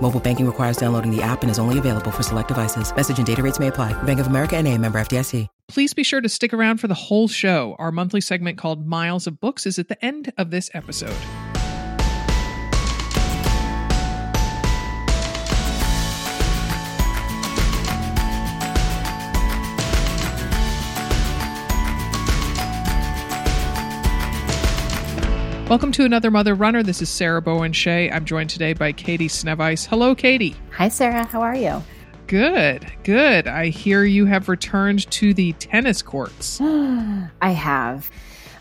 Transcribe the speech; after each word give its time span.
Mobile 0.00 0.20
banking 0.20 0.46
requires 0.46 0.76
downloading 0.76 1.10
the 1.10 1.22
app 1.22 1.42
and 1.42 1.50
is 1.50 1.58
only 1.58 1.80
available 1.80 2.12
for 2.12 2.22
select 2.22 2.48
devices. 2.48 2.94
Message 2.94 3.18
and 3.18 3.26
data 3.26 3.42
rates 3.42 3.58
may 3.58 3.66
apply. 3.66 4.00
Bank 4.04 4.20
of 4.20 4.28
America 4.28 4.56
and 4.56 4.68
a 4.68 4.78
member 4.78 5.00
FDIC. 5.00 5.48
Please 5.68 5.94
be 5.94 6.04
sure 6.04 6.20
to 6.20 6.28
stick 6.28 6.54
around 6.54 6.78
for 6.78 6.86
the 6.86 6.94
whole 6.94 7.26
show. 7.26 7.74
Our 7.80 7.90
monthly 7.90 8.20
segment 8.20 8.56
called 8.56 8.86
Miles 8.86 9.26
of 9.26 9.40
Books 9.40 9.66
is 9.66 9.80
at 9.80 9.88
the 9.88 10.04
end 10.04 10.32
of 10.38 10.50
this 10.50 10.70
episode. 10.74 11.16
Welcome 25.68 25.90
to 25.92 26.04
another 26.04 26.30
Mother 26.30 26.54
Runner. 26.54 26.84
This 26.84 27.02
is 27.02 27.08
Sarah 27.08 27.42
Bowen 27.42 27.72
Shea. 27.72 28.08
I'm 28.08 28.24
joined 28.24 28.50
today 28.50 28.72
by 28.72 28.92
Katie 28.92 29.26
Snevice. 29.26 29.84
Hello, 29.84 30.14
Katie. 30.14 30.54
Hi, 30.70 30.86
Sarah. 30.88 31.26
How 31.26 31.42
are 31.42 31.56
you? 31.56 31.82
Good, 32.28 32.86
good. 33.02 33.48
I 33.48 33.70
hear 33.70 34.04
you 34.04 34.26
have 34.26 34.48
returned 34.48 35.10
to 35.10 35.34
the 35.34 35.54
tennis 35.54 36.02
courts. 36.02 36.60
I 36.62 37.50
have. 37.50 38.08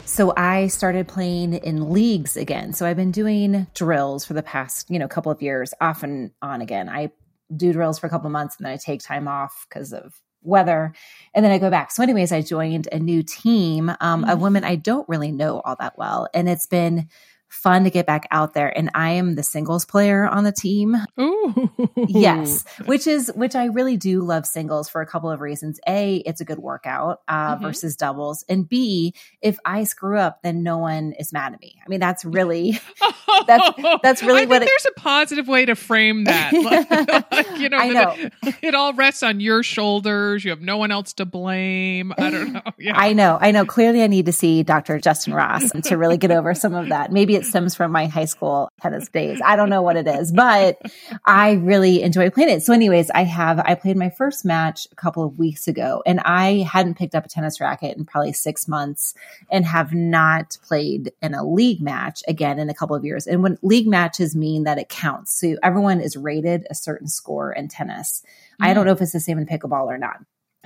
So 0.06 0.34
I 0.36 0.66
started 0.66 1.08
playing 1.08 1.54
in 1.54 1.92
leagues 1.92 2.38
again. 2.38 2.74
So 2.74 2.88
I've 2.88 2.98
been 2.98 3.12
doing 3.12 3.68
drills 3.76 4.26
for 4.26 4.34
the 4.34 4.42
past, 4.42 4.90
you 4.90 4.98
know, 4.98 5.08
couple 5.08 5.32
of 5.32 5.44
years, 5.44 5.76
off 5.80 6.02
and 6.02 6.32
on 6.42 6.60
again. 6.62 6.90
I 6.90 7.12
do 7.56 7.72
drills 7.72 8.00
for 8.00 8.08
a 8.08 8.10
couple 8.10 8.32
months 8.32 8.58
and 8.58 8.66
then 8.66 8.74
I 8.74 8.78
take 8.78 9.04
time 9.04 9.28
off 9.28 9.68
because 9.70 9.94
of 9.94 10.20
weather 10.42 10.94
and 11.36 11.46
then 11.46 11.52
i 11.52 11.60
go 11.60 11.70
back. 11.70 11.92
So 11.92 12.02
anyways 12.02 12.32
i 12.32 12.42
joined 12.42 12.88
a 12.92 13.00
new 13.00 13.22
team 13.22 13.92
um, 14.02 14.24
of 14.24 14.42
women 14.42 14.64
i 14.64 14.76
don't 14.76 15.08
really 15.08 15.32
know 15.32 15.60
all 15.62 15.76
that 15.80 15.98
well. 15.98 16.28
And 16.34 16.50
it's 16.50 16.66
been 16.68 17.08
fun 17.56 17.84
to 17.86 17.90
get 17.90 18.06
back 18.06 18.28
out 18.32 18.54
there 18.54 18.76
and 18.78 18.90
i 18.94 19.12
am 19.12 19.36
the 19.36 19.44
singles 19.44 19.86
player 19.86 20.28
on 20.28 20.44
the 20.44 20.52
team 20.52 20.96
Ooh. 21.20 21.72
yes 22.08 22.64
which 22.86 23.08
is 23.08 23.32
which 23.36 23.56
i 23.56 23.66
really 23.66 23.98
do 23.98 24.22
love 24.22 24.46
singles 24.46 24.90
for 24.90 25.02
a 25.02 25.06
couple 25.08 25.30
of 25.32 25.42
reasons 25.42 25.80
a 25.88 26.18
it's 26.18 26.42
a 26.42 26.46
good 26.46 26.60
workout 26.60 27.22
uh, 27.28 27.56
Mhm. 27.56 27.62
versus 27.62 27.96
doubles 27.96 28.44
and 28.50 28.68
b 28.68 29.14
if 29.42 29.58
i 29.66 29.84
screw 29.84 30.18
up 30.18 30.42
then 30.44 30.64
no 30.64 30.78
one 30.78 31.14
is 31.14 31.32
mad 31.34 31.54
at 31.54 31.60
me 31.62 31.76
i 31.86 31.90
mean 31.90 32.00
that's 32.00 32.26
really 32.26 32.80
That's- 33.48 34.00
that's 34.04 34.24
really 34.24 34.44
I 34.44 34.46
what 34.46 34.60
think 34.60 34.64
it- 34.70 34.74
there's 34.84 34.94
a 34.96 35.00
positive 35.00 35.48
way 35.48 35.66
to 35.66 35.76
frame 35.76 36.24
that. 36.26 36.52
Like, 37.36 37.58
you 37.60 37.70
know, 37.70 37.78
I 37.78 37.94
that 37.94 38.20
It, 38.44 38.56
it 38.62 38.76
all 38.76 38.94
rests 38.94 39.24
on 39.24 39.40
your 39.40 39.62
shoulders. 39.64 40.44
You 40.44 40.52
have 40.52 40.62
no 40.62 40.78
one 40.78 40.92
else 40.92 41.14
to 41.14 41.26
blame. 41.26 42.14
I 42.18 42.30
don't 42.30 42.54
know. 42.54 42.62
Yeah. 42.80 42.94
I 42.98 43.14
know, 43.14 43.38
I 43.40 43.52
know. 43.52 43.66
Clearly, 43.66 44.04
I 44.04 44.08
need 44.08 44.26
to 44.28 44.32
see 44.32 44.64
Dr. 44.64 45.00
Justin 45.00 45.34
Ross 45.34 45.70
to 45.72 45.98
really 45.98 46.18
get 46.18 46.32
over 46.32 46.54
some 46.54 46.74
of 46.74 46.90
that. 46.90 47.12
Maybe 47.12 47.36
it 47.36 47.45
stems 47.46 47.76
from 47.76 47.92
my 47.92 48.08
high 48.08 48.26
school 48.26 48.70
tennis 48.82 49.08
days. 49.10 49.40
I 49.44 49.56
don't 49.56 49.70
know 49.70 49.82
what 49.82 49.96
it 49.96 50.08
is, 50.08 50.32
but 50.32 50.82
I 51.26 51.54
really 51.54 52.02
enjoy 52.02 52.30
playing 52.30 52.50
it. 52.50 52.64
So, 52.64 52.74
anyways, 52.74 53.10
I 53.12 53.24
have 53.24 53.60
I 53.60 53.76
played 53.76 53.98
my 53.98 54.10
first 54.10 54.46
match 54.46 54.88
a 54.92 54.96
couple 54.96 55.24
of 55.24 55.38
weeks 55.38 55.68
ago, 55.68 56.04
and 56.06 56.20
I 56.22 56.68
hadn't 56.72 56.98
picked 56.98 57.16
up 57.16 57.26
a 57.26 57.30
tennis 57.30 57.62
racket 57.62 57.98
in 57.98 58.06
probably 58.06 58.34
six 58.34 58.68
months, 58.68 59.14
and 59.50 59.66
have 59.66 59.94
not 59.94 60.58
played 60.68 61.12
in 61.22 61.34
a 61.34 61.46
league 61.46 61.82
match 61.82 62.24
again 62.28 62.60
in 62.60 62.70
a 62.70 62.74
couple 62.74 62.96
of 62.96 63.06
years. 63.06 63.28
And 63.28 63.44
when 63.44 63.58
league 63.62 63.88
matches 63.88 64.36
mean 64.36 64.64
that 64.64 64.78
it 64.78 64.90
counts, 64.90 65.40
so 65.40 65.56
everyone 65.64 66.02
is 66.02 66.18
rated 66.18 66.66
a 66.70 66.76
certain 66.76 67.08
score 67.08 67.52
in 67.52 67.68
tennis. 67.68 68.24
I 68.60 68.74
don't 68.74 68.84
mm. 68.84 68.88
know 68.88 68.94
if 68.94 69.02
it's 69.02 69.12
the 69.12 69.20
same 69.20 69.38
in 69.38 69.46
pickleball 69.46 69.88
or 69.88 69.98
not. 69.98 70.18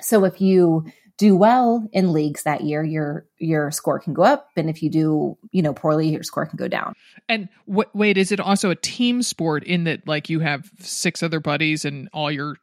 So 0.01 0.25
if 0.25 0.41
you 0.41 0.85
do 1.19 1.35
well 1.35 1.87
in 1.91 2.13
leagues 2.13 2.43
that 2.43 2.61
year, 2.61 2.81
your 2.83 3.27
your 3.37 3.69
score 3.71 3.99
can 3.99 4.13
go 4.13 4.23
up, 4.23 4.47
and 4.55 4.69
if 4.69 4.81
you 4.81 4.89
do, 4.89 5.37
you 5.51 5.61
know, 5.61 5.73
poorly, 5.73 6.07
your 6.09 6.23
score 6.23 6.45
can 6.47 6.57
go 6.57 6.67
down. 6.67 6.93
And 7.27 7.49
w- 7.67 7.89
wait, 7.93 8.17
is 8.17 8.31
it 8.31 8.39
also 8.39 8.71
a 8.71 8.75
team 8.75 9.21
sport 9.21 9.63
in 9.65 9.83
that 9.83 10.07
like 10.07 10.29
you 10.29 10.39
have 10.39 10.71
six 10.79 11.21
other 11.21 11.39
buddies 11.41 11.85
and 11.85 12.09
all 12.13 12.31
your 12.31 12.55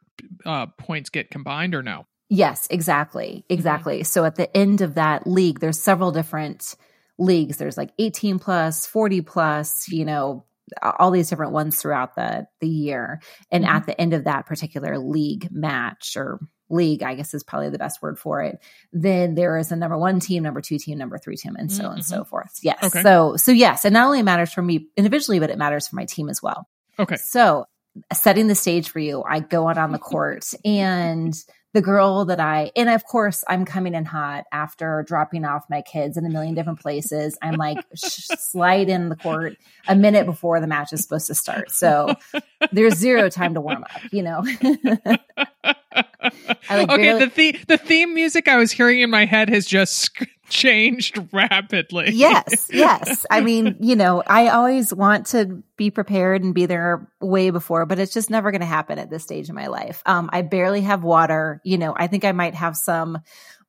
uh, 0.45 0.65
points 0.77 1.09
get 1.09 1.29
combined 1.29 1.75
or 1.75 1.83
no? 1.83 2.05
Yes, 2.29 2.67
exactly. 2.69 3.45
Exactly. 3.47 4.03
So 4.03 4.25
at 4.25 4.35
the 4.35 4.55
end 4.57 4.81
of 4.81 4.95
that 4.95 5.25
league, 5.27 5.59
there's 5.59 5.79
several 5.81 6.11
different 6.11 6.75
leagues. 7.17 7.57
There's 7.57 7.77
like 7.77 7.91
18 7.99 8.37
plus, 8.39 8.85
40 8.85 9.21
plus, 9.21 9.87
you 9.87 10.03
know, 10.03 10.43
all 10.81 11.11
these 11.11 11.29
different 11.29 11.53
ones 11.53 11.79
throughout 11.79 12.15
the 12.15 12.47
the 12.59 12.67
year. 12.67 13.21
And 13.51 13.63
Mhm. 13.63 13.69
at 13.69 13.85
the 13.85 14.01
end 14.01 14.13
of 14.13 14.25
that 14.25 14.45
particular 14.47 14.97
league 14.97 15.47
match 15.51 16.17
or 16.17 16.39
league, 16.69 17.03
I 17.03 17.15
guess 17.15 17.33
is 17.33 17.43
probably 17.43 17.69
the 17.69 17.77
best 17.77 18.01
word 18.01 18.19
for 18.19 18.41
it. 18.41 18.59
Then 18.91 19.35
there 19.35 19.57
is 19.57 19.71
a 19.71 19.75
number 19.75 19.97
one 19.97 20.19
team, 20.19 20.43
number 20.43 20.61
two 20.61 20.77
team, 20.77 20.97
number 20.97 21.17
three 21.17 21.37
team, 21.37 21.55
and 21.57 21.71
so 21.71 21.85
on 21.85 21.93
and 21.93 22.05
so 22.05 22.17
mm-hmm. 22.17 22.29
forth. 22.29 22.59
Yes. 22.61 22.83
Okay. 22.83 23.01
So 23.01 23.37
so 23.37 23.51
yes, 23.51 23.85
and 23.85 23.93
not 23.93 24.05
only 24.05 24.23
matters 24.23 24.53
for 24.53 24.61
me 24.61 24.87
individually, 24.97 25.39
but 25.39 25.49
it 25.49 25.57
matters 25.57 25.87
for 25.87 25.95
my 25.95 26.05
team 26.05 26.29
as 26.29 26.41
well. 26.41 26.67
Okay. 26.99 27.17
So, 27.17 27.65
setting 28.13 28.47
the 28.47 28.55
stage 28.55 28.89
for 28.89 28.99
you, 28.99 29.23
I 29.27 29.39
go 29.39 29.67
out 29.67 29.77
on 29.77 29.91
the 29.91 29.99
court 29.99 30.45
and 30.65 31.33
the 31.77 31.81
girl 31.83 32.25
that 32.25 32.39
I, 32.39 32.71
and 32.75 32.89
of 32.89 33.05
course, 33.05 33.43
I'm 33.47 33.63
coming 33.63 33.93
in 33.93 34.03
hot 34.03 34.45
after 34.51 35.05
dropping 35.07 35.45
off 35.45 35.63
my 35.69 35.83
kids 35.83 36.17
in 36.17 36.25
a 36.25 36.29
million 36.29 36.55
different 36.55 36.79
places. 36.79 37.37
I'm 37.39 37.53
like, 37.53 37.77
sh- 37.93 38.25
slide 38.39 38.89
in 38.89 39.09
the 39.09 39.15
court 39.15 39.57
a 39.87 39.95
minute 39.95 40.25
before 40.25 40.59
the 40.59 40.65
match 40.65 40.91
is 40.91 41.03
supposed 41.03 41.27
to 41.27 41.35
start. 41.35 41.69
So, 41.69 42.15
there's 42.71 42.95
zero 42.95 43.29
time 43.29 43.53
to 43.53 43.61
warm 43.61 43.83
up, 43.83 44.01
you 44.11 44.23
know? 44.23 44.43
I, 46.67 46.79
like, 46.79 46.89
okay, 46.89 46.97
barely- 46.97 47.25
the 47.25 47.29
theme 47.29 47.57
the 47.67 47.77
theme 47.77 48.15
music 48.15 48.47
I 48.47 48.57
was 48.57 48.71
hearing 48.71 49.01
in 49.01 49.11
my 49.11 49.25
head 49.25 49.49
has 49.49 49.67
just 49.67 50.17
changed 50.49 51.19
rapidly. 51.31 52.11
yes, 52.11 52.69
yes. 52.73 53.25
I 53.29 53.41
mean, 53.41 53.77
you 53.79 53.95
know, 53.95 54.23
I 54.25 54.49
always 54.49 54.93
want 54.93 55.27
to 55.27 55.63
be 55.75 55.91
prepared 55.91 56.43
and 56.43 56.53
be 56.53 56.65
there 56.65 57.09
way 57.19 57.49
before, 57.49 57.85
but 57.85 57.99
it's 57.99 58.13
just 58.13 58.29
never 58.29 58.51
going 58.51 58.61
to 58.61 58.67
happen 58.67 58.99
at 58.99 59.09
this 59.09 59.23
stage 59.23 59.49
in 59.49 59.55
my 59.55 59.67
life. 59.67 60.01
Um, 60.05 60.29
I 60.31 60.41
barely 60.41 60.81
have 60.81 61.03
water. 61.03 61.61
You 61.63 61.77
know, 61.77 61.93
I 61.95 62.07
think 62.07 62.25
I 62.25 62.31
might 62.31 62.55
have 62.55 62.75
some 62.75 63.19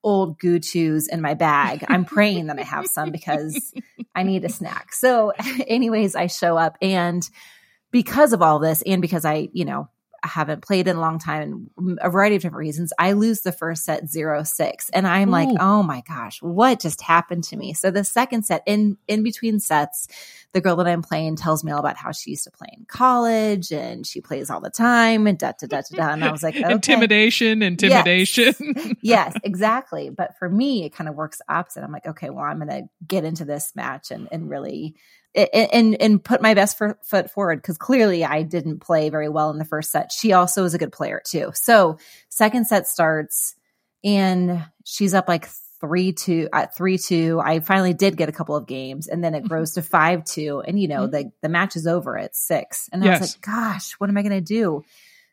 old 0.03 0.39
goo 0.39 0.61
chews 0.61 1.09
in 1.09 1.21
my 1.21 1.34
bag. 1.34 1.84
I'm 1.89 2.05
praying 2.05 2.47
that 2.47 2.59
I 2.59 2.62
have 2.62 2.87
some 2.87 3.10
because 3.10 3.72
I 4.15 4.22
need 4.22 4.45
a 4.45 4.49
snack. 4.49 4.93
So, 4.93 5.33
anyways, 5.66 6.15
I 6.15 6.28
show 6.28 6.56
up 6.56 6.77
and 6.81 7.28
because 7.91 8.33
of 8.33 8.43
all 8.43 8.59
this 8.59 8.83
and 8.83 9.03
because 9.03 9.25
I, 9.25 9.49
you 9.53 9.65
know, 9.65 9.89
haven't 10.27 10.62
played 10.62 10.89
in 10.89 10.97
a 10.97 11.01
long 11.01 11.19
time 11.19 11.71
and 11.77 11.99
a 12.03 12.11
variety 12.11 12.37
of 12.37 12.43
different 12.43 12.59
reasons. 12.59 12.93
I 12.99 13.12
lose 13.12 13.43
the 13.43 13.53
first 13.53 13.84
set 13.84 14.09
zero 14.09 14.43
six, 14.43 14.91
and 14.91 15.06
I'm 15.06 15.31
like, 15.31 15.49
oh 15.61 15.83
my 15.83 16.03
gosh, 16.07 16.42
what 16.42 16.81
just 16.81 17.01
happened 17.01 17.45
to 17.45 17.57
me? 17.57 17.72
So 17.75 17.91
the 17.91 18.04
second 18.04 18.45
set, 18.45 18.63
in 18.66 18.97
in 19.07 19.22
between 19.22 19.60
sets, 19.60 20.09
the 20.53 20.60
girl 20.60 20.77
that 20.77 20.87
I'm 20.87 21.03
playing 21.03 21.37
tells 21.37 21.63
me 21.63 21.72
all 21.72 21.78
about 21.78 21.97
how 21.97 22.13
she 22.13 22.31
used 22.31 22.45
to 22.45 22.51
play 22.51 22.69
in 22.72 22.87
college 22.87 23.71
and 23.71 24.07
she 24.07 24.21
plays 24.21 24.51
all 24.51 24.60
the 24.60 24.71
time 24.71 25.27
and 25.27 25.39
da 25.39 25.53
da 25.53 25.66
da 25.66 25.83
da 25.83 25.97
da. 25.97 26.13
And 26.13 26.25
I 26.25 26.33
was 26.33 26.42
like, 26.42 26.57
okay. 26.57 26.72
Intimidation, 26.72 27.63
intimidation. 27.63 28.54
yes, 29.03 29.37
exactly. 29.45 30.10
But 30.10 30.39
for 30.39 30.48
me, 30.48 30.84
it 30.84 30.95
kind 30.95 31.09
of 31.09 31.15
works 31.15 31.41
opposite. 31.48 31.84
I'm 31.84 31.92
like, 31.92 32.07
okay, 32.07 32.31
well, 32.31 32.45
I'm 32.45 32.59
going 32.59 32.69
to 32.69 32.89
get 33.07 33.25
into 33.25 33.45
this 33.45 33.72
match 33.75 34.10
and 34.10 34.28
and 34.33 34.48
really 34.48 34.97
and 35.55 36.01
and 36.01 36.23
put 36.23 36.43
my 36.43 36.55
best 36.55 36.77
for, 36.79 36.99
foot 37.05 37.31
forward 37.31 37.63
because 37.63 37.79
clearly 37.79 38.25
I 38.25 38.43
didn't 38.43 38.81
play 38.81 39.11
very 39.11 39.29
well 39.29 39.51
in 39.51 39.59
the 39.59 39.65
first 39.65 39.91
set. 39.91 40.13
She 40.13 40.33
also 40.33 40.65
is 40.65 40.75
a 40.75 40.79
good 40.79 40.93
player 40.93 41.21
too. 41.25 41.51
So 41.55 41.99
second 42.29 42.67
set 42.67 42.87
starts 42.89 43.55
and 44.05 44.65
she's 44.85 45.15
up 45.15 45.29
like 45.29 45.49
three 45.81 46.13
two 46.13 46.49
at 46.53 46.77
three 46.77 46.99
two. 46.99 47.41
I 47.43 47.61
finally 47.61 47.95
did 47.95 48.17
get 48.17 48.29
a 48.29 48.33
couple 48.33 48.57
of 48.57 48.67
games 48.67 49.07
and 49.07 49.23
then 49.23 49.35
it 49.35 49.39
Mm-hmm. 49.39 49.49
grows 49.49 49.75
to 49.75 49.83
five 49.83 50.25
two. 50.25 50.61
And 50.67 50.81
you 50.81 50.89
know, 50.89 51.07
the 51.07 51.31
the 51.43 51.49
match 51.49 51.77
is 51.77 51.87
over 51.87 52.19
at 52.19 52.35
six. 52.35 52.89
And 52.93 53.03
I 53.03 53.07
Yes. 53.07 53.21
was 53.21 53.31
like, 53.35 53.41
gosh, 53.43 53.93
what 53.99 54.11
am 54.11 54.17
I 54.19 54.23
gonna 54.23 54.41
do? 54.41 54.83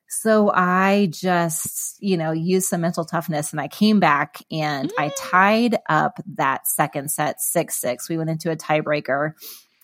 So 0.08 0.52
I 0.54 1.10
just, 1.12 1.98
you 2.00 2.16
know, 2.16 2.32
used 2.32 2.68
some 2.68 2.82
mental 2.82 3.06
toughness 3.06 3.52
and 3.52 3.60
I 3.60 3.68
came 3.68 4.00
back 4.00 4.38
and 4.52 4.92
I 5.00 5.08
Mm. 5.10 5.14
tied 5.18 5.78
up 5.90 6.20
that 6.36 6.68
second 6.68 7.10
set 7.10 7.42
6 7.42 7.76
6. 7.76 8.08
We 8.08 8.18
went 8.18 8.30
into 8.30 8.52
a 8.52 8.56
tiebreaker. 8.56 9.34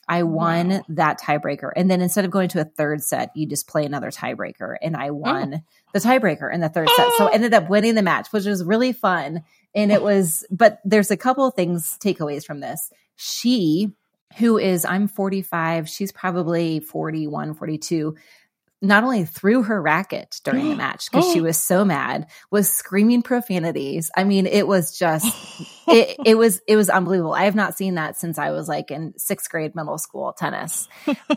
I 0.07 0.23
won 0.23 0.69
Wow. 0.69 0.81
that 0.89 1.19
tiebreaker. 1.21 1.71
And 1.75 1.89
then 1.89 2.01
instead 2.01 2.25
of 2.25 2.31
going 2.31 2.49
to 2.49 2.59
a 2.61 2.65
third 2.65 3.03
set, 3.03 3.31
you 3.35 3.45
just 3.45 3.67
play 3.67 3.85
another 3.85 4.11
tiebreaker. 4.11 4.75
And 4.81 4.95
I 4.97 5.09
Oh. 5.09 5.13
won 5.13 5.63
the 5.93 5.99
tiebreaker 5.99 6.51
in 6.53 6.59
the 6.59 6.69
third 6.69 6.89
set. 6.95 7.07
So 7.17 7.27
I 7.27 7.31
ended 7.33 7.53
up 7.53 7.69
winning 7.69 7.95
the 7.95 8.01
match, 8.01 8.27
which 8.31 8.45
was 8.45 8.63
really 8.63 8.91
fun. 8.93 9.43
And 9.73 9.91
it 9.91 10.01
was, 10.01 10.45
but 10.51 10.79
there's 10.83 11.11
a 11.11 11.17
couple 11.17 11.45
of 11.45 11.53
things, 11.53 11.97
takeaways 12.03 12.43
from 12.45 12.59
this. 12.59 12.91
She, 13.15 13.91
who 14.37 14.57
is, 14.57 14.83
I'm 14.85 15.07
45, 15.07 15.87
she's 15.87 16.11
probably 16.11 16.79
41, 16.79 17.53
42 17.53 18.15
not 18.81 19.03
only 19.03 19.25
threw 19.25 19.61
her 19.63 19.79
racket 19.81 20.41
during 20.43 20.69
the 20.69 20.75
match 20.85 21.09
because 21.11 21.31
she 21.31 21.41
was 21.41 21.57
so 21.57 21.85
mad, 21.85 22.27
was 22.49 22.69
screaming 22.69 23.21
profanities. 23.21 24.09
I 24.17 24.23
mean, 24.23 24.47
it 24.47 24.67
was 24.67 24.97
just 24.97 25.35
it, 25.87 26.17
it 26.25 26.35
was 26.35 26.61
it 26.67 26.75
was 26.75 26.89
unbelievable. 26.89 27.33
I 27.33 27.45
have 27.45 27.55
not 27.55 27.77
seen 27.77 27.95
that 27.95 28.17
since 28.17 28.37
I 28.37 28.51
was 28.51 28.67
like 28.67 28.89
in 28.91 29.13
sixth 29.17 29.49
grade 29.51 29.75
middle 29.75 29.97
school 29.97 30.33
tennis, 30.33 30.87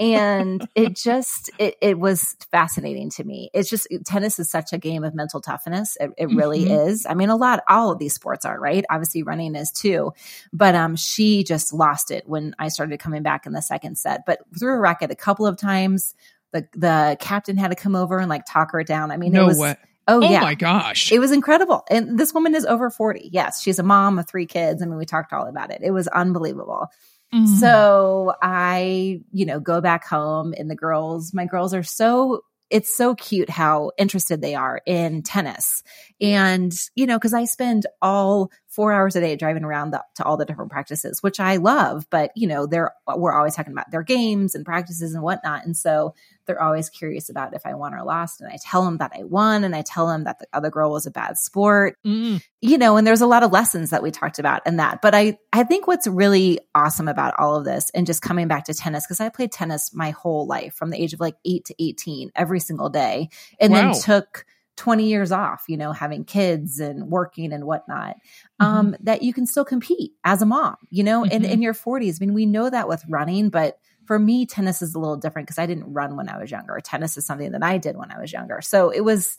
and 0.01 0.67
it 0.75 0.97
just 0.97 1.51
it, 1.59 1.77
it 1.81 1.99
was 1.99 2.37
fascinating 2.51 3.11
to 3.11 3.25
me. 3.25 3.51
It's 3.53 3.69
just 3.69 3.87
tennis 4.07 4.39
is 4.39 4.51
such 4.51 4.73
a 4.73 4.79
game 4.79 5.05
of 5.05 5.15
mental 5.15 5.41
toughness. 5.41 5.97
It, 6.01 6.11
it 6.17 6.31
really 6.31 6.65
Mhm. 6.65 6.89
is. 6.89 7.07
I 7.07 7.15
mean, 7.15 7.29
a 7.29 7.37
lot 7.37 7.63
all 7.69 7.91
of 7.91 7.99
these 7.99 8.15
sports 8.15 8.45
are 8.45 8.59
right. 8.59 8.85
Obviously, 8.89 9.23
running 9.23 9.55
is 9.55 9.71
too, 9.71 10.13
but 10.53 10.75
um, 10.75 10.97
she 10.97 11.45
just 11.45 11.73
lost 11.75 12.11
it 12.11 12.29
when 12.29 12.55
I 12.59 12.69
started 12.69 12.99
coming 13.01 13.23
back 13.23 13.45
in 13.47 13.53
the 13.53 13.61
second 13.63 13.99
set. 13.99 14.25
But 14.25 14.41
threw 14.59 14.75
a 14.75 14.79
racket 14.79 15.11
a 15.11 15.17
couple 15.17 15.47
of 15.47 15.57
times. 15.57 16.15
The 16.55 16.67
the 16.75 17.17
captain 17.21 17.59
had 17.59 17.69
to 17.69 17.77
come 17.77 17.95
over 17.95 18.19
and 18.19 18.31
like 18.31 18.45
talk 18.49 18.73
her 18.73 18.83
down. 18.83 19.11
I 19.11 19.19
mean, 19.19 19.33
no 19.33 19.43
it 19.43 19.47
was 19.49 19.59
way. 19.59 19.77
oh, 20.09 20.23
Oh 20.23 20.31
yeah. 20.31 20.41
my 20.41 20.55
gosh. 20.55 21.13
It 21.13 21.19
was 21.19 21.33
incredible. 21.33 21.85
And 21.91 22.19
this 22.19 22.33
woman 22.33 22.55
is 22.55 22.65
over 22.65 22.89
40. 22.89 23.29
Yes, 23.33 23.61
she's 23.61 23.79
a 23.79 23.83
mom 23.83 24.19
of 24.19 24.27
three 24.29 24.47
kids. 24.47 24.81
I 24.83 24.87
mean, 24.87 24.97
we 24.97 25.05
talked 25.05 25.33
all 25.35 25.47
about 25.47 25.71
it. 25.71 25.81
It 25.85 25.91
was 25.91 26.09
unbelievable. 26.09 26.87
Mhm. 27.35 27.49
So 27.59 28.35
I, 28.41 29.21
you 29.33 29.45
know, 29.45 29.59
go 29.61 29.81
back 29.81 30.07
home 30.07 30.55
and 30.57 30.71
the 30.71 30.77
girls, 30.77 31.35
my 31.35 31.45
girls 31.45 31.75
are 31.75 31.83
so 31.83 32.43
it's 32.71 32.97
so 32.97 33.15
cute 33.15 33.51
how 33.51 33.91
interested 33.99 34.41
they 34.41 34.55
are 34.55 34.81
in 34.87 35.23
tennis. 35.23 35.83
And, 36.21 36.73
you 36.95 37.07
know, 37.07 37.19
because 37.19 37.35
I 37.35 37.45
spend 37.45 37.87
all 38.01 38.51
four 38.75 38.93
hours 38.93 39.15
a 39.17 39.21
day 39.21 39.37
driving 39.37 39.65
around 39.65 39.91
the, 39.93 40.03
to 40.17 40.25
all 40.25 40.37
the 40.37 40.45
different 40.45 40.71
practices, 40.71 41.23
which 41.23 41.39
I 41.41 41.57
love, 41.57 42.07
but, 42.11 42.33
you 42.35 42.49
know, 42.49 42.67
they're, 42.67 42.93
we're 43.17 43.33
always 43.33 43.55
talking 43.55 43.73
about 43.73 43.91
their 43.91 44.03
games 44.03 44.55
and 44.55 44.65
practices 44.65 45.15
and 45.15 45.23
whatnot. 45.23 45.65
And 45.65 45.77
so 45.77 46.15
they're 46.47 46.61
always 46.61 46.91
curious 46.91 47.31
about 47.31 47.55
if 47.55 47.65
I 47.65 47.75
won 47.75 47.95
or 47.95 48.03
lost. 48.05 48.41
And 48.41 48.51
I 48.53 48.59
tell 48.63 48.85
them 48.85 48.99
that 48.99 49.13
I 49.19 49.23
won 49.23 49.65
and 49.65 49.75
I 49.75 49.83
tell 49.83 50.07
them 50.07 50.25
that 50.25 50.39
the 50.41 50.47
other 50.53 50.71
girl 50.71 50.91
was 50.91 51.07
a 51.07 51.11
bad 51.11 51.39
sport 51.39 51.97
Mm. 52.05 52.43
you 52.61 52.77
know, 52.79 52.97
and 52.97 53.07
there's 53.07 53.21
a 53.23 53.27
lot 53.27 53.43
of 53.43 53.53
lessons 53.53 53.91
that 53.91 54.03
we 54.03 54.11
talked 54.11 54.39
about 54.39 54.67
in 54.67 54.77
that. 54.77 55.01
But 55.01 55.15
I, 55.15 55.39
I 55.53 55.65
think 55.65 55.87
what's 55.87 56.07
really 56.07 56.59
awesome 56.75 57.09
about 57.09 57.35
all 57.39 57.57
of 57.57 57.65
this 57.65 57.91
and 57.95 58.07
just 58.07 58.23
coming 58.23 58.49
back 58.49 58.65
to 58.65 58.75
tennis, 58.75 59.07
because 59.07 59.21
I 59.21 59.29
played 59.29 59.53
tennis 59.53 59.95
my 59.95 60.11
whole 60.11 60.47
life 60.47 60.75
from 60.75 60.91
the 60.91 61.01
age 61.01 61.13
of 61.15 61.21
like 61.21 61.37
eight 61.45 61.65
to 61.67 61.75
18 61.83 62.33
every 62.35 62.61
single 62.61 62.89
day, 62.91 63.29
and 63.61 63.73
Wow. 63.73 63.93
then 63.93 64.01
took 64.01 64.45
20 64.77 65.09
years 65.09 65.31
off, 65.33 65.65
you 65.69 65.77
know, 65.77 65.93
having 65.93 66.25
kids 66.25 66.81
and 66.81 67.09
working 67.11 67.53
and 67.53 67.65
whatnot, 67.65 68.17
Mm-hmm. 68.61 68.65
um, 68.67 68.97
that 69.01 69.23
you 69.23 69.33
can 69.33 69.47
still 69.47 69.65
compete 69.65 70.13
as 70.25 70.41
a 70.43 70.47
mom, 70.47 70.77
you 70.91 71.03
know, 71.05 71.25
in, 71.25 71.43
Mhm. 71.43 71.51
in 71.51 71.63
your 71.63 71.75
40s. 71.75 72.19
I 72.21 72.25
mean, 72.25 72.35
we 72.35 72.47
know 72.47 72.71
that 72.71 72.89
with 72.89 73.03
running, 73.09 73.49
but 73.51 73.79
for 74.05 74.19
me, 74.19 74.47
tennis 74.47 74.83
is 74.83 74.95
a 74.95 74.99
little 74.99 75.17
different 75.17 75.49
because 75.49 75.59
I 75.59 75.67
didn't 75.67 75.93
run 75.93 76.17
when 76.17 76.29
I 76.29 76.39
was 76.39 76.51
younger. 76.51 76.79
Tennis 76.83 77.17
is 77.17 77.25
something 77.27 77.53
that 77.53 77.63
I 77.65 77.79
did 77.79 77.97
when 77.97 78.11
I 78.13 78.21
was 78.21 78.33
younger. 78.33 78.61
So 78.61 78.91
it 78.91 79.01
was, 79.01 79.37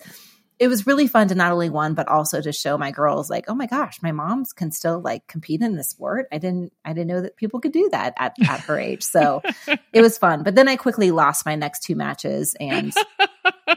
it 0.57 0.67
was 0.69 0.87
really 0.87 1.05
fun 1.07 1.27
to 1.27 1.35
not 1.35 1.51
only 1.51 1.69
win, 1.69 1.93
but 1.93 2.07
also 2.07 2.41
to 2.41 2.51
show 2.51 2.77
my 2.77 2.89
girls 2.91 3.29
like, 3.29 3.45
oh 3.49 3.53
my 3.55 3.67
gosh, 3.67 4.01
my 4.01 4.11
moms 4.11 4.53
can 4.53 4.71
still 4.71 5.01
like 5.01 5.27
compete 5.27 5.61
in 5.61 5.75
this 5.75 5.89
sport. 5.89 6.27
I 6.31 6.37
didn't, 6.37 6.71
I 6.83 6.93
didn't 6.93 7.07
know 7.07 7.21
that 7.21 7.35
people 7.37 7.59
could 7.59 7.73
do 7.73 7.89
that 7.91 8.13
at, 8.17 8.35
at 8.47 8.61
her 8.61 8.79
age. 8.79 9.03
So 9.03 9.41
it 9.93 10.01
was 10.01 10.17
fun. 10.17 10.43
But 10.43 10.55
then 10.55 10.67
I 10.67 10.77
quickly 10.77 11.11
lost 11.11 11.45
my 11.45 11.55
next 11.55 11.83
two 11.83 11.95
matches 11.95 12.55
and, 12.59 12.93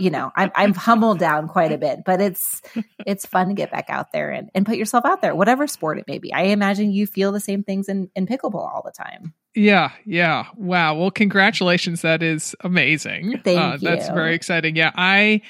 you 0.00 0.10
know, 0.10 0.30
I'm, 0.36 0.50
I'm 0.54 0.74
humbled 0.74 1.18
down 1.18 1.48
quite 1.48 1.72
a 1.72 1.78
bit, 1.78 2.00
but 2.04 2.20
it's, 2.20 2.62
it's 3.06 3.26
fun 3.26 3.48
to 3.48 3.54
get 3.54 3.70
back 3.70 3.86
out 3.88 4.12
there 4.12 4.30
and, 4.30 4.50
and 4.54 4.64
put 4.66 4.76
yourself 4.76 5.04
out 5.04 5.22
there, 5.22 5.34
whatever 5.34 5.66
sport 5.66 5.98
it 5.98 6.04
may 6.08 6.18
be. 6.18 6.32
I 6.32 6.42
imagine 6.44 6.92
you 6.92 7.06
feel 7.06 7.32
the 7.32 7.40
same 7.40 7.62
things 7.62 7.88
in, 7.88 8.10
in 8.14 8.26
pickleball 8.26 8.54
all 8.54 8.82
the 8.84 8.92
time. 8.92 9.34
Yeah, 9.54 9.90
yeah. 10.06 10.46
Wow. 10.56 10.94
Well, 10.94 11.10
congratulations. 11.10 12.02
That 12.02 12.22
is 12.22 12.54
amazing. 12.60 13.40
Thank 13.44 13.58
uh, 13.58 13.78
That's 13.80 14.08
very 14.08 14.34
exciting. 14.34 14.76
Yeah, 14.76 14.92
I 14.94 15.42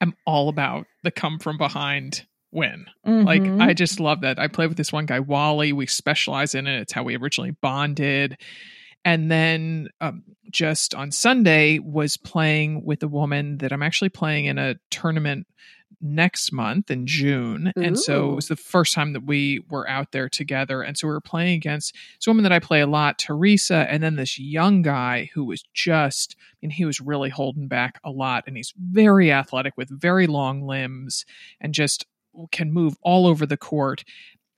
am 0.00 0.14
all 0.26 0.48
about 0.48 0.86
the 1.02 1.10
come 1.10 1.38
from 1.38 1.58
behind 1.58 2.26
win. 2.50 2.86
Like, 3.04 3.42
Mhm. 3.42 3.62
I 3.62 3.72
just 3.72 3.98
love 4.00 4.20
that. 4.22 4.38
I 4.38 4.48
play 4.48 4.66
with 4.66 4.76
this 4.76 4.92
one 4.92 5.06
guy, 5.06 5.20
Wally. 5.20 5.72
We 5.72 5.86
specialize 5.86 6.54
in 6.54 6.66
it. 6.66 6.80
It's 6.82 6.92
how 6.92 7.02
we 7.02 7.16
originally 7.16 7.52
bonded. 7.62 8.36
And 9.04 9.30
then 9.30 9.88
um, 10.00 10.22
just 10.50 10.94
on 10.94 11.10
Sunday 11.10 11.78
was 11.78 12.16
playing 12.16 12.84
with 12.84 13.02
a 13.02 13.08
woman 13.08 13.58
that 13.58 13.72
I'm 13.72 13.82
actually 13.82 14.10
playing 14.10 14.44
in 14.46 14.58
a 14.58 14.76
tournament 14.90 15.46
next 16.00 16.52
month 16.52 16.90
in 16.90 17.06
June. 17.06 17.72
And 17.76 17.96
so 17.98 18.32
it 18.32 18.34
was 18.34 18.48
the 18.48 18.56
first 18.56 18.92
time 18.92 19.12
that 19.12 19.24
we 19.24 19.64
were 19.70 19.88
out 19.88 20.10
there 20.10 20.28
together. 20.28 20.82
And 20.82 20.98
so 20.98 21.06
we 21.06 21.14
were 21.14 21.20
playing 21.20 21.54
against 21.54 21.94
this 22.18 22.26
woman 22.26 22.42
that 22.42 22.52
I 22.52 22.58
play 22.58 22.80
a 22.80 22.86
lot, 22.88 23.18
Teresa, 23.18 23.86
and 23.88 24.02
then 24.02 24.16
this 24.16 24.38
young 24.38 24.82
guy 24.82 25.30
who 25.32 25.44
was 25.44 25.62
just, 25.74 26.36
I 26.40 26.54
mean, 26.60 26.70
he 26.70 26.84
was 26.84 27.00
really 27.00 27.30
holding 27.30 27.68
back 27.68 28.00
a 28.02 28.10
lot. 28.10 28.44
And 28.46 28.56
he's 28.56 28.74
very 28.76 29.30
athletic 29.30 29.76
with 29.76 29.88
very 29.90 30.26
long 30.26 30.62
limbs 30.62 31.24
and 31.60 31.72
just 31.72 32.04
can 32.50 32.72
move 32.72 32.96
all 33.02 33.26
over 33.26 33.46
the 33.46 33.56
court. 33.56 34.04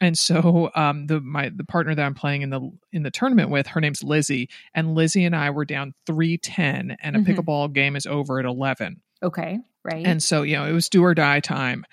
And 0.01 0.19
so 0.19 0.71
um, 0.75 1.07
the 1.07 1.21
my 1.21 1.51
the 1.55 1.65
partner 1.65 1.95
that 1.95 2.05
I'm 2.05 2.15
playing 2.15 2.43
in 2.43 2.51
the 2.51 2.71
in 2.93 3.03
the 3.05 3.11
tournament 3.11 3.51
with, 3.51 3.67
her 3.69 3.81
name's 3.81 4.03
Lizzie, 4.03 4.49
and 4.75 4.95
Lizzie 4.95 5.25
and 5.25 5.35
I 5.37 5.51
were 5.51 5.65
down 5.65 5.95
three 6.07 6.37
ten, 6.37 6.97
and 7.03 7.17
a 7.17 7.21
Mhm. 7.21 7.27
pickleball 7.27 7.73
game 7.73 7.97
is 7.97 8.05
over 8.07 8.39
at 8.39 8.45
eleven. 8.45 9.01
Okay. 9.23 9.59
Right. 9.85 10.07
And 10.07 10.23
so, 10.23 10.43
you 10.43 10.57
know, 10.57 10.65
it 10.67 10.73
was 10.73 10.89
do 10.89 11.03
or 11.05 11.15
die 11.15 11.41
time. 11.41 11.85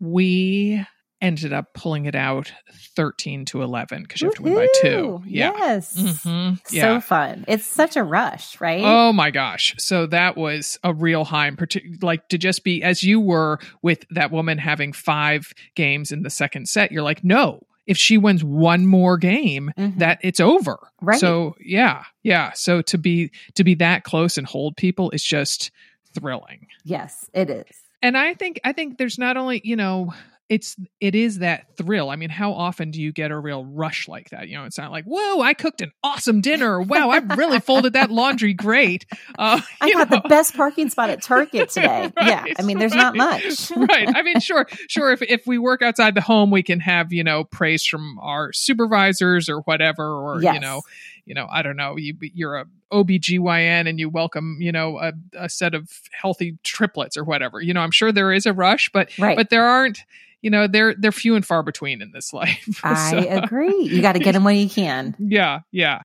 We 0.00 0.84
ended 1.20 1.52
up 1.52 1.74
pulling 1.74 2.06
it 2.06 2.14
out 2.14 2.52
13 2.96 3.44
to 3.46 3.62
11 3.62 4.02
because 4.02 4.20
you 4.20 4.28
have 4.28 4.34
to 4.36 4.42
win 4.42 4.54
by 4.54 4.68
two. 4.80 5.22
Yeah. 5.26 5.52
Yes. 5.56 5.94
Mhm. 5.96 6.58
So 6.66 7.00
fun. 7.00 7.44
It's 7.48 7.66
such 7.66 7.96
a 7.96 8.02
rush, 8.02 8.60
right? 8.60 8.82
Oh 8.84 9.12
my 9.12 9.30
gosh. 9.30 9.74
So 9.78 10.06
that 10.06 10.36
was 10.36 10.78
a 10.82 10.94
real 10.94 11.24
high, 11.24 11.50
partic- 11.50 12.02
like 12.02 12.28
to 12.28 12.38
just 12.38 12.64
be 12.64 12.82
as 12.82 13.02
you 13.02 13.20
were 13.20 13.58
with 13.82 14.04
that 14.10 14.30
woman 14.30 14.58
having 14.58 14.92
five 14.92 15.52
games 15.74 16.10
in 16.12 16.22
the 16.22 16.30
second 16.30 16.68
set. 16.68 16.90
You're 16.92 17.02
like, 17.02 17.22
no, 17.22 17.66
if 17.86 17.96
she 17.98 18.16
wins 18.18 18.42
one 18.44 18.86
more 18.86 19.18
game, 19.18 19.72
Mhm. 19.76 19.98
that 19.98 20.20
it's 20.22 20.40
over. 20.40 20.78
Right. 21.02 21.18
So 21.20 21.54
yeah, 21.60 22.04
yeah. 22.22 22.52
So 22.54 22.82
to 22.82 22.98
be 22.98 23.30
to 23.54 23.64
be 23.64 23.74
that 23.76 24.04
close 24.04 24.38
and 24.38 24.46
hold 24.46 24.76
people 24.76 25.10
is 25.10 25.22
just 25.24 25.70
thrilling. 26.14 26.66
Yes, 26.84 27.28
it 27.34 27.50
is. 27.50 27.66
and 28.02 28.16
i 28.16 28.32
think 28.32 28.58
i 28.64 28.72
think 28.72 28.96
there's 28.96 29.18
not 29.18 29.36
only 29.36 29.60
you 29.62 29.76
know 29.76 30.12
it's 30.50 30.74
it 31.00 31.14
is 31.14 31.38
that 31.38 31.76
thrill 31.76 32.10
i 32.10 32.16
mean 32.16 32.28
how 32.28 32.52
often 32.52 32.90
do 32.90 33.00
you 33.00 33.12
get 33.12 33.30
a 33.30 33.38
real 33.38 33.64
rush 33.64 34.08
like 34.08 34.28
that 34.30 34.48
you 34.48 34.58
know 34.58 34.64
it's 34.64 34.76
not 34.76 34.90
like 34.90 35.04
whoa 35.04 35.40
i 35.40 35.54
cooked 35.54 35.80
an 35.80 35.92
awesome 36.02 36.40
dinner 36.40 36.82
wow 36.82 37.08
i 37.08 37.18
really 37.36 37.60
folded 37.60 37.92
that 37.92 38.10
laundry 38.10 38.52
great 38.52 39.06
uh, 39.38 39.60
I 39.80 39.92
got 39.92 40.10
know. 40.10 40.20
the 40.20 40.28
best 40.28 40.56
parking 40.56 40.90
spot 40.90 41.08
at 41.08 41.22
Target 41.22 41.70
today. 41.70 42.10
yeah. 42.20 42.44
I 42.58 42.62
mean, 42.62 42.78
there's 42.78 42.94
not 42.94 43.14
much. 43.14 43.70
right 43.76 44.08
i 44.14 44.22
mean 44.22 44.40
sure 44.40 44.66
sure 44.88 45.12
if, 45.12 45.22
if 45.22 45.46
we 45.46 45.56
work 45.56 45.82
outside 45.82 46.16
the 46.16 46.20
home 46.20 46.50
we 46.50 46.64
can 46.64 46.80
have 46.80 47.12
you 47.12 47.22
know 47.22 47.44
praise 47.44 47.84
from 47.84 48.18
our 48.20 48.52
supervisors 48.52 49.48
or 49.48 49.60
whatever 49.60 50.04
or 50.04 50.42
you 50.42 50.58
know 50.58 50.82
you 51.30 51.34
know 51.34 51.46
i 51.50 51.62
don't 51.62 51.76
know 51.76 51.96
you 51.96 52.14
you're 52.34 52.56
a 52.56 52.66
OBGYN 52.92 53.88
and 53.88 54.00
you 54.00 54.08
welcome, 54.08 54.56
you 54.60 54.72
know, 54.72 54.98
a, 54.98 55.12
a 55.38 55.48
set 55.48 55.74
of 55.76 55.88
healthy 56.10 56.58
triplets 56.64 57.16
or 57.16 57.22
whatever. 57.22 57.60
You 57.60 57.72
know, 57.72 57.82
I'm 57.82 57.92
sure 57.92 58.10
there 58.10 58.32
is 58.32 58.46
a 58.46 58.52
rush, 58.52 58.90
but 58.92 59.16
Right. 59.16 59.36
but 59.36 59.48
there 59.48 59.64
aren't, 59.64 60.00
you 60.42 60.50
know, 60.50 60.66
they're 60.66 60.96
they're 60.98 61.12
few 61.12 61.36
and 61.36 61.46
far 61.46 61.62
between 61.62 62.02
in 62.02 62.10
this 62.10 62.32
life. 62.40 62.80
I 62.82 63.10
So, 63.12 63.18
agree. 63.28 63.84
You 63.84 64.02
got 64.02 64.14
to 64.14 64.18
get 64.18 64.32
them 64.32 64.42
when 64.42 64.56
you 64.56 64.68
can. 64.68 65.14
yeah, 65.20 65.60
yeah. 65.70 66.00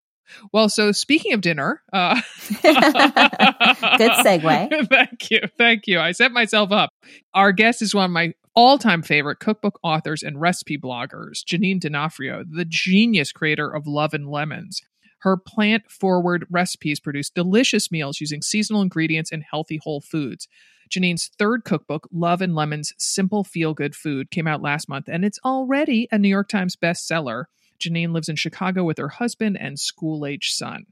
Well, 0.53 0.69
so 0.69 0.91
speaking 0.91 1.33
of 1.33 1.41
dinner, 1.41 1.81
uh 1.91 2.21
Good 2.61 4.11
segue. 4.11 4.87
thank 4.89 5.31
you. 5.31 5.39
Thank 5.57 5.87
you. 5.87 5.99
I 5.99 6.11
set 6.11 6.31
myself 6.31 6.71
up. 6.71 6.91
Our 7.33 7.51
guest 7.51 7.81
is 7.81 7.95
one 7.95 8.05
of 8.05 8.11
my 8.11 8.33
all-time 8.55 9.01
favorite 9.01 9.39
cookbook 9.39 9.79
authors 9.83 10.23
and 10.23 10.39
recipe 10.39 10.77
bloggers, 10.77 11.43
Jeanine 11.43 11.79
Donofrio, 11.81 12.43
the 12.49 12.63
genius 12.65 13.31
creator 13.31 13.69
of 13.73 13.87
Love 13.87 14.13
and 14.13 14.29
Lemons. 14.29 14.81
Her 15.25 15.37
plant-forward 15.37 16.45
recipes 16.51 16.99
produce 16.99 17.31
delicious 17.31 17.91
meals 17.91 18.21
using 18.21 18.43
seasonal 18.43 18.83
ingredients 18.83 19.31
and 19.31 19.41
healthy 19.41 19.79
whole 19.81 19.99
foods. 19.99 20.47
Jeanine's 20.87 21.31
third 21.39 21.63
cookbook, 21.65 22.07
Love 22.13 22.43
and 22.43 22.53
Lemons 22.53 22.93
Simple 22.99 23.43
Feel 23.43 23.73
Good 23.73 23.95
Food, 23.95 24.29
came 24.29 24.45
out 24.45 24.61
last 24.61 24.87
month 24.87 25.07
and 25.07 25.25
it's 25.25 25.39
already 25.43 26.07
a 26.11 26.19
New 26.19 26.29
York 26.29 26.47
Times 26.47 26.75
bestseller. 26.75 27.45
Jeanine 27.79 28.13
lives 28.13 28.29
in 28.29 28.35
Chicago 28.35 28.83
with 28.83 28.99
her 28.99 29.09
husband 29.09 29.57
and 29.59 29.79
school 29.79 30.27
age 30.27 30.53
son. 30.53 30.85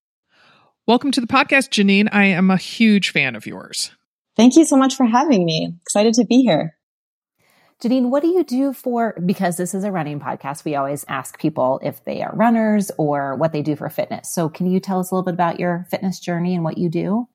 Welcome 0.88 1.12
to 1.12 1.22
the 1.22 1.28
podcast, 1.28 1.70
Jeanine. 1.70 2.10
I 2.12 2.26
am 2.26 2.50
a 2.50 2.58
huge 2.58 3.12
fan 3.12 3.36
of 3.36 3.46
yours. 3.46 3.92
Thank 4.36 4.56
you 4.56 4.66
so 4.66 4.78
much 4.78 4.96
for 4.96 5.06
having 5.06 5.46
me. 5.46 5.76
Excited 5.84 6.16
to 6.16 6.26
be 6.26 6.42
here. 6.42 6.76
Jeanine, 7.84 8.10
what 8.10 8.22
do 8.22 8.30
you 8.30 8.46
do 8.46 8.72
for, 8.72 9.14
because 9.26 9.58
this 9.58 9.74
is 9.74 9.84
a 9.84 9.92
running 9.92 10.22
podcast, 10.22 10.64
we 10.64 10.76
always 10.76 11.04
ask 11.10 11.38
people 11.38 11.82
if 11.84 12.04
they 12.06 12.22
are 12.22 12.34
runners 12.34 12.92
or 12.98 13.36
what 13.36 13.52
they 13.52 13.62
do 13.62 13.76
for 13.76 13.90
fitness. 13.90 14.34
So 14.34 14.48
can 14.48 14.72
you 14.72 14.80
tell 14.80 15.02
us 15.02 15.12
a 15.12 15.16
little 15.16 15.26
bit 15.26 15.34
about 15.34 15.60
your 15.60 15.86
fitness 15.92 16.20
journey 16.20 16.56
and 16.56 16.64
what 16.64 16.78
you 16.78 16.90
do? 16.90 17.28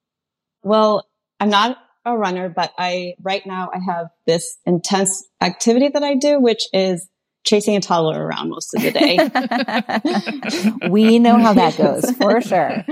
Well, 0.62 1.06
I'm 1.38 1.50
not 1.50 1.76
a 2.06 2.16
runner, 2.16 2.48
but 2.48 2.72
I, 2.78 3.12
right 3.20 3.44
now 3.44 3.70
I 3.74 3.78
have 3.92 4.06
this 4.26 4.56
intense 4.64 5.28
activity 5.42 5.88
that 5.88 6.02
I 6.02 6.14
do, 6.14 6.40
which 6.40 6.62
is 6.72 7.06
chasing 7.44 7.76
a 7.76 7.80
toddler 7.80 8.26
around 8.26 8.48
most 8.48 8.74
of 8.74 8.82
the 8.82 8.90
day. 8.90 10.88
we 10.88 11.18
know 11.18 11.38
how 11.38 11.52
that 11.52 11.76
goes 11.76 12.10
for 12.12 12.40
sure. 12.40 12.84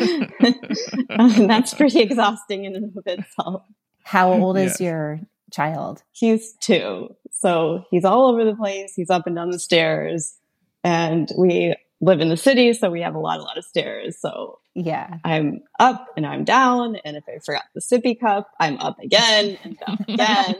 um, 1.11 1.47
that's 1.47 1.73
pretty 1.73 2.01
exhausting 2.01 2.67
in 2.67 2.77
and 2.77 2.97
of 2.97 3.07
itself. 3.07 3.63
How 4.03 4.33
old 4.33 4.59
is 4.59 4.79
your 4.79 5.21
child? 5.53 6.03
He's 6.13 6.55
two. 6.55 7.15
So 7.33 7.85
he's 7.91 8.05
all 8.05 8.29
over 8.29 8.45
the 8.45 8.57
place. 8.57 8.95
He's 8.95 9.11
up 9.11 9.27
and 9.27 9.37
down 9.37 9.51
the 9.51 9.59
stairs 9.59 10.37
and 10.85 11.31
we 11.37 11.75
live 12.01 12.21
in 12.21 12.29
the 12.29 12.37
city. 12.37 12.73
So 12.73 12.91
we 12.91 13.03
have 13.03 13.15
a 13.15 13.19
lot, 13.19 13.41
a 13.41 13.43
lot 13.43 13.59
of 13.59 13.65
stairs. 13.65 14.19
So 14.21 14.61
yeah, 14.75 15.19
I'm 15.25 15.63
up 15.79 16.09
and 16.17 16.27
I'm 16.27 16.45
down. 16.45 16.97
And 16.97 17.17
if 17.17 17.25
I 17.29 17.39
forgot 17.45 17.65
the 17.75 17.81
sippy 17.81 18.19
cup, 18.19 18.51
I'm 18.61 18.79
up 18.79 18.99
again 19.01 19.59
and 19.65 19.79
down 19.79 20.05
again. 20.09 20.57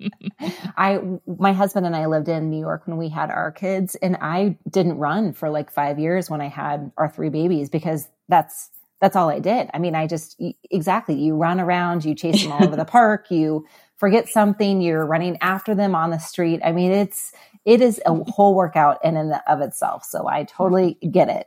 I, 0.76 1.00
my 1.26 1.52
husband 1.52 1.86
and 1.86 1.96
I 1.96 2.06
lived 2.06 2.28
in 2.28 2.50
New 2.50 2.60
York 2.60 2.86
when 2.86 2.96
we 2.96 3.08
had 3.08 3.30
our 3.30 3.50
kids 3.50 3.96
and 3.96 4.16
I 4.20 4.56
didn't 4.70 4.98
run 4.98 5.32
for 5.32 5.50
like 5.50 5.72
five 5.72 5.98
years 5.98 6.30
when 6.30 6.40
I 6.40 6.48
had 6.48 6.92
our 6.96 7.08
three 7.08 7.28
babies 7.28 7.70
because 7.70 8.08
that's, 8.28 8.70
that's 9.00 9.16
all 9.16 9.28
I 9.28 9.38
did. 9.38 9.70
I 9.72 9.78
mean, 9.78 9.94
I 9.94 10.06
just, 10.06 10.40
exactly. 10.70 11.14
You 11.14 11.36
run 11.36 11.60
around, 11.60 12.04
you 12.04 12.14
chase 12.14 12.42
them 12.42 12.52
all 12.52 12.64
over 12.64 12.76
the 12.76 12.84
park, 12.86 13.30
you 13.30 13.66
forget 13.96 14.28
something, 14.28 14.80
you're 14.80 15.06
running 15.06 15.38
after 15.40 15.74
them 15.74 15.94
on 15.94 16.10
the 16.10 16.18
street. 16.18 16.60
I 16.64 16.72
mean, 16.72 16.92
it's, 16.92 17.32
it 17.64 17.80
is 17.80 18.00
a 18.06 18.14
whole 18.14 18.54
workout 18.54 19.04
in 19.04 19.16
and 19.16 19.34
of 19.46 19.60
itself. 19.60 20.04
So 20.04 20.28
I 20.28 20.44
totally 20.44 20.94
get 21.10 21.28
it. 21.28 21.46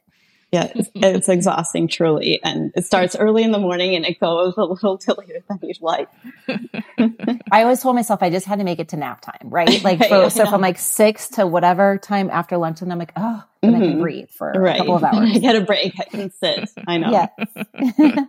Yeah, 0.51 0.69
it's, 0.75 0.89
it's, 0.95 1.29
exhausting, 1.29 1.87
truly. 1.87 2.43
And 2.43 2.73
it 2.75 2.85
starts 2.85 3.15
early 3.15 3.43
in 3.43 3.51
the 3.51 3.59
morning 3.59 3.95
and 3.95 4.05
it 4.05 4.19
goes 4.19 4.53
a 4.57 4.63
little 4.63 4.97
till 4.99 5.15
later 5.17 5.43
than 5.47 5.59
you'd 5.63 5.81
like. 5.81 6.09
I 7.51 7.63
always 7.63 7.81
told 7.81 7.95
myself 7.95 8.21
I 8.21 8.29
just 8.29 8.45
had 8.45 8.59
to 8.59 8.65
make 8.65 8.79
it 8.79 8.89
to 8.89 8.97
nap 8.97 9.21
time, 9.21 9.49
right? 9.49 9.81
Like, 9.83 10.05
for, 10.07 10.29
so 10.29 10.45
from 10.45 10.61
like 10.61 10.77
six 10.77 11.29
to 11.29 11.47
whatever 11.47 11.97
time 11.97 12.29
after 12.29 12.57
lunch, 12.57 12.81
and 12.81 12.91
I'm 12.91 12.99
like, 12.99 13.13
oh, 13.15 13.43
then 13.61 13.71
mm-hmm. 13.71 13.75
I 13.75 13.79
can 13.79 13.91
mm-hmm. 13.93 14.01
breathe 14.01 14.29
for 14.29 14.51
right. 14.51 14.75
a 14.75 14.77
couple 14.79 14.95
of 14.97 15.03
hours. 15.03 15.31
I 15.33 15.37
get 15.39 15.55
a 15.55 15.61
break. 15.61 15.93
I 15.99 16.03
can 16.03 16.31
sit. 16.31 16.69
I 16.85 16.97
know. 16.97 17.11
Yeah. 17.11 18.25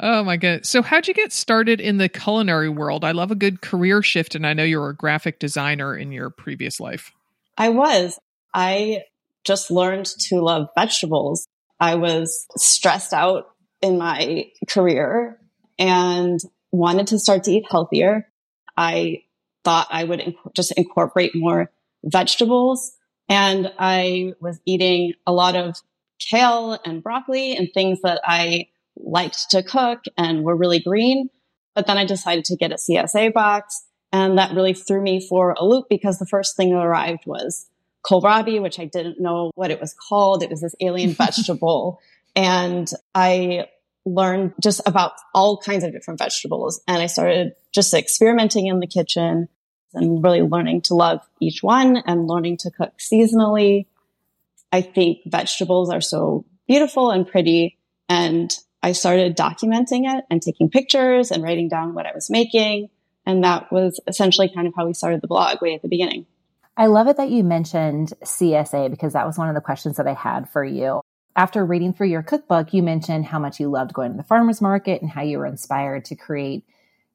oh 0.00 0.24
my 0.24 0.36
god. 0.38 0.64
So 0.64 0.82
how'd 0.82 1.06
you 1.06 1.14
get 1.14 1.32
started 1.32 1.80
in 1.80 1.98
the 1.98 2.08
culinary 2.08 2.68
world? 2.70 3.04
I 3.04 3.12
love 3.12 3.30
a 3.30 3.34
good 3.34 3.60
career 3.60 4.02
shift, 4.02 4.34
and 4.34 4.46
I 4.46 4.54
know 4.54 4.64
you 4.64 4.80
were 4.80 4.90
a 4.90 4.96
graphic 4.96 5.38
designer 5.38 5.96
in 5.96 6.12
your 6.12 6.30
previous 6.30 6.80
life. 6.80 7.12
I 7.58 7.68
was. 7.68 8.18
I 8.54 9.02
just 9.44 9.70
learned 9.70 10.06
to 10.06 10.40
love 10.40 10.68
vegetables. 10.76 11.46
I 11.80 11.94
was 11.94 12.46
stressed 12.56 13.12
out 13.12 13.48
in 13.80 13.98
my 13.98 14.46
career 14.68 15.38
and 15.78 16.40
wanted 16.72 17.08
to 17.08 17.18
start 17.18 17.44
to 17.44 17.52
eat 17.52 17.66
healthier. 17.70 18.28
I 18.76 19.22
thought 19.64 19.88
I 19.90 20.04
would 20.04 20.20
inc- 20.20 20.54
just 20.54 20.72
incorporate 20.72 21.34
more 21.34 21.70
vegetables 22.04 22.92
and 23.28 23.72
I 23.78 24.32
was 24.40 24.60
eating 24.64 25.12
a 25.26 25.32
lot 25.32 25.56
of 25.56 25.76
kale 26.18 26.78
and 26.84 27.02
broccoli 27.02 27.56
and 27.56 27.68
things 27.72 28.00
that 28.02 28.20
I 28.24 28.68
liked 28.96 29.50
to 29.50 29.62
cook 29.62 30.04
and 30.16 30.42
were 30.42 30.56
really 30.56 30.80
green. 30.80 31.28
But 31.74 31.86
then 31.86 31.98
I 31.98 32.04
decided 32.04 32.44
to 32.46 32.56
get 32.56 32.72
a 32.72 32.76
CSA 32.76 33.32
box 33.32 33.84
and 34.12 34.38
that 34.38 34.54
really 34.54 34.74
threw 34.74 35.00
me 35.00 35.24
for 35.26 35.52
a 35.52 35.64
loop 35.64 35.86
because 35.88 36.18
the 36.18 36.26
first 36.26 36.56
thing 36.56 36.70
that 36.70 36.80
arrived 36.80 37.24
was 37.26 37.68
kohlrabi, 38.08 38.60
which 38.60 38.78
I 38.78 38.86
didn't 38.86 39.20
know 39.20 39.50
what 39.54 39.70
it 39.70 39.80
was 39.80 39.94
called. 39.94 40.42
It 40.42 40.50
was 40.50 40.60
this 40.60 40.74
alien 40.80 41.12
vegetable. 41.14 42.00
And 42.34 42.90
I 43.14 43.66
learned 44.04 44.54
just 44.60 44.80
about 44.86 45.12
all 45.34 45.58
kinds 45.58 45.84
of 45.84 45.92
different 45.92 46.18
vegetables. 46.18 46.80
And 46.88 47.02
I 47.02 47.06
started 47.06 47.52
just 47.72 47.92
experimenting 47.94 48.66
in 48.66 48.80
the 48.80 48.86
kitchen 48.86 49.48
and 49.94 50.22
really 50.22 50.42
learning 50.42 50.82
to 50.82 50.94
love 50.94 51.20
each 51.40 51.62
one 51.62 51.98
and 52.06 52.26
learning 52.26 52.58
to 52.58 52.70
cook 52.70 52.94
seasonally. 52.98 53.86
I 54.72 54.82
think 54.82 55.20
vegetables 55.26 55.90
are 55.90 56.00
so 56.00 56.44
beautiful 56.66 57.10
and 57.10 57.26
pretty. 57.26 57.78
And 58.08 58.54
I 58.82 58.92
started 58.92 59.36
documenting 59.36 60.02
it 60.04 60.24
and 60.30 60.40
taking 60.40 60.70
pictures 60.70 61.30
and 61.30 61.42
writing 61.42 61.68
down 61.68 61.94
what 61.94 62.06
I 62.06 62.12
was 62.14 62.30
making. 62.30 62.90
And 63.26 63.44
that 63.44 63.72
was 63.72 64.00
essentially 64.06 64.48
kind 64.48 64.66
of 64.66 64.74
how 64.76 64.86
we 64.86 64.94
started 64.94 65.20
the 65.20 65.28
blog 65.28 65.60
way 65.60 65.74
at 65.74 65.82
the 65.82 65.88
beginning. 65.88 66.26
I 66.78 66.86
love 66.86 67.08
it 67.08 67.16
that 67.16 67.30
you 67.30 67.42
mentioned 67.42 68.12
CSA 68.22 68.88
because 68.88 69.14
that 69.14 69.26
was 69.26 69.36
one 69.36 69.48
of 69.48 69.56
the 69.56 69.60
questions 69.60 69.96
that 69.96 70.06
I 70.06 70.14
had 70.14 70.48
for 70.48 70.64
you. 70.64 71.00
After 71.34 71.66
reading 71.66 71.92
through 71.92 72.06
your 72.06 72.22
cookbook, 72.22 72.72
you 72.72 72.84
mentioned 72.84 73.24
how 73.24 73.40
much 73.40 73.58
you 73.58 73.68
loved 73.68 73.92
going 73.92 74.12
to 74.12 74.16
the 74.16 74.22
farmer's 74.22 74.60
market 74.60 75.02
and 75.02 75.10
how 75.10 75.22
you 75.22 75.38
were 75.38 75.46
inspired 75.46 76.04
to 76.06 76.14
create 76.14 76.64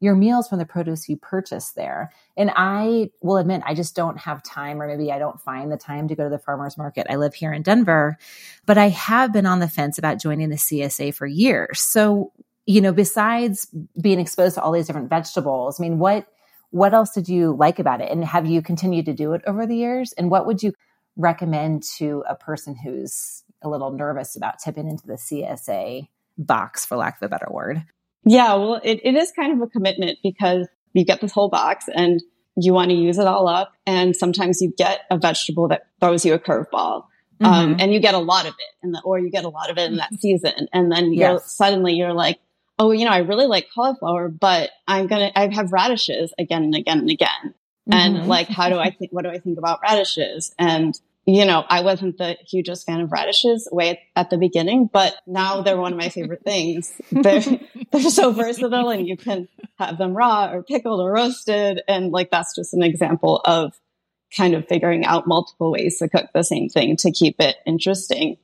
your 0.01 0.15
meals 0.15 0.49
from 0.49 0.59
the 0.59 0.65
produce 0.65 1.07
you 1.07 1.15
purchase 1.15 1.71
there. 1.71 2.11
And 2.35 2.51
I 2.53 3.11
will 3.21 3.37
admit, 3.37 3.61
I 3.65 3.73
just 3.73 3.95
don't 3.95 4.17
have 4.17 4.43
time, 4.43 4.81
or 4.81 4.87
maybe 4.87 5.13
I 5.13 5.17
don't 5.17 5.39
find 5.39 5.71
the 5.71 5.77
time 5.77 6.09
to 6.09 6.15
go 6.15 6.25
to 6.25 6.29
the 6.29 6.39
farmer's 6.39 6.77
market. 6.77 7.07
I 7.09 7.15
live 7.15 7.33
here 7.33 7.53
in 7.53 7.61
Denver, 7.61 8.17
but 8.65 8.77
I 8.77 8.89
have 8.89 9.31
been 9.31 9.45
on 9.45 9.59
the 9.59 9.69
fence 9.69 9.97
about 9.97 10.19
joining 10.19 10.49
the 10.49 10.57
CSA 10.57 11.15
for 11.15 11.25
years. 11.25 11.79
So, 11.79 12.33
you 12.65 12.81
know, 12.81 12.91
besides 12.91 13.69
being 13.99 14.19
exposed 14.19 14.55
to 14.55 14.61
all 14.61 14.73
these 14.73 14.87
different 14.87 15.09
vegetables, 15.09 15.79
I 15.79 15.83
mean, 15.83 15.99
what 15.99 16.27
what 16.73 16.95
else 16.95 17.11
did 17.11 17.29
you 17.29 17.55
like 17.55 17.77
about 17.77 18.01
it? 18.01 18.09
And 18.11 18.25
have 18.25 18.47
you 18.47 18.63
continued 18.63 19.05
to 19.05 19.13
do 19.13 19.33
it 19.33 19.43
over 19.45 19.67
the 19.67 19.75
years? 19.75 20.11
And 20.13 20.31
what 20.31 20.47
would 20.47 20.63
you 20.63 20.73
recommend 21.15 21.83
to 21.97 22.23
a 22.27 22.35
person 22.35 22.75
who's 22.75 23.43
a 23.61 23.69
little 23.69 23.91
nervous 23.91 24.35
about 24.35 24.57
tipping 24.57 24.89
into 24.89 25.05
the 25.05 25.13
CSA 25.13 26.07
box, 26.35 26.83
for 26.83 26.97
lack 26.97 27.21
of 27.21 27.27
a 27.27 27.29
better 27.29 27.45
word? 27.51 27.83
Yeah, 28.25 28.55
well, 28.55 28.81
it, 28.83 29.01
it 29.03 29.13
is 29.13 29.31
kind 29.31 29.53
of 29.53 29.61
a 29.61 29.69
commitment 29.69 30.17
because 30.23 30.67
you 30.93 31.05
get 31.05 31.21
this 31.21 31.31
whole 31.31 31.47
box 31.47 31.85
and 31.93 32.23
you 32.55 32.73
want 32.73 32.89
to 32.89 32.95
use 32.95 33.19
it 33.19 33.27
all 33.27 33.47
up. 33.47 33.73
And 33.85 34.15
sometimes 34.15 34.59
you 34.59 34.73
get 34.75 35.01
a 35.11 35.19
vegetable 35.19 35.67
that 35.67 35.83
throws 35.99 36.25
you 36.25 36.33
a 36.33 36.39
curveball. 36.39 37.03
Um, 37.39 37.51
mm-hmm. 37.51 37.53
Um, 37.73 37.75
and 37.81 37.93
you 37.93 37.99
get 37.99 38.15
a 38.15 38.19
lot 38.19 38.47
of 38.47 38.55
it, 38.55 38.91
the, 38.93 39.01
or 39.05 39.19
you 39.19 39.29
get 39.29 39.45
a 39.45 39.49
lot 39.49 39.69
of 39.69 39.77
it 39.77 39.91
in 39.91 39.97
that 39.97 40.13
season, 40.19 40.69
and 40.73 40.91
then 40.91 41.13
you're, 41.13 41.39
suddenly 41.39 41.93
you're 41.93 42.13
like, 42.13 42.39
oh, 42.79 42.91
you 42.91 43.05
know, 43.05 43.11
I 43.11 43.19
really 43.19 43.47
like 43.47 43.67
cauliflower, 43.73 44.29
but 44.29 44.71
I'm 44.87 45.07
going 45.07 45.31
to, 45.31 45.39
I 45.39 45.53
have 45.53 45.71
radishes 45.71 46.33
again 46.39 46.63
and 46.63 46.75
again 46.75 46.99
and 46.99 47.09
again. 47.09 47.53
Mm-hmm. 47.89 47.93
And 47.93 48.27
like, 48.27 48.47
how 48.47 48.69
do 48.69 48.77
I 48.77 48.91
think, 48.99 49.11
what 49.11 49.23
do 49.23 49.29
I 49.29 49.39
think 49.39 49.57
about 49.57 49.79
radishes? 49.81 50.53
And, 50.57 50.99
you 51.25 51.45
know, 51.45 51.63
I 51.67 51.81
wasn't 51.81 52.17
the 52.17 52.37
hugest 52.45 52.85
fan 52.85 53.01
of 53.01 53.11
radishes 53.11 53.67
way 53.71 54.01
at 54.15 54.29
the 54.29 54.37
beginning, 54.37 54.89
but 54.91 55.15
now 55.25 55.61
they're 55.61 55.77
one 55.77 55.93
of 55.93 55.99
my 55.99 56.09
favorite 56.09 56.43
things. 56.43 56.91
They're, 57.11 57.41
they're 57.91 58.01
so 58.01 58.31
versatile 58.31 58.89
and 58.89 59.07
you 59.07 59.17
can 59.17 59.47
have 59.77 59.97
them 59.97 60.15
raw 60.15 60.51
or 60.51 60.63
pickled 60.63 60.99
or 60.99 61.11
roasted. 61.11 61.81
And 61.87 62.11
like, 62.11 62.31
that's 62.31 62.55
just 62.55 62.73
an 62.73 62.83
example 62.83 63.41
of 63.45 63.73
kind 64.35 64.55
of 64.55 64.67
figuring 64.67 65.05
out 65.05 65.27
multiple 65.27 65.71
ways 65.71 65.99
to 65.99 66.09
cook 66.09 66.25
the 66.33 66.43
same 66.43 66.67
thing 66.67 66.97
to 66.97 67.11
keep 67.11 67.35
it 67.39 67.55
interesting 67.65 68.37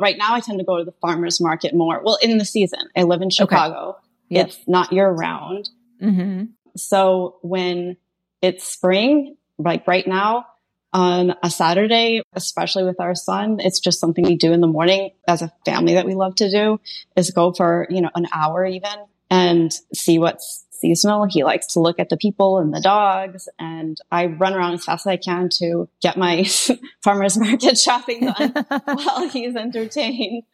right 0.00 0.16
now 0.16 0.34
I 0.34 0.40
tend 0.40 0.58
to 0.58 0.64
go 0.64 0.78
to 0.78 0.84
the 0.84 0.94
farmer's 1.00 1.40
market 1.40 1.74
more. 1.74 2.00
Well, 2.02 2.18
in 2.22 2.38
the 2.38 2.44
season, 2.44 2.80
I 2.96 3.02
live 3.02 3.22
in 3.22 3.30
Chicago. 3.30 3.90
Okay. 3.90 3.98
Yep. 4.30 4.46
It's 4.46 4.58
not 4.68 4.92
year 4.92 5.08
round. 5.08 5.70
Mm-hmm. 6.02 6.44
So 6.76 7.38
when 7.42 7.96
it's 8.40 8.66
spring, 8.66 9.36
like 9.58 9.86
right 9.86 10.06
now 10.06 10.46
on 10.92 11.34
a 11.42 11.50
Saturday, 11.50 12.22
especially 12.32 12.84
with 12.84 13.00
our 13.00 13.14
son, 13.14 13.58
it's 13.60 13.80
just 13.80 14.00
something 14.00 14.24
we 14.24 14.36
do 14.36 14.52
in 14.52 14.60
the 14.60 14.66
morning 14.66 15.10
as 15.28 15.42
a 15.42 15.52
family 15.64 15.94
that 15.94 16.06
we 16.06 16.14
love 16.14 16.34
to 16.36 16.50
do 16.50 16.80
is 17.16 17.30
go 17.30 17.52
for, 17.52 17.86
you 17.90 18.00
know, 18.00 18.10
an 18.14 18.26
hour 18.32 18.64
even 18.64 18.94
and 19.30 19.72
see 19.94 20.18
what's 20.18 20.64
seasonal. 20.80 21.26
He 21.28 21.44
likes 21.44 21.68
to 21.74 21.80
look 21.80 21.98
at 21.98 22.08
the 22.08 22.16
people 22.16 22.58
and 22.58 22.72
the 22.72 22.80
dogs. 22.80 23.48
And 23.58 24.00
I 24.10 24.26
run 24.26 24.54
around 24.54 24.74
as 24.74 24.84
fast 24.84 25.06
as 25.06 25.10
I 25.10 25.16
can 25.16 25.48
to 25.58 25.88
get 26.00 26.16
my 26.16 26.44
farmer's 27.02 27.38
market 27.38 27.78
shopping 27.78 28.26
done 28.26 28.52
while 28.84 29.28
he's 29.28 29.54
entertained. 29.56 30.44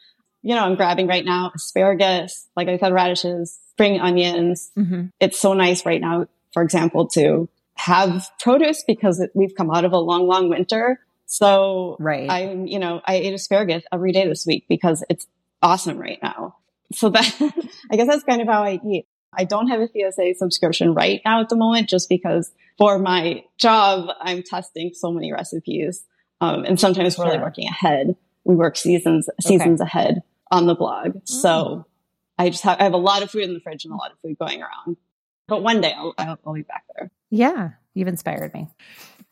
You 0.42 0.54
know, 0.54 0.64
I'm 0.64 0.76
grabbing 0.76 1.06
right 1.06 1.24
now 1.24 1.52
asparagus, 1.54 2.46
like 2.54 2.68
I 2.68 2.78
said, 2.78 2.92
radishes, 2.92 3.58
spring 3.70 4.00
onions. 4.00 4.70
Mm-hmm. 4.76 5.06
It's 5.18 5.38
so 5.38 5.54
nice 5.54 5.84
right 5.84 6.00
now, 6.00 6.28
for 6.52 6.62
example, 6.62 7.08
to 7.08 7.48
have 7.74 8.30
produce 8.38 8.84
because 8.86 9.24
we've 9.34 9.54
come 9.54 9.70
out 9.70 9.84
of 9.84 9.92
a 9.92 9.98
long, 9.98 10.26
long 10.26 10.48
winter. 10.48 11.00
So 11.26 11.96
right. 11.98 12.30
I'm, 12.30 12.66
you 12.66 12.78
know, 12.78 13.00
I 13.04 13.16
ate 13.16 13.34
asparagus 13.34 13.82
every 13.92 14.12
day 14.12 14.28
this 14.28 14.46
week 14.46 14.66
because 14.68 15.04
it's 15.10 15.26
awesome 15.62 15.98
right 15.98 16.18
now. 16.22 16.56
So 16.92 17.10
that, 17.10 17.36
I 17.90 17.96
guess 17.96 18.06
that's 18.06 18.22
kind 18.22 18.40
of 18.40 18.46
how 18.46 18.62
I 18.62 18.80
eat. 18.86 19.06
I 19.32 19.44
don't 19.44 19.68
have 19.68 19.80
a 19.80 19.88
CSA 19.88 20.36
subscription 20.36 20.94
right 20.94 21.20
now 21.24 21.40
at 21.40 21.48
the 21.48 21.56
moment 21.56 21.88
just 21.88 22.08
because 22.08 22.50
for 22.78 22.98
my 22.98 23.44
job, 23.58 24.08
I'm 24.20 24.42
testing 24.42 24.92
so 24.94 25.12
many 25.12 25.32
recipes. 25.32 26.04
Um, 26.40 26.64
and 26.64 26.78
sometimes 26.78 27.18
we're 27.18 27.26
really 27.26 27.38
working 27.38 27.68
ahead. 27.68 28.16
We 28.44 28.54
work 28.54 28.76
seasons, 28.76 29.28
seasons 29.40 29.80
okay. 29.80 29.88
ahead 29.88 30.22
on 30.50 30.66
the 30.66 30.74
blog. 30.74 31.08
Mm. 31.08 31.28
So 31.28 31.86
I 32.38 32.50
just 32.50 32.62
have, 32.64 32.78
I 32.80 32.84
have 32.84 32.92
a 32.92 32.98
lot 32.98 33.22
of 33.22 33.30
food 33.30 33.42
in 33.42 33.54
the 33.54 33.60
fridge 33.60 33.84
and 33.84 33.92
a 33.92 33.96
lot 33.96 34.12
of 34.12 34.18
food 34.20 34.38
going 34.38 34.62
around. 34.62 34.96
But 35.48 35.62
one 35.62 35.80
day 35.80 35.92
I'll, 35.92 36.14
I'll, 36.18 36.38
I'll 36.46 36.54
be 36.54 36.62
back 36.62 36.84
there. 36.96 37.10
Yeah, 37.30 37.70
you've 37.94 38.08
inspired 38.08 38.52
me. 38.54 38.68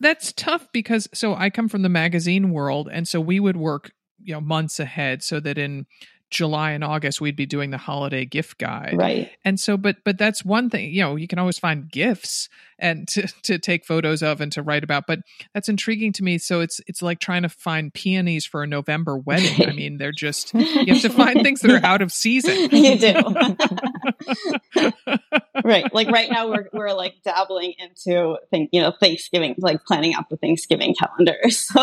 That's 0.01 0.33
tough 0.33 0.69
because 0.73 1.09
so 1.13 1.35
I 1.35 1.51
come 1.51 1.69
from 1.69 1.83
the 1.83 1.89
magazine 1.89 2.51
world, 2.51 2.89
and 2.91 3.07
so 3.07 3.21
we 3.21 3.41
would 3.41 3.57
work, 3.57 3.93
you 4.21 4.35
know, 4.35 4.41
months 4.41 4.81
ahead 4.81 5.23
so 5.23 5.41
that 5.41 5.57
in 5.57 5.87
July 6.35 6.73
and 6.73 6.83
August 6.83 7.21
we'd 7.21 7.37
be 7.37 7.47
doing 7.47 7.71
the 7.71 7.79
holiday 7.79 8.25
gift 8.25 8.59
guide. 8.59 8.95
Right. 8.97 9.31
And 9.45 9.59
so 9.59 9.77
but 9.77 9.97
but 10.05 10.19
that's 10.19 10.45
one 10.45 10.69
thing, 10.69 10.93
you 10.93 11.01
know, 11.01 11.17
you 11.17 11.29
can 11.29 11.39
always 11.39 11.59
find 11.59 11.91
gifts 11.91 12.49
and 12.85 13.09
to 13.09 13.27
to 13.45 13.59
take 13.59 13.87
photos 13.87 14.23
of 14.23 14.43
and 14.43 14.53
to 14.53 14.63
write 14.63 14.85
about, 14.85 15.07
but 15.07 15.21
that's 15.55 15.71
intriguing 15.71 16.13
to 16.13 16.23
me. 16.23 16.37
So 16.37 16.61
it's 16.61 16.83
it's 16.87 17.01
like 17.01 17.19
trying 17.19 17.43
to 17.43 17.49
find 17.49 17.93
peonies 17.93 18.45
for 18.45 18.63
a 18.63 18.67
November 18.67 19.17
wedding. 19.17 19.67
I 19.67 19.73
mean, 19.73 19.97
they're 19.97 20.13
just 20.13 20.53
you 20.53 20.93
have 20.93 21.03
to 21.03 21.09
find 21.09 21.43
things 21.43 21.61
that 21.61 21.71
are 21.71 21.85
out 21.85 22.03
of 22.03 22.13
season. 22.13 22.69
You 22.85 22.99
do. 22.99 23.15
right. 25.65 25.93
Like 25.95 26.09
right 26.09 26.31
now 26.31 26.49
we're 26.49 26.69
we're 26.73 26.93
like 26.93 27.15
dabbling 27.25 27.75
into 27.79 28.37
think, 28.51 28.71
you 28.73 28.83
know, 28.83 28.93
Thanksgiving, 29.01 29.55
like 29.59 29.85
planning 29.85 30.15
out 30.15 30.29
the 30.29 30.37
Thanksgiving 30.37 30.95
calendar. 30.95 31.37
So 31.51 31.83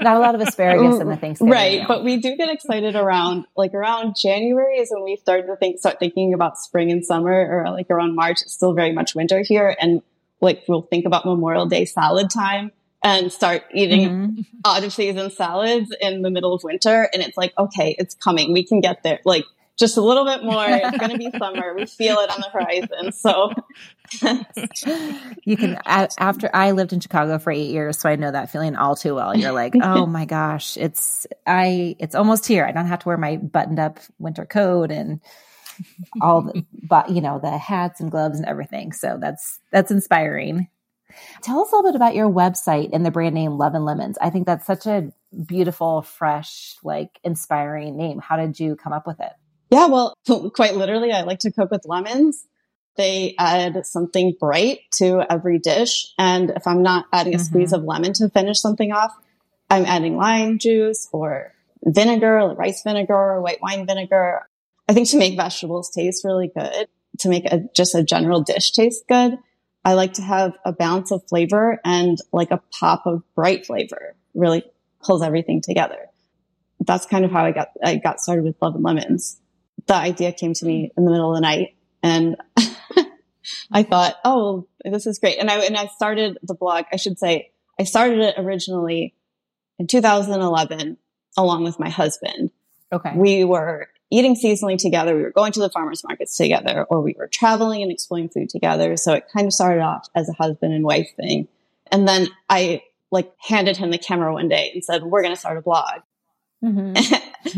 Not 0.00 0.16
a 0.16 0.18
lot 0.18 0.34
of 0.34 0.40
asparagus 0.40 1.00
in 1.00 1.08
the 1.08 1.16
Thanksgiving. 1.16 1.52
right 1.52 1.78
meal. 1.78 1.88
but 1.88 2.04
we 2.04 2.16
do 2.16 2.36
get 2.36 2.50
excited 2.50 2.96
around 2.96 3.46
like 3.56 3.72
around 3.72 4.16
january 4.20 4.78
is 4.78 4.90
when 4.90 5.04
we 5.04 5.16
start 5.16 5.46
to 5.46 5.56
think 5.56 5.78
start 5.78 5.98
thinking 5.98 6.34
about 6.34 6.58
spring 6.58 6.90
and 6.90 7.04
summer 7.04 7.32
or 7.32 7.70
like 7.70 7.88
around 7.90 8.14
march 8.14 8.29
it's 8.30 8.52
still 8.52 8.72
very 8.72 8.92
much 8.92 9.14
winter 9.14 9.40
here 9.42 9.76
and 9.80 10.02
like 10.40 10.62
we'll 10.68 10.82
think 10.82 11.04
about 11.06 11.24
memorial 11.26 11.66
day 11.66 11.84
salad 11.84 12.30
time 12.30 12.70
and 13.02 13.32
start 13.32 13.62
eating 13.74 14.08
Mhm. 14.08 14.46
out 14.64 14.84
of 14.84 14.92
season 14.92 15.30
salads 15.30 15.94
in 16.00 16.22
the 16.22 16.30
middle 16.30 16.52
of 16.54 16.62
winter 16.64 17.08
and 17.12 17.22
it's 17.22 17.36
like 17.36 17.52
okay 17.58 17.94
it's 17.98 18.14
coming 18.14 18.52
we 18.52 18.62
can 18.64 18.80
get 18.80 19.02
there 19.02 19.20
like 19.24 19.44
just 19.78 19.96
a 19.96 20.02
little 20.02 20.26
bit 20.26 20.44
more 20.44 20.64
it's 20.68 20.98
going 20.98 21.10
to 21.10 21.16
be 21.18 21.30
summer 21.38 21.74
we 21.74 21.86
feel 21.86 22.18
it 22.18 22.30
on 22.30 22.40
the 22.40 22.48
horizon 22.50 23.12
so 23.12 23.50
you 25.44 25.56
can 25.56 25.78
after 25.86 26.50
I 26.52 26.72
lived 26.72 26.92
in 26.92 27.00
Chicago 27.00 27.38
for 27.38 27.50
eight 27.52 27.70
years, 27.70 27.98
so 27.98 28.08
I 28.08 28.16
know 28.16 28.30
that 28.30 28.50
feeling 28.50 28.76
all 28.76 28.96
too 28.96 29.14
well. 29.14 29.36
You're 29.36 29.52
like, 29.52 29.74
oh 29.80 30.04
my 30.06 30.24
gosh, 30.24 30.76
it's 30.76 31.26
I 31.46 31.96
it's 31.98 32.14
almost 32.14 32.46
here. 32.46 32.64
I 32.66 32.72
don't 32.72 32.86
have 32.86 33.00
to 33.00 33.08
wear 33.08 33.16
my 33.16 33.36
buttoned 33.36 33.78
up 33.78 33.98
winter 34.18 34.44
coat 34.44 34.90
and 34.90 35.20
all 36.20 36.42
the 36.42 36.64
but 36.88 37.10
you 37.10 37.20
know 37.20 37.38
the 37.38 37.56
hats 37.56 38.00
and 38.00 38.10
gloves 38.10 38.38
and 38.38 38.46
everything. 38.46 38.92
So 38.92 39.18
that's 39.20 39.58
that's 39.70 39.90
inspiring. 39.90 40.68
Tell 41.42 41.60
us 41.60 41.72
a 41.72 41.74
little 41.76 41.90
bit 41.90 41.96
about 41.96 42.14
your 42.14 42.30
website 42.30 42.90
and 42.92 43.04
the 43.04 43.10
brand 43.10 43.34
name 43.34 43.52
Love 43.58 43.74
and 43.74 43.84
Lemons. 43.84 44.16
I 44.20 44.30
think 44.30 44.46
that's 44.46 44.66
such 44.66 44.86
a 44.86 45.12
beautiful, 45.46 46.02
fresh, 46.02 46.76
like 46.84 47.18
inspiring 47.24 47.96
name. 47.96 48.20
How 48.20 48.36
did 48.36 48.60
you 48.60 48.76
come 48.76 48.92
up 48.92 49.06
with 49.06 49.18
it? 49.20 49.32
Yeah, 49.70 49.86
well, 49.86 50.14
quite 50.54 50.76
literally, 50.76 51.12
I 51.12 51.22
like 51.22 51.40
to 51.40 51.52
cook 51.52 51.70
with 51.70 51.82
lemons. 51.84 52.46
They 52.96 53.34
add 53.38 53.86
something 53.86 54.34
bright 54.38 54.80
to 54.98 55.24
every 55.30 55.58
dish. 55.58 56.12
And 56.18 56.50
if 56.50 56.66
I'm 56.66 56.82
not 56.82 57.06
adding 57.12 57.34
a 57.34 57.38
Mhm. 57.38 57.46
squeeze 57.46 57.72
of 57.72 57.84
lemon 57.84 58.12
to 58.14 58.28
finish 58.28 58.60
something 58.60 58.92
off, 58.92 59.12
I'm 59.68 59.86
adding 59.86 60.16
lime 60.16 60.58
juice 60.58 61.08
or 61.12 61.52
vinegar, 61.84 62.54
rice 62.56 62.82
vinegar 62.82 63.14
or 63.14 63.40
white 63.40 63.62
wine 63.62 63.86
vinegar. 63.86 64.48
I 64.90 64.92
think 64.92 65.08
to 65.10 65.18
make 65.18 65.36
vegetables 65.36 65.90
taste 65.90 66.24
really 66.24 66.50
good, 66.54 66.88
to 67.20 67.28
make 67.28 67.44
a, 67.44 67.60
just 67.74 67.94
a 67.94 68.02
general 68.02 68.42
dish 68.42 68.72
taste 68.72 69.04
good, 69.08 69.38
I 69.84 69.94
like 69.94 70.14
to 70.14 70.22
have 70.22 70.52
a 70.64 70.72
balance 70.72 71.10
of 71.12 71.22
flavor 71.28 71.80
and 71.84 72.18
like 72.32 72.50
a 72.50 72.60
pop 72.78 73.06
of 73.06 73.22
bright 73.34 73.66
flavor. 73.66 74.16
Really 74.34 74.64
pulls 75.02 75.22
everything 75.22 75.62
together. 75.62 76.08
That's 76.80 77.06
kind 77.06 77.24
of 77.24 77.30
how 77.30 77.44
I 77.44 77.52
got 77.52 77.68
I 77.84 77.96
got 77.96 78.20
started 78.20 78.44
with 78.44 78.56
Love 78.60 78.74
and 78.74 78.84
Lemons 78.84 79.40
the 79.86 79.94
idea 79.94 80.32
came 80.32 80.54
to 80.54 80.64
me 80.64 80.92
in 80.96 81.04
the 81.04 81.10
middle 81.10 81.30
of 81.30 81.36
the 81.36 81.40
night 81.40 81.76
and 82.02 82.36
I 83.72 83.82
thought, 83.82 84.16
oh, 84.24 84.68
this 84.84 85.06
is 85.06 85.18
great. 85.18 85.38
And 85.38 85.50
I, 85.50 85.58
and 85.64 85.76
I 85.76 85.86
started 85.86 86.38
the 86.42 86.54
blog. 86.54 86.84
I 86.92 86.96
should 86.96 87.18
say 87.18 87.50
I 87.78 87.84
started 87.84 88.20
it 88.20 88.34
originally 88.38 89.14
in 89.78 89.86
2011 89.86 90.96
along 91.36 91.64
with 91.64 91.80
my 91.80 91.88
husband. 91.88 92.50
Okay. 92.92 93.12
We 93.16 93.44
were 93.44 93.88
eating 94.10 94.34
seasonally 94.36 94.76
together. 94.76 95.16
We 95.16 95.22
were 95.22 95.30
going 95.30 95.52
to 95.52 95.60
the 95.60 95.70
farmers 95.70 96.02
markets 96.04 96.36
together 96.36 96.84
or 96.84 97.00
we 97.00 97.14
were 97.18 97.28
traveling 97.28 97.82
and 97.82 97.92
exploring 97.92 98.28
food 98.28 98.48
together. 98.48 98.96
So 98.96 99.12
it 99.14 99.24
kind 99.32 99.46
of 99.46 99.52
started 99.52 99.80
off 99.82 100.08
as 100.14 100.28
a 100.28 100.32
husband 100.32 100.74
and 100.74 100.84
wife 100.84 101.08
thing. 101.16 101.48
And 101.92 102.06
then 102.06 102.28
I 102.48 102.82
like 103.10 103.32
handed 103.38 103.76
him 103.76 103.90
the 103.90 103.98
camera 103.98 104.32
one 104.32 104.48
day 104.48 104.70
and 104.74 104.84
said, 104.84 105.02
we're 105.02 105.22
going 105.22 105.34
to 105.34 105.40
start 105.40 105.58
a 105.58 105.62
blog 105.62 106.02
Mhm. 106.62 106.94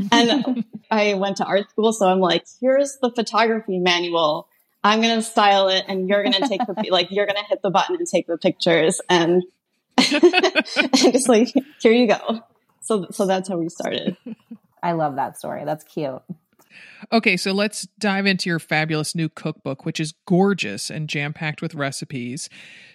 and 0.12 0.64
I 0.90 1.14
went 1.14 1.38
to 1.38 1.44
art 1.44 1.70
school, 1.70 1.92
so 1.92 2.08
I'm 2.08 2.20
like, 2.20 2.44
here's 2.60 2.98
the 3.02 3.10
photography 3.10 3.78
manual. 3.78 4.48
I'm 4.84 5.00
gonna 5.00 5.22
style 5.22 5.68
it, 5.68 5.84
and 5.88 6.08
you're 6.08 6.22
gonna 6.22 6.48
take 6.48 6.60
the 6.66 6.86
like 6.90 7.08
you're 7.10 7.26
gonna 7.26 7.44
hit 7.48 7.62
the 7.62 7.70
button 7.70 7.96
and 7.96 8.06
take 8.06 8.26
the 8.26 8.38
pictures, 8.38 9.00
and, 9.08 9.42
and 9.98 11.12
just 11.12 11.28
like 11.28 11.52
here 11.80 11.92
you 11.92 12.08
go. 12.08 12.40
So 12.80 13.06
so 13.10 13.26
that's 13.26 13.48
how 13.48 13.56
we 13.58 13.68
started. 13.68 14.16
I 14.82 14.92
love 14.92 15.16
that 15.16 15.38
story. 15.38 15.64
That's 15.64 15.84
cute. 15.84 16.22
Okay, 17.12 17.36
so 17.36 17.52
let's 17.52 17.86
dive 17.98 18.26
into 18.26 18.48
your 18.48 18.58
fabulous 18.58 19.14
new 19.14 19.28
cookbook, 19.28 19.84
which 19.84 20.00
is 20.00 20.14
gorgeous 20.26 20.90
and 20.90 21.08
jam 21.08 21.32
packed 21.32 21.60
with 21.60 21.74
recipes. 21.74 22.48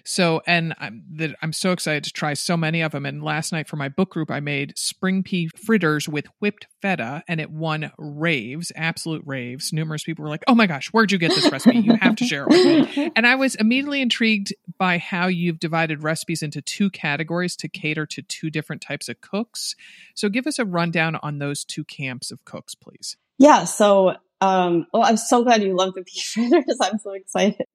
So, 0.03 0.41
and 0.47 0.73
I'm 0.79 1.03
that 1.15 1.35
I'm 1.41 1.51
so 1.51 1.73
excited 1.73 2.03
to 2.05 2.13
try 2.13 2.33
so 2.33 2.55
many 2.55 2.81
of 2.81 2.93
them. 2.93 3.05
And 3.05 3.21
last 3.21 3.51
night 3.51 3.67
for 3.67 3.75
my 3.75 3.89
book 3.89 4.11
group, 4.11 4.31
I 4.31 4.39
made 4.39 4.77
spring 4.77 5.21
pea 5.21 5.49
fritters 5.49 6.07
with 6.07 6.27
whipped 6.39 6.67
feta, 6.81 7.23
and 7.27 7.41
it 7.41 7.51
won 7.51 7.91
raves, 7.97 8.71
absolute 8.75 9.23
raves. 9.25 9.73
Numerous 9.73 10.03
people 10.03 10.23
were 10.23 10.29
like, 10.29 10.43
"Oh 10.47 10.55
my 10.55 10.65
gosh, 10.65 10.87
where'd 10.89 11.11
you 11.11 11.17
get 11.17 11.31
this 11.35 11.51
recipe? 11.51 11.79
You 11.79 11.97
have 12.01 12.15
to 12.15 12.25
share 12.25 12.43
it 12.43 12.49
with 12.49 12.97
me." 12.97 13.11
And 13.17 13.25
I 13.25 13.35
was 13.35 13.55
immediately 13.55 14.01
intrigued 14.01 14.53
by 14.77 14.97
how 14.97 15.27
you've 15.27 15.59
divided 15.59 16.03
recipes 16.03 16.43
into 16.43 16.61
two 16.61 16.89
categories 16.89 17.55
to 17.57 17.67
cater 17.67 18.05
to 18.05 18.21
two 18.21 18.49
different 18.49 18.81
types 18.81 19.09
of 19.09 19.21
cooks. 19.21 19.75
So, 20.15 20.29
give 20.29 20.47
us 20.47 20.59
a 20.59 20.65
rundown 20.65 21.17
on 21.17 21.39
those 21.39 21.65
two 21.65 21.83
camps 21.83 22.31
of 22.31 22.45
cooks, 22.45 22.75
please. 22.75 23.17
Yeah. 23.38 23.65
So 23.65 24.15
um, 24.39 24.86
well, 24.93 25.02
I'm 25.04 25.17
so 25.17 25.43
glad 25.43 25.63
you 25.63 25.76
love 25.76 25.95
the 25.95 26.04
pea 26.04 26.21
fritters. 26.21 26.78
I'm 26.82 27.00
so 27.00 27.13
excited. 27.13 27.65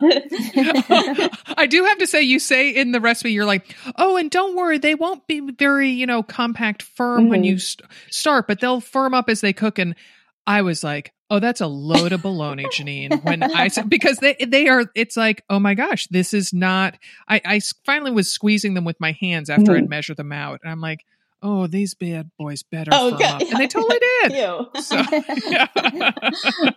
I 1.56 1.66
do 1.68 1.84
have 1.84 1.98
to 1.98 2.06
say, 2.06 2.22
you 2.22 2.40
say 2.40 2.70
in 2.70 2.90
the 2.92 3.00
recipe, 3.00 3.30
you're 3.32 3.44
like, 3.44 3.74
oh, 3.96 4.16
and 4.16 4.30
don't 4.30 4.56
worry, 4.56 4.78
they 4.78 4.96
won't 4.96 5.26
be 5.28 5.40
very, 5.40 5.90
you 5.90 6.06
know, 6.06 6.22
compact, 6.24 6.82
firm 6.82 7.28
when 7.28 7.42
Mhm. 7.42 7.46
you 7.46 7.58
st- 7.58 7.88
start, 8.10 8.48
but 8.48 8.60
they'll 8.60 8.80
firm 8.80 9.14
up 9.14 9.28
as 9.28 9.40
they 9.40 9.52
cook. 9.52 9.78
And 9.78 9.94
I 10.48 10.62
was 10.62 10.82
like, 10.82 11.12
oh, 11.30 11.38
that's 11.38 11.60
a 11.60 11.68
load 11.68 12.12
of 12.12 12.22
baloney, 12.22 12.66
Jeanine. 12.66 13.22
When 13.22 13.44
I 13.44 13.68
said 13.68 13.88
because 13.88 14.16
they 14.18 14.34
they 14.34 14.66
are, 14.66 14.86
it's 14.96 15.16
like, 15.16 15.44
oh 15.48 15.60
my 15.60 15.74
gosh, 15.74 16.08
this 16.08 16.34
is 16.34 16.52
not. 16.52 16.98
I, 17.28 17.40
I 17.44 17.60
finally 17.86 18.10
was 18.10 18.28
squeezing 18.28 18.74
them 18.74 18.84
with 18.84 18.98
my 19.00 19.12
hands 19.12 19.48
after 19.48 19.76
I'd 19.76 19.84
Mhm. 19.84 19.90
measured 19.90 20.16
them 20.16 20.32
out, 20.32 20.58
and 20.64 20.72
I'm 20.72 20.80
like, 20.80 21.04
oh, 21.42 21.66
these 21.66 21.94
bad 21.94 22.30
boys 22.38 22.62
better 22.62 22.90
Oh, 22.92 23.10
firm 23.10 23.18
good. 23.18 23.26
up, 23.26 23.40
and 23.42 23.58
they 23.60 23.66
totally 23.66 23.98
did. 24.22 24.32
you. 24.32 24.80
So, 24.82 24.96
yeah. 25.48 25.66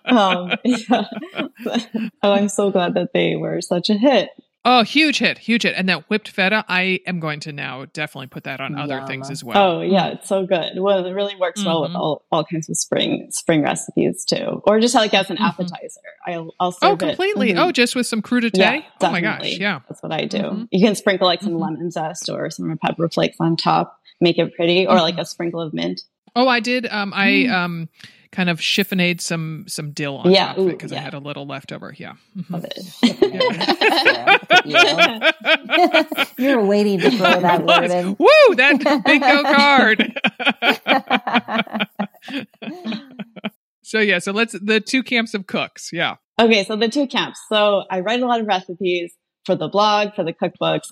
um, 0.05 0.51
yeah. 0.63 1.03
oh, 1.35 2.09
I'm 2.31 2.49
so 2.49 2.71
glad 2.71 2.93
that 2.95 3.09
they 3.13 3.35
were 3.35 3.61
such 3.61 3.89
a 3.89 3.93
hit. 3.95 4.29
Oh, 4.65 4.83
huge 4.83 5.19
hit, 5.19 5.39
huge 5.39 5.63
hit. 5.63 5.75
And 5.75 5.89
that 5.89 6.09
whipped 6.09 6.29
feta, 6.29 6.63
I 6.69 7.01
am 7.05 7.19
going 7.19 7.41
to 7.41 7.51
now 7.51 7.83
definitely 7.91 8.27
put 8.27 8.45
that 8.45 8.61
on 8.61 8.77
other 8.79 8.95
Yum. 8.99 9.07
things 9.07 9.29
as 9.29 9.43
well. 9.43 9.57
Oh 9.57 9.81
yeah, 9.81 10.11
it's 10.13 10.29
so 10.29 10.45
good. 10.45 10.71
Well, 10.77 11.05
it 11.05 11.11
really 11.11 11.35
works 11.35 11.65
well 11.65 11.81
with 11.81 11.91
Mhm. 11.91 11.95
all, 11.97 12.23
all 12.31 12.45
kinds 12.45 12.69
of 12.69 12.77
spring 12.77 13.27
spring 13.31 13.61
recipes 13.61 14.23
too, 14.23 14.61
or 14.65 14.79
just 14.79 14.95
like 14.95 15.13
as 15.13 15.29
an 15.29 15.35
Mhm. 15.35 15.49
appetizer. 15.49 15.99
I'll, 16.25 16.53
I'll 16.61 16.71
serve 16.71 16.91
Oh, 16.91 16.93
it. 16.93 16.99
completely. 16.99 17.51
Mhm. 17.51 17.57
Oh, 17.59 17.71
just 17.73 17.93
with 17.93 18.07
some 18.07 18.21
crudité? 18.21 18.57
yeah, 18.57 18.81
oh 19.01 19.11
my 19.11 19.19
gosh, 19.19 19.39
definitely. 19.39 19.57
yeah. 19.59 19.79
that's 19.89 20.01
what 20.01 20.13
I 20.13 20.23
do. 20.27 20.37
Mhm. 20.37 20.67
You 20.71 20.85
can 20.87 20.95
sprinkle 20.95 21.27
like 21.27 21.41
some 21.41 21.55
Mhm. 21.55 21.59
lemon 21.61 21.91
zest 21.91 22.29
or 22.29 22.49
some 22.49 22.77
pepper 22.81 23.09
flakes 23.09 23.35
on 23.41 23.57
top, 23.57 23.99
make 24.21 24.37
it 24.37 24.53
pretty, 24.55 24.85
or 24.87 24.91
Mm-hmm. 24.95 25.01
like 25.01 25.17
a 25.17 25.25
sprinkle 25.25 25.61
of 25.61 25.73
mint. 25.73 26.01
Oh, 26.35 26.47
I 26.47 26.59
did. 26.59 26.87
Um, 26.87 27.13
I 27.15 27.45
um, 27.45 27.89
kind 28.31 28.49
of 28.49 28.59
chiffonade 28.59 29.21
some 29.21 29.65
some 29.67 29.91
dill 29.91 30.17
on 30.17 30.31
Yeah, 30.31 30.47
top 30.47 30.57
of 30.57 30.63
it 30.65 30.69
ooh, 30.69 30.71
because 30.71 30.91
I 30.91 30.97
had 30.97 31.13
a 31.13 31.19
little 31.19 31.45
left 31.45 31.71
over. 31.71 31.93
Yeah. 31.97 32.13
Mhm. 32.35 32.49
Love 32.49 32.65
it. 32.65 32.79
You 36.37 36.57
were 36.57 36.65
waiting 36.65 36.99
to 36.99 37.11
throw 37.11 37.39
that 37.39 37.45
I 37.45 37.57
word 37.59 37.83
was. 37.83 37.91
in. 37.91 38.15
Woo! 38.17 38.55
That 38.55 39.03
bingo 39.05 39.43
card. 39.43 40.13
so 43.83 43.99
yeah, 43.99 44.19
so 44.19 44.31
let's 44.31 44.53
the 44.53 44.79
two 44.79 45.03
camps 45.03 45.33
of 45.33 45.45
cooks. 45.47 45.91
Yeah. 45.93 46.15
Okay, 46.39 46.63
so 46.63 46.75
the 46.75 46.89
two 46.89 47.07
camps. 47.07 47.39
So 47.49 47.83
I 47.89 47.99
write 47.99 48.21
a 48.21 48.25
lot 48.25 48.39
of 48.41 48.47
recipes 48.47 49.13
for 49.45 49.55
the 49.55 49.67
blog, 49.67 50.15
for 50.15 50.23
the 50.23 50.33
cookbooks. 50.33 50.87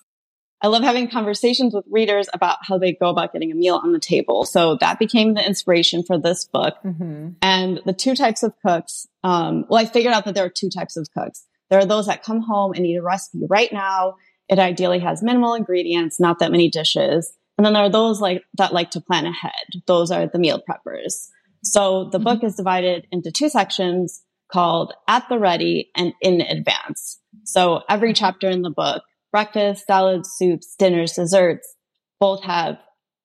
I 0.62 0.68
love 0.68 0.84
having 0.84 1.10
conversations 1.10 1.74
with 1.74 1.86
readers 1.90 2.28
about 2.34 2.58
how 2.62 2.78
they 2.78 2.94
go 2.94 3.10
about 3.10 3.34
getting 3.34 3.52
a 3.52 3.56
meal 3.56 3.82
on 3.84 3.94
the 3.94 4.00
table. 4.00 4.46
So 4.46 4.78
that 4.80 5.00
became 5.00 5.34
the 5.34 5.46
inspiration 5.46 6.04
for 6.04 6.20
this 6.20 6.46
book. 6.46 6.76
Mhm. 6.86 7.36
And 7.42 7.82
the 7.86 7.94
two 7.94 8.16
types 8.16 8.44
of 8.44 8.54
cooks, 8.66 9.08
um, 9.24 9.66
well, 9.70 9.80
I 9.80 9.86
figured 9.86 10.14
out 10.14 10.26
that 10.26 10.36
there 10.36 10.46
are 10.46 10.54
two 10.56 10.70
types 10.70 10.98
of 10.98 11.08
cooks. 11.18 11.46
There 11.70 11.80
are 11.80 11.86
those 11.86 12.06
that 12.06 12.24
come 12.24 12.42
home 12.42 12.74
and 12.74 12.84
need 12.84 12.98
a 12.98 13.02
recipe 13.02 13.46
right 13.50 13.72
now. 13.74 14.16
It 14.50 14.60
ideally 14.60 15.00
has 15.00 15.24
minimal 15.24 15.56
ingredients, 15.56 16.20
not 16.20 16.40
that 16.40 16.52
many 16.52 16.70
dishes. 16.70 17.34
And 17.58 17.66
then 17.66 17.74
there 17.74 17.84
are 17.84 17.90
those 17.90 18.22
like 18.22 18.44
that 18.58 18.74
like 18.74 18.92
to 18.92 19.02
plan 19.02 19.26
ahead. 19.26 19.52
Those 19.88 20.12
are 20.12 20.28
the 20.28 20.40
meal 20.40 20.62
preppers. 20.68 21.30
So 21.64 22.10
the 22.12 22.20
book 22.20 22.44
is 22.44 22.56
divided 22.56 23.08
into 23.12 23.32
two 23.32 23.50
sections 23.50 24.24
called 24.52 24.94
At 25.08 25.30
the 25.30 25.40
Ready 25.40 25.92
and 25.96 26.14
In 26.22 26.42
Advance. 26.42 27.20
So 27.46 27.82
every 27.88 28.14
chapter 28.14 28.50
in 28.50 28.62
the 28.62 28.72
book, 28.72 29.04
breakfast, 29.32 29.86
salads, 29.88 30.30
soups, 30.38 30.76
dinners, 30.78 31.14
desserts, 31.14 31.76
both 32.20 32.44
have 32.44 32.78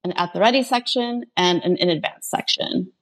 an 0.04 0.12
At 0.12 0.32
the 0.32 0.40
Ready 0.40 0.62
section 0.62 1.24
and 1.36 1.62
an 1.62 1.76
In 1.76 1.90
Advance 1.90 2.28
section. 2.28 2.92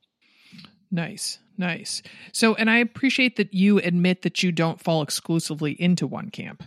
Nice. 0.91 1.39
Nice. 1.57 2.03
So, 2.33 2.55
and 2.55 2.69
I 2.69 2.79
appreciate 2.79 3.37
that 3.37 3.55
you 3.55 3.79
admit 3.79 4.23
that 4.23 4.43
you 4.43 4.51
don't 4.51 4.81
fall 4.81 5.03
exclusively 5.03 5.73
into 5.73 6.07
one 6.07 6.31
camp. 6.31 6.65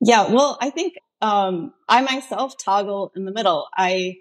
Yeah. 0.00 0.32
Well, 0.32 0.56
I 0.60 0.70
think, 0.70 0.94
um, 1.20 1.74
I 1.88 2.00
myself 2.00 2.54
toggle 2.56 3.12
in 3.14 3.24
the 3.24 3.32
middle. 3.32 3.68
I 3.76 4.16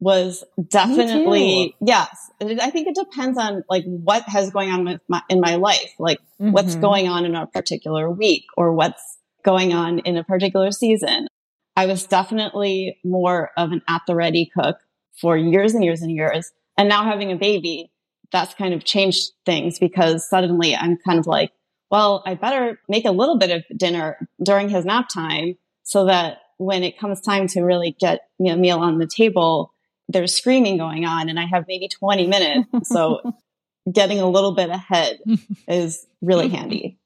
was 0.00 0.44
definitely, 0.68 1.76
yes. 1.80 2.14
I 2.40 2.70
think 2.70 2.88
it 2.88 2.94
depends 2.94 3.38
on 3.38 3.62
like 3.70 3.84
what 3.86 4.24
has 4.24 4.50
going 4.50 4.70
on 4.70 4.84
with 4.84 5.00
my, 5.08 5.22
in 5.30 5.40
my 5.40 5.54
life, 5.54 5.94
like 5.98 6.18
mm-hmm. 6.40 6.50
what's 6.50 6.74
going 6.74 7.08
on 7.08 7.24
in 7.24 7.34
a 7.34 7.46
particular 7.46 8.10
week 8.10 8.44
or 8.56 8.74
what's 8.74 9.02
going 9.44 9.72
on 9.72 10.00
in 10.00 10.16
a 10.16 10.24
particular 10.24 10.70
season. 10.72 11.28
I 11.76 11.86
was 11.86 12.06
definitely 12.06 12.98
more 13.04 13.50
of 13.56 13.72
an 13.72 13.82
at 13.88 14.02
the 14.06 14.14
ready 14.14 14.50
cook 14.56 14.78
for 15.20 15.36
years 15.36 15.74
and 15.74 15.84
years 15.84 16.02
and 16.02 16.10
years. 16.10 16.52
And 16.76 16.88
now 16.88 17.04
having 17.04 17.32
a 17.32 17.36
baby, 17.36 17.90
that's 18.32 18.54
kind 18.54 18.74
of 18.74 18.84
changed 18.84 19.32
things 19.46 19.78
because 19.78 20.28
suddenly 20.28 20.74
I'm 20.74 20.96
kind 20.96 21.18
of 21.18 21.26
like, 21.26 21.52
well, 21.90 22.22
I 22.26 22.34
better 22.34 22.80
make 22.88 23.04
a 23.04 23.12
little 23.12 23.38
bit 23.38 23.50
of 23.50 23.78
dinner 23.78 24.28
during 24.42 24.68
his 24.68 24.84
nap 24.84 25.08
time 25.12 25.56
so 25.82 26.06
that 26.06 26.38
when 26.56 26.82
it 26.82 26.98
comes 26.98 27.20
time 27.20 27.46
to 27.48 27.62
really 27.62 27.96
get 28.00 28.22
me 28.38 28.50
a 28.50 28.56
meal 28.56 28.78
on 28.78 28.98
the 28.98 29.06
table, 29.06 29.72
there's 30.08 30.34
screaming 30.34 30.78
going 30.78 31.04
on 31.04 31.28
and 31.28 31.38
I 31.38 31.46
have 31.46 31.66
maybe 31.68 31.88
20 31.88 32.26
minutes. 32.26 32.68
So 32.88 33.34
getting 33.92 34.20
a 34.20 34.28
little 34.28 34.54
bit 34.54 34.70
ahead 34.70 35.18
is 35.68 36.06
really 36.22 36.48
handy. 36.48 36.98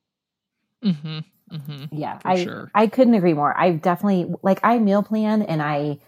Mm-hmm. 0.85 1.19
Mm-hmm. 1.51 1.97
Yeah, 1.97 2.19
I 2.25 2.45
sure. 2.45 2.71
I 2.75 2.87
couldn't 2.87 3.15
agree 3.15 3.35
more. 3.35 3.59
I 3.59 3.73
definitely 3.73 4.35
like 4.43 4.61
I 4.63 4.79
meal 4.79 5.03
plan 5.03 5.43
and 5.43 5.63
I 5.63 5.99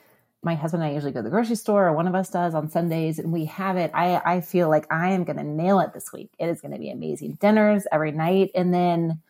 my 0.43 0.55
husband 0.55 0.83
and 0.83 0.91
I 0.91 0.95
usually 0.95 1.13
go 1.13 1.21
to 1.21 1.25
the 1.25 1.31
grocery 1.31 1.57
store 1.57 1.89
or 1.89 1.93
one 1.93 2.07
of 2.07 2.15
us 2.15 2.31
does 2.31 2.55
on 2.55 2.71
Sundays 2.71 3.19
and 3.19 3.31
we 3.31 3.45
have 3.47 3.77
it. 3.77 3.91
I, 3.93 4.21
I 4.25 4.41
feel 4.41 4.71
like 4.71 4.91
I 4.91 5.11
am 5.11 5.25
going 5.25 5.37
to 5.37 5.45
nail 5.45 5.81
it 5.81 5.93
this 5.93 6.13
week. 6.13 6.31
It 6.39 6.47
is 6.47 6.63
going 6.63 6.73
to 6.73 6.79
be 6.79 6.91
amazing 6.91 7.37
dinners 7.41 7.87
every 7.93 8.13
night. 8.13 8.51
And 8.55 8.73
then 8.73 9.21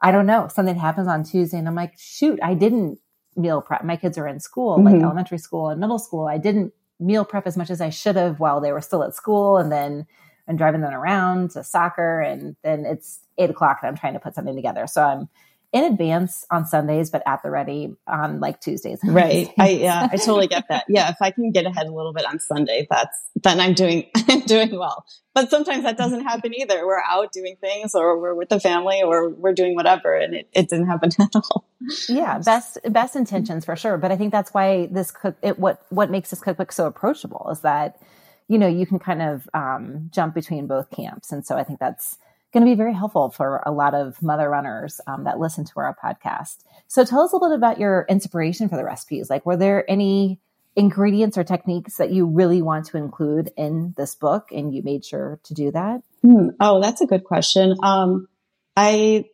I 0.00 0.10
don't 0.10 0.26
know, 0.26 0.48
something 0.48 0.76
happens 0.76 1.06
on 1.06 1.22
Tuesday 1.22 1.58
and 1.58 1.68
I'm 1.68 1.76
like, 1.76 1.94
shoot, 1.96 2.40
I 2.42 2.54
didn't 2.54 2.98
meal 3.36 3.62
prep. 3.62 3.84
My 3.84 3.96
kids 3.96 4.18
are 4.18 4.26
in 4.26 4.40
school, 4.40 4.78
mm-hmm. 4.78 4.86
like 4.86 5.02
elementary 5.02 5.38
school 5.38 5.68
and 5.68 5.80
middle 5.80 5.98
school. 5.98 6.26
I 6.26 6.38
didn't 6.38 6.72
meal 6.98 7.24
prep 7.24 7.46
as 7.46 7.56
much 7.56 7.70
as 7.70 7.80
I 7.80 7.90
should 7.90 8.16
have 8.16 8.40
while 8.40 8.60
they 8.60 8.72
were 8.72 8.80
still 8.80 9.04
at 9.04 9.14
school. 9.14 9.58
And 9.58 9.70
then 9.70 10.06
I'm 10.48 10.56
driving 10.56 10.80
them 10.80 10.92
around 10.92 11.52
to 11.52 11.62
soccer 11.62 12.20
and 12.20 12.56
then 12.62 12.84
it's 12.84 13.20
eight 13.38 13.50
o'clock 13.50 13.78
and 13.82 13.88
I'm 13.88 13.96
trying 13.96 14.14
to 14.14 14.20
put 14.20 14.34
something 14.34 14.56
together. 14.56 14.88
So 14.88 15.02
I'm 15.02 15.28
in 15.70 15.84
advance 15.84 16.46
on 16.50 16.64
Sundays, 16.64 17.10
but 17.10 17.22
at 17.26 17.42
the 17.42 17.50
ready 17.50 17.94
on 18.06 18.40
like 18.40 18.60
Tuesdays. 18.60 19.00
right. 19.04 19.52
I, 19.58 19.68
yeah, 19.68 20.08
I 20.10 20.16
totally 20.16 20.46
get 20.46 20.64
that. 20.70 20.84
Yeah. 20.88 21.10
If 21.10 21.16
I 21.20 21.30
can 21.30 21.52
get 21.52 21.66
ahead 21.66 21.86
a 21.86 21.92
little 21.92 22.14
bit 22.14 22.24
on 22.26 22.38
Sunday, 22.38 22.86
that's, 22.90 23.16
then 23.42 23.60
I'm 23.60 23.74
doing, 23.74 24.06
I'm 24.28 24.40
doing 24.40 24.78
well. 24.78 25.04
But 25.34 25.50
sometimes 25.50 25.84
that 25.84 25.98
doesn't 25.98 26.22
happen 26.22 26.54
either. 26.54 26.86
We're 26.86 27.02
out 27.02 27.32
doing 27.32 27.56
things 27.60 27.94
or 27.94 28.18
we're 28.18 28.34
with 28.34 28.48
the 28.48 28.58
family 28.58 29.02
or 29.02 29.28
we're 29.28 29.52
doing 29.52 29.74
whatever 29.74 30.14
and 30.14 30.34
it, 30.34 30.48
it 30.54 30.70
didn't 30.70 30.86
happen 30.86 31.10
at 31.20 31.34
all. 31.34 31.66
Yeah. 32.08 32.38
Best, 32.38 32.78
best 32.88 33.14
intentions 33.14 33.64
for 33.66 33.76
sure. 33.76 33.98
But 33.98 34.10
I 34.10 34.16
think 34.16 34.32
that's 34.32 34.54
why 34.54 34.86
this 34.86 35.10
cook, 35.10 35.36
it, 35.42 35.58
what, 35.58 35.84
what 35.90 36.10
makes 36.10 36.30
this 36.30 36.40
cookbook 36.40 36.72
so 36.72 36.86
approachable 36.86 37.48
is 37.52 37.60
that, 37.60 38.00
you 38.48 38.56
know, 38.58 38.68
you 38.68 38.86
can 38.86 38.98
kind 38.98 39.20
of, 39.20 39.48
um, 39.52 40.08
jump 40.12 40.34
between 40.34 40.66
both 40.66 40.90
camps. 40.90 41.30
And 41.30 41.44
so 41.44 41.56
I 41.56 41.64
think 41.64 41.78
that's, 41.78 42.16
going 42.52 42.64
to 42.64 42.70
be 42.70 42.76
very 42.76 42.94
helpful 42.94 43.30
for 43.30 43.62
a 43.66 43.72
lot 43.72 43.94
of 43.94 44.22
mother 44.22 44.48
runners 44.48 45.00
um, 45.06 45.24
that 45.24 45.38
listen 45.38 45.64
to 45.64 45.72
our 45.76 45.96
podcast. 46.02 46.58
So 46.86 47.04
tell 47.04 47.20
us 47.20 47.32
a 47.32 47.36
little 47.36 47.50
bit 47.50 47.56
about 47.56 47.78
your 47.78 48.06
inspiration 48.08 48.68
for 48.68 48.76
the 48.76 48.84
recipes. 48.84 49.28
Like, 49.28 49.44
were 49.44 49.56
there 49.56 49.88
any 49.90 50.40
ingredients 50.74 51.36
or 51.36 51.44
techniques 51.44 51.96
that 51.96 52.10
you 52.10 52.26
really 52.26 52.62
want 52.62 52.86
to 52.86 52.96
include 52.96 53.50
in 53.56 53.94
this 53.96 54.14
book 54.14 54.48
and 54.52 54.72
you 54.74 54.82
made 54.82 55.04
sure 55.04 55.40
to 55.44 55.54
do 55.54 55.70
that? 55.72 56.02
Hmm. 56.22 56.50
Oh, 56.60 56.80
that's 56.80 57.00
a 57.00 57.06
good 57.06 57.24
question. 57.24 57.74
Um, 57.82 58.28
I 58.76 59.24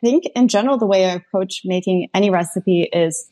think 0.00 0.24
in 0.34 0.48
general, 0.48 0.78
the 0.78 0.86
way 0.86 1.06
I 1.06 1.14
approach 1.14 1.62
making 1.64 2.08
any 2.12 2.30
recipe 2.30 2.82
is 2.82 3.30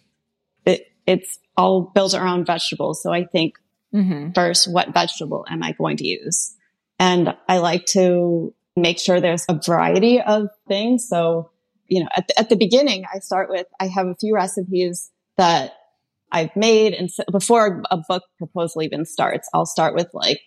it, 0.65 0.87
it's 1.07 1.39
all 1.57 1.83
built 1.95 2.15
around 2.15 2.47
vegetables. 2.47 3.03
So 3.03 3.13
I 3.13 3.25
think 3.25 3.55
mm-hmm. 3.93 4.33
first, 4.33 4.73
what 4.73 4.95
vegetable 4.95 5.45
am 5.49 5.63
I 5.63 5.73
going 5.73 5.97
to 5.99 6.07
use? 6.07 6.55
And 7.01 7.37
I 7.49 7.59
like 7.59 7.87
to 7.87 8.55
make 8.81 8.99
sure 8.99 9.21
there's 9.21 9.45
a 9.49 9.61
variety 9.65 10.21
of 10.21 10.49
things. 10.67 11.09
So, 11.09 11.51
you 11.87 12.03
know, 12.03 12.09
at 12.17 12.29
the, 12.29 12.39
at 12.39 12.49
the 12.49 12.57
beginning, 12.57 13.05
I 13.13 13.19
start 13.21 13.51
with, 13.51 13.67
I 13.81 13.87
have 13.87 14.07
a 14.07 14.15
few 14.15 14.35
recipes 14.35 15.11
that 15.37 15.75
I've 16.31 16.55
made. 16.57 16.95
And 16.95 17.11
so 17.11 17.25
before 17.31 17.83
a 17.91 17.99
book 18.09 18.25
proposal 18.37 18.83
even 18.83 19.05
starts, 19.05 19.49
I'll 19.55 19.67
start 19.67 19.95
with 19.95 20.09
like, 20.13 20.41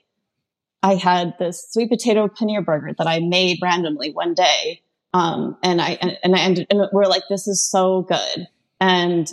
I 0.83 0.95
had 0.95 1.35
this 1.39 1.67
sweet 1.69 1.89
potato 1.89 2.27
paneer 2.27 2.63
burger 2.63 2.93
that 2.97 3.07
I 3.07 3.19
made 3.19 3.59
randomly 3.61 4.11
one 4.11 4.33
day. 4.33 4.81
Um, 5.13 5.57
and 5.63 5.81
I, 5.81 6.17
and, 6.23 6.35
I 6.35 6.39
ended, 6.39 6.67
and 6.69 6.81
we're 6.91 7.05
like, 7.05 7.23
this 7.29 7.47
is 7.47 7.67
so 7.67 8.03
good. 8.03 8.47
And 8.79 9.31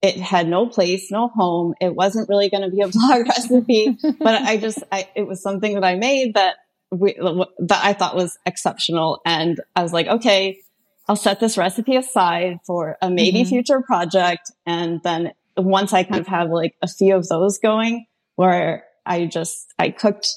it 0.00 0.16
had 0.16 0.48
no 0.48 0.66
place, 0.66 1.10
no 1.10 1.28
home. 1.28 1.74
It 1.80 1.94
wasn't 1.94 2.28
really 2.28 2.48
going 2.48 2.62
to 2.62 2.70
be 2.70 2.82
a 2.82 2.88
blog 2.92 3.26
recipe, 3.26 3.98
but 4.20 4.42
I 4.42 4.56
just, 4.56 4.82
I, 4.92 5.08
it 5.14 5.26
was 5.26 5.42
something 5.42 5.74
that 5.74 5.84
I 5.84 5.96
made 5.96 6.34
that 6.34 6.56
we, 6.90 7.14
that 7.14 7.84
I 7.84 7.92
thought 7.92 8.16
was 8.16 8.38
exceptional. 8.46 9.20
And 9.24 9.60
I 9.76 9.82
was 9.82 9.92
like, 9.92 10.06
okay, 10.06 10.60
I'll 11.08 11.16
set 11.16 11.40
this 11.40 11.56
recipe 11.56 11.96
aside 11.96 12.58
for 12.66 12.96
a 13.00 13.10
maybe 13.10 13.40
mm-hmm. 13.40 13.48
future 13.48 13.80
project. 13.80 14.50
And 14.66 15.00
then 15.02 15.32
once 15.56 15.92
I 15.92 16.04
kind 16.04 16.20
of 16.20 16.26
have 16.28 16.50
like 16.50 16.74
a 16.82 16.88
few 16.88 17.16
of 17.16 17.28
those 17.28 17.58
going 17.58 18.06
where 18.36 18.84
I 19.06 19.26
just, 19.26 19.72
I 19.78 19.90
cooked, 19.90 20.28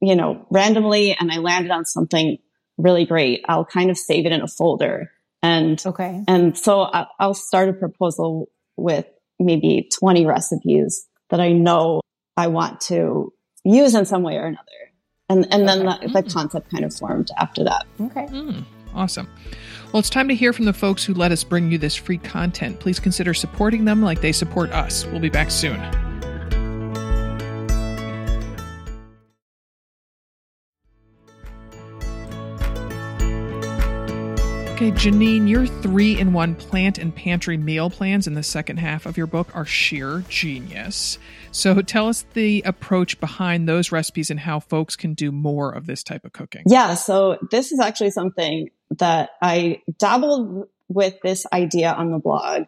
you 0.00 0.14
know, 0.14 0.46
randomly 0.50 1.16
and 1.18 1.32
I 1.32 1.38
landed 1.38 1.70
on 1.70 1.84
something 1.84 2.38
really 2.76 3.06
great, 3.06 3.44
I'll 3.48 3.64
kind 3.64 3.90
of 3.90 3.98
save 3.98 4.26
it 4.26 4.32
in 4.32 4.42
a 4.42 4.48
folder. 4.48 5.10
And, 5.42 5.82
okay. 5.84 6.22
And 6.28 6.56
so 6.56 6.82
I'll 7.18 7.34
start 7.34 7.70
a 7.70 7.72
proposal 7.72 8.50
with 8.76 9.06
maybe 9.38 9.88
20 9.98 10.26
recipes 10.26 11.06
that 11.30 11.40
I 11.40 11.52
know 11.52 12.02
I 12.36 12.48
want 12.48 12.82
to 12.82 13.32
use 13.64 13.94
in 13.94 14.04
some 14.04 14.22
way 14.22 14.36
or 14.36 14.46
another 14.46 14.66
and 15.30 15.46
and 15.52 15.66
then 15.66 15.86
the, 15.86 16.10
the, 16.12 16.22
concept 16.30 16.70
kind 16.70 16.84
of 16.84 16.92
formed 16.92 17.30
after 17.38 17.64
that. 17.64 17.86
Okay. 18.00 18.26
Mm, 18.26 18.64
awesome. 18.94 19.28
Well, 19.92 20.00
it's 20.00 20.10
time 20.10 20.28
to 20.28 20.34
hear 20.34 20.52
from 20.52 20.66
the 20.66 20.72
folks 20.72 21.04
who 21.04 21.14
let 21.14 21.32
us 21.32 21.42
bring 21.42 21.70
you 21.72 21.78
this 21.78 21.94
free 21.96 22.18
content. 22.18 22.80
Please 22.80 23.00
consider 23.00 23.32
supporting 23.32 23.84
them 23.84 24.02
like 24.02 24.20
they 24.20 24.32
support 24.32 24.70
us. 24.72 25.06
We'll 25.06 25.20
be 25.20 25.30
back 25.30 25.50
soon. 25.50 25.80
Okay, 34.80 34.92
Jeanine, 34.92 35.46
your 35.46 35.66
three 35.66 36.18
in 36.18 36.32
one 36.32 36.54
plant 36.54 36.96
and 36.96 37.14
pantry 37.14 37.58
meal 37.58 37.90
plans 37.90 38.26
in 38.26 38.32
the 38.32 38.42
second 38.42 38.78
half 38.78 39.04
of 39.04 39.18
your 39.18 39.26
book 39.26 39.54
are 39.54 39.66
sheer 39.66 40.24
genius. 40.30 41.18
So 41.52 41.82
tell 41.82 42.08
us 42.08 42.24
the 42.32 42.62
approach 42.64 43.20
behind 43.20 43.68
those 43.68 43.92
recipes 43.92 44.30
and 44.30 44.40
how 44.40 44.58
folks 44.58 44.96
can 44.96 45.12
do 45.12 45.32
more 45.32 45.70
of 45.70 45.84
this 45.84 46.02
type 46.02 46.24
of 46.24 46.32
cooking. 46.32 46.62
Yeah, 46.66 46.94
so 46.94 47.36
this 47.50 47.72
is 47.72 47.78
actually 47.78 48.12
something 48.12 48.70
that 48.96 49.32
I 49.42 49.82
dabbled 49.98 50.68
with 50.88 51.16
this 51.22 51.44
idea 51.52 51.92
on 51.92 52.10
the 52.10 52.18
blog. 52.18 52.62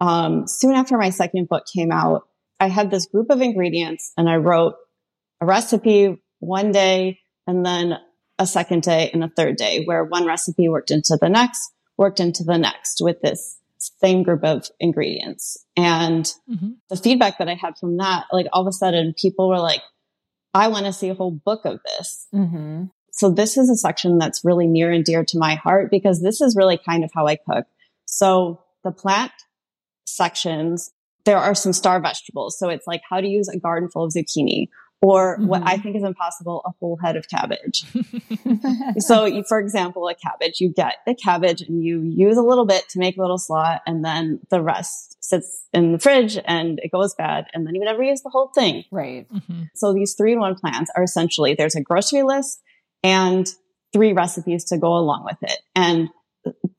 Um, 0.00 0.46
soon 0.46 0.76
after 0.76 0.96
my 0.96 1.10
second 1.10 1.48
book 1.48 1.64
came 1.74 1.90
out, 1.90 2.28
I 2.60 2.68
had 2.68 2.92
this 2.92 3.06
group 3.06 3.28
of 3.28 3.40
ingredients 3.40 4.12
and 4.16 4.30
I 4.30 4.36
wrote 4.36 4.74
a 5.40 5.46
recipe 5.46 6.22
one 6.38 6.70
day 6.70 7.18
and 7.48 7.66
then 7.66 7.98
a 8.40 8.46
second 8.46 8.82
day 8.82 9.10
and 9.12 9.22
a 9.22 9.28
third 9.28 9.56
day 9.56 9.84
where 9.84 10.02
one 10.02 10.24
recipe 10.24 10.68
worked 10.68 10.90
into 10.90 11.16
the 11.20 11.28
next, 11.28 11.72
worked 11.98 12.18
into 12.18 12.42
the 12.42 12.56
next 12.56 13.00
with 13.02 13.20
this 13.20 13.58
same 13.78 14.22
group 14.22 14.42
of 14.42 14.66
ingredients. 14.80 15.58
And 15.76 16.24
mm-hmm. 16.50 16.70
the 16.88 16.96
feedback 16.96 17.38
that 17.38 17.48
I 17.48 17.54
had 17.54 17.76
from 17.78 17.98
that, 17.98 18.24
like 18.32 18.46
all 18.52 18.62
of 18.62 18.66
a 18.66 18.72
sudden 18.72 19.14
people 19.16 19.50
were 19.50 19.60
like, 19.60 19.82
I 20.54 20.68
want 20.68 20.86
to 20.86 20.92
see 20.92 21.10
a 21.10 21.14
whole 21.14 21.30
book 21.30 21.66
of 21.66 21.80
this. 21.84 22.26
Mm-hmm. 22.34 22.84
So 23.12 23.30
this 23.30 23.58
is 23.58 23.68
a 23.68 23.76
section 23.76 24.16
that's 24.16 24.42
really 24.42 24.66
near 24.66 24.90
and 24.90 25.04
dear 25.04 25.22
to 25.26 25.38
my 25.38 25.56
heart 25.56 25.90
because 25.90 26.22
this 26.22 26.40
is 26.40 26.56
really 26.56 26.78
kind 26.78 27.04
of 27.04 27.10
how 27.14 27.26
I 27.26 27.36
cook. 27.36 27.66
So 28.06 28.62
the 28.84 28.90
plant 28.90 29.32
sections, 30.06 30.92
there 31.26 31.36
are 31.36 31.54
some 31.54 31.74
star 31.74 32.00
vegetables. 32.00 32.58
So 32.58 32.70
it's 32.70 32.86
like 32.86 33.02
how 33.08 33.20
to 33.20 33.28
use 33.28 33.48
a 33.48 33.58
garden 33.58 33.90
full 33.90 34.04
of 34.04 34.12
zucchini 34.12 34.68
or 35.02 35.36
mm-hmm. 35.36 35.46
what 35.46 35.62
I 35.64 35.78
think 35.78 35.96
is 35.96 36.02
impossible, 36.02 36.62
a 36.66 36.70
whole 36.78 36.98
head 37.02 37.16
of 37.16 37.28
cabbage. 37.28 37.84
so 38.98 39.24
you, 39.24 39.44
for 39.48 39.58
example, 39.58 40.06
a 40.08 40.14
cabbage, 40.14 40.60
you 40.60 40.68
get 40.68 40.96
the 41.06 41.14
cabbage 41.14 41.62
and 41.62 41.82
you 41.82 42.02
use 42.02 42.36
a 42.36 42.42
little 42.42 42.66
bit 42.66 42.88
to 42.90 42.98
make 42.98 43.16
a 43.16 43.20
little 43.20 43.38
slot 43.38 43.80
and 43.86 44.04
then 44.04 44.40
the 44.50 44.62
rest 44.62 45.16
sits 45.22 45.64
in 45.72 45.92
the 45.92 45.98
fridge 45.98 46.38
and 46.44 46.80
it 46.82 46.90
goes 46.90 47.14
bad 47.14 47.46
and 47.54 47.66
then 47.66 47.74
you 47.74 47.84
never 47.84 48.02
use 48.02 48.22
the 48.22 48.30
whole 48.30 48.50
thing. 48.54 48.84
Right. 48.90 49.26
Mm-hmm. 49.32 49.62
So 49.74 49.94
these 49.94 50.14
three 50.14 50.32
in 50.32 50.40
one 50.40 50.54
plans 50.54 50.90
are 50.94 51.02
essentially 51.02 51.54
there's 51.54 51.76
a 51.76 51.80
grocery 51.80 52.22
list 52.22 52.60
and 53.02 53.46
three 53.92 54.12
recipes 54.12 54.64
to 54.64 54.78
go 54.78 54.94
along 54.96 55.24
with 55.24 55.38
it. 55.42 55.58
And 55.74 56.10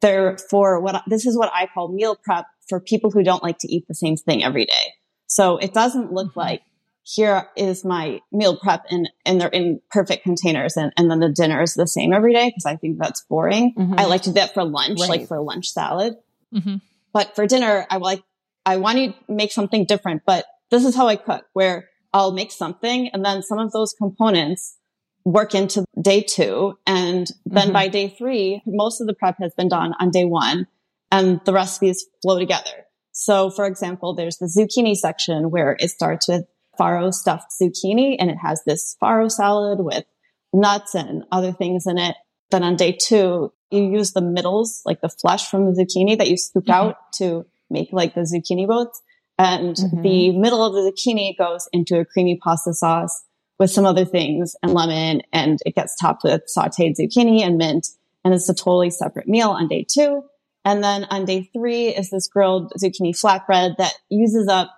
they're 0.02 0.38
for 0.38 0.80
what 0.80 1.04
this 1.08 1.26
is 1.26 1.38
what 1.38 1.52
I 1.54 1.68
call 1.68 1.92
meal 1.92 2.16
prep 2.16 2.46
for 2.68 2.80
people 2.80 3.12
who 3.12 3.24
don't 3.24 3.44
like 3.44 3.60
to 3.60 3.72
eat 3.72 3.88
the 3.88 3.96
same 3.96 4.16
thing 4.16 4.44
every 4.44 4.66
day. 4.66 4.94
So 5.28 5.58
it 5.58 5.74
doesn't 5.74 6.12
look 6.12 6.30
mm-hmm. 6.30 6.40
like 6.40 6.62
here 7.04 7.48
is 7.58 7.84
my 7.84 8.22
meal 8.32 8.58
prep 8.58 8.86
and, 8.90 9.10
and 9.26 9.42
they're 9.42 9.50
in 9.50 9.82
perfect 9.90 10.24
containers 10.24 10.78
and, 10.78 10.94
and 10.98 11.10
then 11.10 11.20
the 11.20 11.30
dinner 11.30 11.62
is 11.62 11.74
the 11.74 11.88
same 11.88 12.14
every 12.14 12.34
day 12.34 12.50
because 12.50 12.66
I 12.66 12.76
think 12.76 13.00
that's 13.00 13.22
boring. 13.22 13.74
Mm-hmm. 13.76 13.96
I 13.98 14.06
like 14.06 14.22
to 14.24 14.30
do 14.30 14.34
that 14.36 14.54
for 14.54 14.64
lunch, 14.64 15.00
right. 15.00 15.10
like 15.10 15.28
for 15.28 15.42
lunch 15.42 15.72
salad. 15.72 16.16
Mm-hmm. 16.54 16.76
But 17.14 17.36
for 17.36 17.48
dinner, 17.48 17.86
I 17.90 17.98
like, 17.98 18.24
I 18.66 18.78
want 18.78 18.98
to 18.98 19.14
make 19.28 19.52
something 19.52 19.86
different, 19.86 20.24
but 20.26 20.46
this 20.70 20.86
is 20.86 20.96
how 20.96 21.08
I 21.08 21.16
cook 21.16 21.46
where 21.54 21.90
I'll 22.14 22.32
make 22.32 22.52
something 22.52 23.10
and 23.10 23.26
then 23.26 23.42
some 23.42 23.58
of 23.58 23.72
those 23.72 23.94
components 23.94 24.78
work 25.26 25.56
into 25.56 25.86
day 26.00 26.22
two. 26.22 26.78
And 26.86 27.28
then 27.46 27.66
mm-hmm. 27.66 27.74
by 27.74 27.88
day 27.88 28.10
three, 28.10 28.62
most 28.66 29.02
of 29.02 29.08
the 29.08 29.14
prep 29.14 29.38
has 29.40 29.54
been 29.56 29.70
done 29.70 29.94
on 30.00 30.12
day 30.12 30.26
one 30.26 30.68
and 31.12 31.42
the 31.46 31.54
recipes 31.54 32.06
flow 32.22 32.38
together. 32.38 32.86
So 33.12 33.50
for 33.50 33.66
example, 33.66 34.14
there's 34.14 34.38
the 34.38 34.46
zucchini 34.46 34.96
section 34.96 35.50
where 35.52 35.76
it 35.80 35.90
starts 35.90 36.28
with 36.28 36.46
farro 36.82 37.14
stuffed 37.14 37.52
zucchini 37.62 38.16
and 38.20 38.32
it 38.32 38.38
has 38.38 38.64
this 38.66 38.96
farro 39.02 39.32
salad 39.32 39.80
with 39.82 40.06
nuts 40.54 40.96
and 40.96 41.24
other 41.32 41.52
things 41.52 41.86
in 41.86 41.98
it. 41.98 42.16
Then 42.50 42.64
on 42.64 42.76
day 42.76 42.98
two, 43.00 43.54
you 43.70 43.84
use 43.84 44.12
the 44.12 44.22
middles, 44.22 44.82
like 44.86 45.02
the 45.02 45.10
flesh 45.10 45.50
from 45.50 45.66
the 45.66 45.72
zucchini 45.72 46.18
that 46.18 46.30
you 46.30 46.38
scoop 46.38 46.66
mm-hmm. 46.66 46.88
out 46.90 46.96
to 47.16 47.46
make 47.70 47.90
like 47.92 48.16
the 48.16 48.22
zucchini 48.22 48.68
boats. 48.68 49.02
And 49.38 49.76
mm-hmm. 49.76 50.02
the 50.02 50.38
middle 50.38 50.64
of 50.64 50.74
the 50.74 50.92
zucchini 50.92 51.38
goes 51.38 51.70
into 51.72 52.00
a 52.00 52.06
creamy 52.06 52.40
pasta 52.44 52.74
sauce 52.74 53.24
with 53.58 53.72
some 53.72 53.86
other 53.86 54.06
things 54.06 54.56
and 54.62 54.74
lemon 54.74 55.22
and 55.32 55.60
it 55.66 55.76
gets 55.76 55.96
topped 55.96 56.24
with 56.24 56.42
sauteed 56.56 56.96
zucchini 57.00 57.42
and 57.42 57.58
mint. 57.58 57.88
And 58.24 58.34
it's 58.34 58.50
a 58.50 58.54
totally 58.54 58.90
separate 58.90 59.28
meal 59.28 59.50
on 59.50 59.68
day 59.68 59.86
two. 59.90 60.24
And 60.64 60.84
then 60.84 61.06
on 61.06 61.26
day 61.26 61.50
three 61.54 61.88
is 61.88 62.10
this 62.10 62.28
grilled 62.28 62.74
zucchini 62.80 63.20
flatbread 63.20 63.78
that 63.78 63.94
uses 64.10 64.48
up 64.48 64.72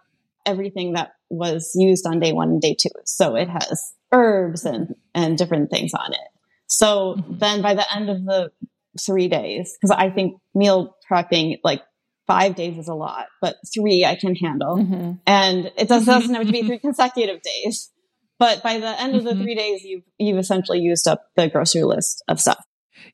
everything 0.45 0.93
that 0.93 1.13
was 1.33 1.71
used 1.75 2.05
on 2.05 2.19
day 2.19 2.33
one 2.33 2.49
and 2.49 2.61
day 2.61 2.75
two. 2.79 2.89
So 3.05 3.35
it 3.35 3.49
has 3.49 3.93
herbs 4.11 4.65
and, 4.65 4.95
and 5.13 5.37
different 5.37 5.71
things 5.71 5.91
on 5.93 6.13
it. 6.13 6.19
So 6.67 7.15
mm-hmm. 7.17 7.37
then 7.37 7.61
by 7.61 7.73
the 7.73 7.93
end 7.93 8.09
of 8.09 8.23
the 8.25 8.51
three 9.03 9.27
days, 9.27 9.75
because 9.79 9.95
I 9.95 10.09
think 10.09 10.37
meal 10.53 10.95
prepping, 11.09 11.57
like 11.63 11.81
five 12.27 12.55
days 12.55 12.77
is 12.77 12.87
a 12.87 12.93
lot, 12.93 13.25
but 13.41 13.55
three 13.73 14.05
I 14.05 14.15
can 14.15 14.35
handle. 14.35 14.77
Mm-hmm. 14.77 15.11
And 15.25 15.71
it 15.77 15.87
does, 15.87 16.05
doesn't 16.05 16.33
have 16.33 16.45
to 16.45 16.51
be 16.51 16.63
three 16.67 16.79
consecutive 16.79 17.41
days. 17.41 17.91
But 18.39 18.63
by 18.63 18.79
the 18.79 18.99
end 19.01 19.15
of 19.15 19.23
the 19.23 19.31
mm-hmm. 19.31 19.43
three 19.43 19.55
days, 19.55 19.83
you've, 19.83 20.03
you've 20.17 20.37
essentially 20.37 20.79
used 20.79 21.07
up 21.07 21.23
the 21.35 21.49
grocery 21.49 21.83
list 21.83 22.23
of 22.27 22.39
stuff. 22.39 22.63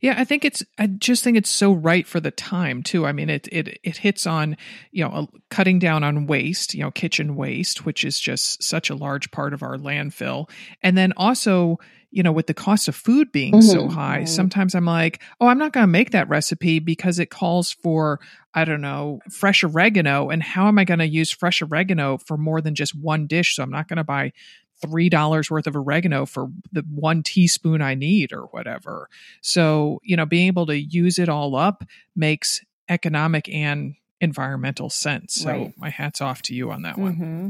Yeah, 0.01 0.15
I 0.17 0.23
think 0.23 0.45
it's. 0.45 0.63
I 0.77 0.87
just 0.87 1.23
think 1.23 1.37
it's 1.37 1.49
so 1.49 1.71
right 1.71 2.05
for 2.05 2.19
the 2.19 2.31
time 2.31 2.83
too. 2.83 3.05
I 3.05 3.11
mean, 3.11 3.29
it 3.29 3.47
it 3.51 3.79
it 3.83 3.97
hits 3.97 4.25
on 4.27 4.57
you 4.91 5.03
know 5.03 5.27
cutting 5.49 5.79
down 5.79 6.03
on 6.03 6.27
waste, 6.27 6.73
you 6.73 6.81
know, 6.81 6.91
kitchen 6.91 7.35
waste, 7.35 7.85
which 7.85 8.03
is 8.03 8.19
just 8.19 8.63
such 8.63 8.89
a 8.89 8.95
large 8.95 9.31
part 9.31 9.53
of 9.53 9.63
our 9.63 9.77
landfill, 9.77 10.49
and 10.81 10.97
then 10.97 11.13
also 11.17 11.77
you 12.11 12.23
know 12.23 12.31
with 12.31 12.47
the 12.47 12.53
cost 12.53 12.87
of 12.87 12.95
food 12.95 13.31
being 13.31 13.53
mm-hmm. 13.53 13.61
so 13.61 13.87
high, 13.87 14.23
sometimes 14.25 14.75
I'm 14.75 14.85
like, 14.85 15.21
oh, 15.39 15.47
I'm 15.47 15.59
not 15.59 15.73
going 15.73 15.83
to 15.83 15.91
make 15.91 16.11
that 16.11 16.29
recipe 16.29 16.79
because 16.79 17.19
it 17.19 17.29
calls 17.29 17.71
for 17.71 18.19
I 18.53 18.65
don't 18.65 18.81
know 18.81 19.19
fresh 19.31 19.63
oregano, 19.63 20.29
and 20.29 20.41
how 20.41 20.67
am 20.67 20.79
I 20.79 20.85
going 20.85 20.99
to 20.99 21.07
use 21.07 21.31
fresh 21.31 21.61
oregano 21.61 22.17
for 22.17 22.37
more 22.37 22.61
than 22.61 22.75
just 22.75 22.95
one 22.95 23.27
dish? 23.27 23.55
So 23.55 23.63
I'm 23.63 23.71
not 23.71 23.87
going 23.87 23.97
to 23.97 24.03
buy 24.03 24.33
three 24.81 25.09
dollars 25.09 25.49
worth 25.49 25.67
of 25.67 25.75
oregano 25.75 26.25
for 26.25 26.49
the 26.71 26.83
one 26.93 27.23
teaspoon 27.23 27.81
I 27.81 27.95
need 27.95 28.31
or 28.31 28.43
whatever. 28.43 29.09
So, 29.41 29.99
you 30.03 30.15
know, 30.15 30.25
being 30.25 30.47
able 30.47 30.65
to 30.67 30.77
use 30.77 31.19
it 31.19 31.29
all 31.29 31.55
up 31.55 31.83
makes 32.15 32.63
economic 32.87 33.49
and 33.49 33.95
environmental 34.21 34.89
sense. 34.89 35.35
So 35.35 35.49
right. 35.49 35.73
my 35.77 35.89
hat's 35.89 36.21
off 36.21 36.41
to 36.43 36.55
you 36.55 36.71
on 36.71 36.81
that 36.83 36.97
one. 36.97 37.13
Mm-hmm. 37.13 37.49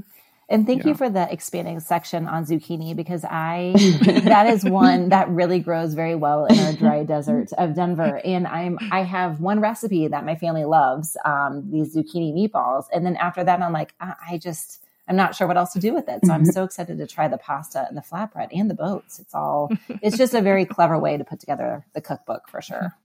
And 0.52 0.65
thank 0.65 0.82
yeah. 0.82 0.89
you 0.89 0.94
for 0.96 1.12
the 1.12 1.32
expanding 1.32 1.80
section 1.80 2.28
on 2.28 2.44
zucchini 2.44 2.96
because 2.96 3.24
I 3.24 3.74
that 4.24 4.48
is 4.48 4.65
one 4.65 5.10
that 5.10 5.30
really 5.30 5.60
grows 5.60 5.94
very 5.94 6.15
well 6.15 6.46
in 6.46 6.58
our 6.60 6.74
dry 6.74 7.04
desert 7.04 7.54
of 7.54 7.76
Denver. 7.76 8.20
And 8.26 8.48
I'm 8.48 8.80
I 8.92 9.04
have 9.04 9.39
one 9.39 9.60
recipe 9.60 10.08
that 10.08 10.26
my 10.26 10.36
family 10.36 10.65
loves, 10.65 11.15
um, 11.24 11.70
these 11.72 11.96
zucchini 11.96 12.34
meatballs. 12.34 12.86
And 12.92 13.06
then 13.06 13.15
after 13.18 13.44
that, 13.44 13.62
I'm 13.62 13.72
like, 13.72 13.94
I, 14.02 14.15
I 14.32 14.38
just 14.39 14.84
I'm 15.10 15.15
not 15.15 15.36
sure 15.36 15.48
what 15.48 15.58
else 15.58 15.74
to 15.74 15.80
do 15.80 15.93
with 15.93 16.08
it. 16.08 16.19
So 16.24 16.32
I'm 16.32 16.43
mm-hmm. 16.43 16.52
so 16.52 16.63
excited 16.63 17.00
to 17.00 17.08
try 17.08 17.28
the 17.28 17.39
pasta 17.39 17.86
and 17.88 17.98
the 17.98 18.02
flatbread 18.02 18.50
and 18.54 18.69
the 18.69 18.76
boats. 18.76 19.19
It's 19.19 19.34
all, 19.34 19.72
it's 20.04 20.17
just 20.17 20.36
a 20.36 20.41
very 20.41 20.65
clever 20.76 21.00
way 21.00 21.17
to 21.17 21.24
put 21.24 21.39
together 21.39 21.84
the 21.93 22.02
cookbook 22.02 22.48
for 22.48 22.62
sure. 22.62 22.95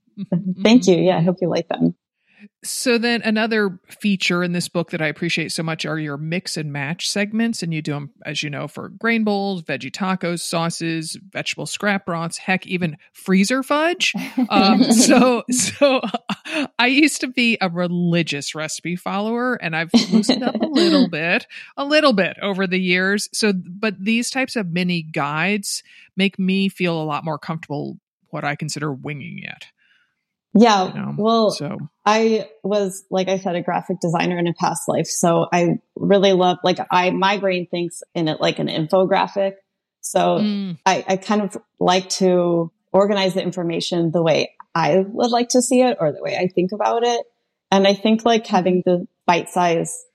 Thank 0.63 0.87
you. 0.87 0.95
Yeah, 0.95 1.17
I 1.17 1.21
hope 1.21 1.37
you 1.41 1.49
like 1.49 1.67
them. 1.67 1.95
So 2.63 2.97
then 2.97 3.21
another 3.23 3.79
feature 3.99 4.43
in 4.43 4.51
this 4.51 4.67
book 4.67 4.91
that 4.91 5.01
I 5.01 5.07
appreciate 5.07 5.51
so 5.51 5.63
much 5.63 5.85
are 5.85 5.99
your 5.99 6.17
mix 6.17 6.57
and 6.57 6.71
match 6.71 7.09
segments 7.09 7.61
and 7.61 7.73
you 7.73 7.81
do 7.81 7.93
them 7.93 8.11
as 8.25 8.43
you 8.43 8.49
know 8.49 8.67
for 8.67 8.89
grain 8.89 9.23
bowls, 9.23 9.63
veggie 9.63 9.91
tacos, 9.91 10.41
sauces, 10.41 11.17
vegetable 11.31 11.65
scrap 11.65 12.05
broths, 12.05 12.37
heck 12.37 12.65
even 12.65 12.97
freezer 13.13 13.63
fudge. 13.63 14.13
Um, 14.49 14.83
so 14.91 15.43
so 15.51 16.01
I 16.79 16.87
used 16.87 17.21
to 17.21 17.27
be 17.27 17.57
a 17.61 17.69
religious 17.69 18.55
recipe 18.55 18.95
follower 18.95 19.55
and 19.55 19.75
I've 19.75 19.91
loosened 20.11 20.43
up 20.43 20.55
a 20.55 20.65
little 20.65 21.09
bit, 21.11 21.47
a 21.77 21.85
little 21.85 22.13
bit 22.13 22.37
over 22.41 22.67
the 22.67 22.79
years. 22.79 23.29
So 23.33 23.53
but 23.53 23.95
these 23.99 24.29
types 24.29 24.55
of 24.55 24.71
mini 24.71 25.03
guides 25.03 25.83
make 26.17 26.39
me 26.39 26.69
feel 26.69 27.01
a 27.01 27.05
lot 27.05 27.25
more 27.25 27.37
comfortable 27.37 27.99
what 28.29 28.43
I 28.43 28.55
consider 28.55 28.91
winging 28.91 29.43
it. 29.43 29.67
Yeah. 30.57 30.87
You 30.87 30.93
know? 30.93 31.13
Well, 31.17 31.51
so 31.51 31.77
I 32.05 32.49
was, 32.63 33.03
like 33.11 33.27
I 33.27 33.37
said, 33.37 33.55
a 33.55 33.61
graphic 33.61 33.99
designer 33.99 34.39
in 34.39 34.47
a 34.47 34.53
past 34.53 34.87
life. 34.87 35.07
So 35.07 35.47
I 35.51 35.79
really 35.95 36.33
love, 36.33 36.59
like, 36.63 36.79
I, 36.89 37.11
my 37.11 37.37
brain 37.37 37.67
thinks 37.69 38.01
in 38.13 38.27
it 38.27 38.39
like 38.39 38.57
an 38.59 38.67
infographic. 38.67 39.55
So 40.01 40.39
mm. 40.39 40.77
I, 40.85 41.03
I 41.07 41.17
kind 41.17 41.41
of 41.41 41.57
like 41.79 42.09
to 42.09 42.71
organize 42.93 43.33
the 43.33 43.43
information 43.43 44.11
the 44.11 44.23
way 44.23 44.55
I 44.73 44.99
would 44.99 45.31
like 45.31 45.49
to 45.49 45.61
see 45.61 45.81
it 45.81 45.97
or 45.99 46.11
the 46.11 46.21
way 46.21 46.37
I 46.37 46.47
think 46.47 46.71
about 46.71 47.03
it. 47.03 47.25
And 47.71 47.85
I 47.85 47.93
think 47.93 48.23
like 48.23 48.47
having 48.47 48.83
the 48.85 49.07
bite 49.25 49.49
size 49.49 50.05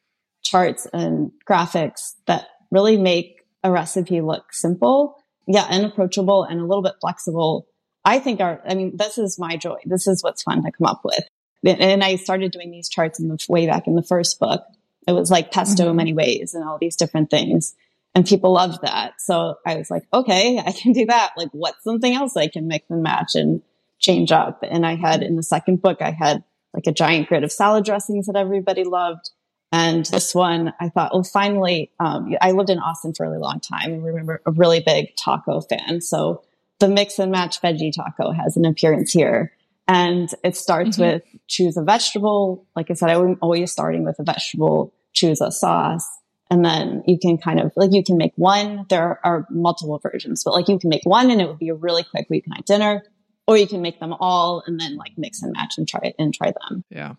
charts 0.43 0.87
and 0.93 1.33
graphics 1.49 2.15
that 2.27 2.47
really 2.71 2.97
make 2.97 3.43
a 3.63 3.71
recipe 3.71 4.21
look 4.23 4.53
simple, 4.53 5.17
yeah, 5.47 5.67
and 5.69 5.85
approachable 5.85 6.45
and 6.45 6.61
a 6.61 6.65
little 6.65 6.83
bit 6.83 6.95
flexible 7.01 7.67
I 8.05 8.19
think 8.19 8.41
are, 8.41 8.63
I 8.67 8.75
mean, 8.75 8.97
this 8.97 9.19
is 9.19 9.39
my 9.39 9.57
joy. 9.57 9.79
This 9.85 10.07
is 10.07 10.23
what's 10.23 10.43
fun 10.43 10.63
to 10.63 10.73
come 10.73 10.87
up 10.87 11.03
with. 11.05 11.25
And 11.65 12.03
I 12.03 12.17
started 12.17 12.53
doing 12.53 12.71
these 12.71 12.89
charts 12.89 13.21
in 13.21 13.29
the 13.29 13.39
way 13.49 13.67
back 13.67 13.87
in 13.87 13.95
the 13.95 14.03
first 14.03 14.39
book. 14.41 14.65
It 15.07 15.13
was 15.13 15.31
like 15.31 15.53
pesto 15.53 15.87
mm-hmm. 15.87 15.97
many 15.97 16.15
ways 16.15 16.55
and 16.55 16.65
all 16.65 16.79
these 16.79 16.97
different 16.97 17.31
things. 17.31 17.75
And 18.15 18.27
people 18.27 18.53
loved 18.53 18.83
that. 18.83 19.21
So 19.21 19.57
I 19.67 19.77
was 19.77 19.91
like, 19.91 20.05
okay, 20.13 20.59
I 20.67 20.73
can 20.73 20.93
do 20.93 21.07
that. 21.07 21.33
Like 21.37 21.51
what's 21.53 21.85
something 21.85 22.15
else 22.15 22.37
I 22.37 22.49
can 22.49 22.69
mix 22.69 22.87
and 22.91 23.03
match 23.03 23.35
and 23.35 23.63
change 23.99 24.33
up? 24.33 24.63
And 24.63 24.87
I 24.87 24.97
had 24.97 25.23
in 25.23 25.37
the 25.37 25.43
second 25.43 25.83
book, 25.83 26.01
I 26.01 26.11
had 26.11 26.43
like 26.73 26.87
a 26.87 26.93
giant 26.93 27.29
grid 27.29 27.45
of 27.45 27.53
salad 27.53 27.85
dressings 27.85 28.27
that 28.27 28.37
everybody 28.37 28.85
loved. 28.85 29.31
And 29.73 30.05
this 30.07 30.35
one, 30.35 30.73
I 30.81 30.89
thought, 30.89 31.13
well, 31.13 31.23
finally, 31.23 31.93
um, 32.01 32.35
I 32.41 32.53
lived 32.53 32.71
in 32.71 32.79
Austin 32.79 33.15
for 33.15 33.25
a 33.25 33.29
really 33.29 33.41
long 33.41 33.61
time. 33.61 33.93
I 33.93 33.97
remember 33.97 34.43
a 34.45 34.51
really 34.51 34.81
big 34.81 35.15
taco 35.17 35.61
fan. 35.61 36.01
So 36.01 36.43
the 36.81 36.89
mix 36.89 37.19
and 37.19 37.31
match 37.31 37.61
veggie 37.63 37.93
taco 37.95 38.33
has 38.33 38.57
an 38.57 38.65
appearance 38.65 39.13
here. 39.13 39.53
And 39.87 40.29
it 40.45 40.57
starts 40.57 40.99
mm-hmm. 40.99 41.15
with 41.15 41.23
choose 41.49 41.77
a 41.77 41.83
vegetable. 41.83 42.67
Like 42.77 42.91
I 42.91 42.95
said, 42.95 43.11
I'm 43.11 43.37
always 43.41 43.73
starting 43.73 44.05
with 44.05 44.19
a 44.19 44.25
vegetable, 44.25 44.95
choose 45.13 45.41
a 45.41 45.51
sauce. 45.51 46.07
And 46.51 46.65
then 46.65 47.03
you 47.07 47.19
can 47.21 47.39
kind 47.39 47.61
of 47.61 47.73
like, 47.77 47.93
you 47.93 48.03
can 48.03 48.17
make 48.17 48.33
one. 48.37 48.87
There 48.89 49.21
are 49.25 49.47
multiple 49.51 50.01
versions, 50.03 50.43
but 50.45 50.53
like 50.53 50.69
you 50.69 50.79
can 50.79 50.91
make 50.91 51.05
one 51.05 51.31
and 51.31 51.41
it 51.41 51.47
would 51.47 51.59
be 51.59 51.69
a 51.69 51.75
really 51.75 52.05
quick 52.05 52.29
weeknight 52.29 52.65
dinner 52.67 53.05
or 53.51 53.57
you 53.57 53.67
can 53.67 53.83
make 53.83 53.99
them 53.99 54.15
all 54.21 54.63
and 54.65 54.79
then 54.79 54.97
like 54.97 55.11
mix 55.17 55.43
and 55.43 55.53
match 55.53 55.75
and 55.77 55.89
try 55.89 55.99
it 56.05 56.15
and 56.21 56.33
try 56.33 56.53
them. 56.53 56.85
Yeah. 56.89 57.15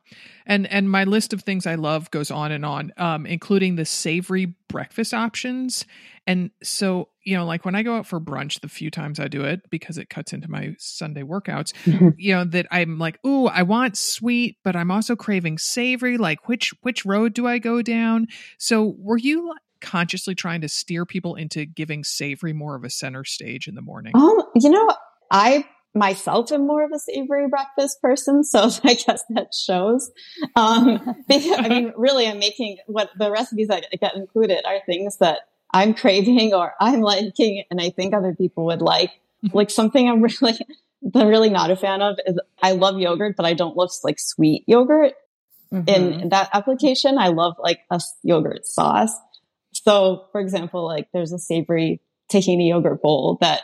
And 0.46 0.66
and 0.66 0.90
my 0.90 1.04
list 1.04 1.34
of 1.34 1.42
things 1.42 1.68
I 1.68 1.76
love 1.76 2.10
goes 2.10 2.32
on 2.32 2.54
and 2.54 2.66
on, 2.66 2.94
um, 2.96 3.26
including 3.26 3.76
the 3.76 3.84
savory 3.84 4.56
breakfast 4.70 5.14
options. 5.14 5.84
And 6.26 6.52
so, 6.64 7.10
you 7.26 7.36
know, 7.36 7.46
like 7.46 7.66
when 7.66 7.76
I 7.76 7.84
go 7.84 7.98
out 7.98 8.08
for 8.08 8.22
brunch, 8.22 8.62
the 8.62 8.70
few 8.70 8.90
times 8.90 9.20
I 9.20 9.28
do 9.28 9.44
it 9.44 9.70
because 9.70 9.98
it 9.98 10.10
cuts 10.10 10.32
into 10.32 10.50
my 10.50 10.74
Sunday 10.80 11.24
workouts, 11.24 11.74
you 12.18 12.34
know, 12.34 12.46
that 12.46 12.66
I'm 12.72 12.98
like, 12.98 13.20
ooh, 13.28 13.48
I 13.48 13.64
want 13.64 13.98
sweet, 13.98 14.56
but 14.64 14.74
I'm 14.74 14.90
also 14.90 15.18
craving 15.18 15.58
savory. 15.58 16.18
Like 16.18 16.48
which 16.48 16.74
which 16.80 17.06
road 17.06 17.34
do 17.34 17.46
I 17.46 17.58
go 17.58 17.82
down? 17.82 18.28
So 18.58 18.96
were 18.98 19.18
you 19.18 19.54
consciously 19.82 20.34
trying 20.34 20.62
to 20.62 20.70
steer 20.70 21.06
people 21.06 21.36
into 21.36 21.66
giving 21.66 22.06
savory 22.06 22.54
more 22.54 22.76
of 22.76 22.86
a 22.86 22.90
center 22.90 23.26
stage 23.26 23.68
in 23.68 23.76
the 23.76 23.82
morning? 23.82 24.14
Um, 24.16 24.44
you 24.56 24.70
know, 24.70 24.96
I 25.30 25.66
myself 25.94 26.52
am 26.52 26.66
more 26.66 26.84
of 26.84 26.92
a 26.94 27.00
savory 27.00 27.48
breakfast 27.48 28.02
person, 28.02 28.44
so 28.44 28.70
I 28.84 28.94
guess 28.94 29.24
that 29.30 29.54
shows. 29.54 30.12
Um, 30.56 31.16
because, 31.28 31.58
I 31.58 31.70
mean, 31.70 31.94
really, 31.96 32.28
I'm 32.28 32.40
making 32.40 32.78
what 32.88 33.10
the 33.18 33.32
recipes 33.32 33.68
that 33.68 33.86
get 34.00 34.16
included 34.16 34.66
are 34.66 34.80
things 34.86 35.18
that 35.18 35.40
I'm 35.74 35.94
craving 35.94 36.54
or 36.54 36.74
I'm 36.80 37.02
liking, 37.02 37.64
and 37.70 37.80
I 37.80 37.90
think 37.90 38.14
other 38.14 38.34
people 38.34 38.66
would 38.66 38.82
like. 38.82 39.12
Mm-hmm. 39.46 39.58
Like 39.58 39.70
something 39.70 40.08
I'm 40.10 40.22
really, 40.42 40.60
I'm 41.16 41.28
really 41.28 41.50
not 41.50 41.72
a 41.72 41.76
fan 41.76 42.02
of 42.02 42.20
is 42.26 42.40
I 42.62 42.74
love 42.74 43.00
yogurt, 43.00 43.36
but 43.36 43.46
I 43.46 43.54
don't 43.54 43.76
love 43.76 43.92
like 44.04 44.20
sweet 44.20 44.64
yogurt. 44.68 45.14
Mm-hmm. 45.74 45.88
In 45.88 46.30
that 46.30 46.50
application, 46.52 47.18
I 47.18 47.30
love 47.30 47.56
like 47.58 47.80
a 47.90 48.02
yogurt 48.24 48.66
sauce. 48.66 49.14
So, 49.72 50.26
for 50.34 50.42
example, 50.42 50.86
like 50.86 51.08
there's 51.14 51.32
a 51.32 51.40
savory 51.40 52.02
tahini 52.30 52.70
yogurt 52.70 53.02
bowl 53.02 53.38
that 53.40 53.62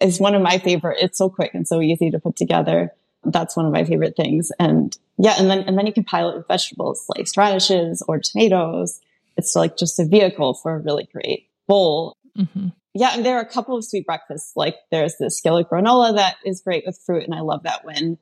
is 0.00 0.20
one 0.20 0.34
of 0.34 0.42
my 0.42 0.58
favorite. 0.58 0.98
It's 1.00 1.18
so 1.18 1.28
quick 1.28 1.54
and 1.54 1.66
so 1.66 1.80
easy 1.80 2.10
to 2.10 2.18
put 2.18 2.36
together. 2.36 2.92
That's 3.24 3.56
one 3.56 3.66
of 3.66 3.72
my 3.72 3.84
favorite 3.84 4.16
things. 4.16 4.52
And 4.58 4.96
yeah, 5.18 5.34
and 5.38 5.50
then, 5.50 5.60
and 5.60 5.76
then 5.76 5.86
you 5.86 5.92
can 5.92 6.04
pile 6.04 6.30
it 6.30 6.36
with 6.36 6.48
vegetables, 6.48 7.04
sliced 7.06 7.36
radishes 7.36 8.02
or 8.06 8.18
tomatoes. 8.18 9.00
It's 9.36 9.56
like 9.56 9.76
just 9.76 9.98
a 9.98 10.04
vehicle 10.04 10.54
for 10.54 10.74
a 10.74 10.78
really 10.78 11.08
great 11.12 11.48
bowl. 11.66 12.16
Mm-hmm. 12.36 12.68
Yeah. 12.94 13.10
And 13.14 13.24
there 13.24 13.36
are 13.36 13.42
a 13.42 13.48
couple 13.48 13.76
of 13.76 13.84
sweet 13.84 14.06
breakfasts. 14.06 14.52
Like 14.56 14.76
there's 14.90 15.16
the 15.16 15.30
skillet 15.30 15.68
granola 15.68 16.16
that 16.16 16.36
is 16.44 16.60
great 16.60 16.84
with 16.86 16.98
fruit. 17.04 17.24
And 17.24 17.34
I 17.34 17.40
love 17.40 17.64
that 17.64 17.84
when 17.84 18.18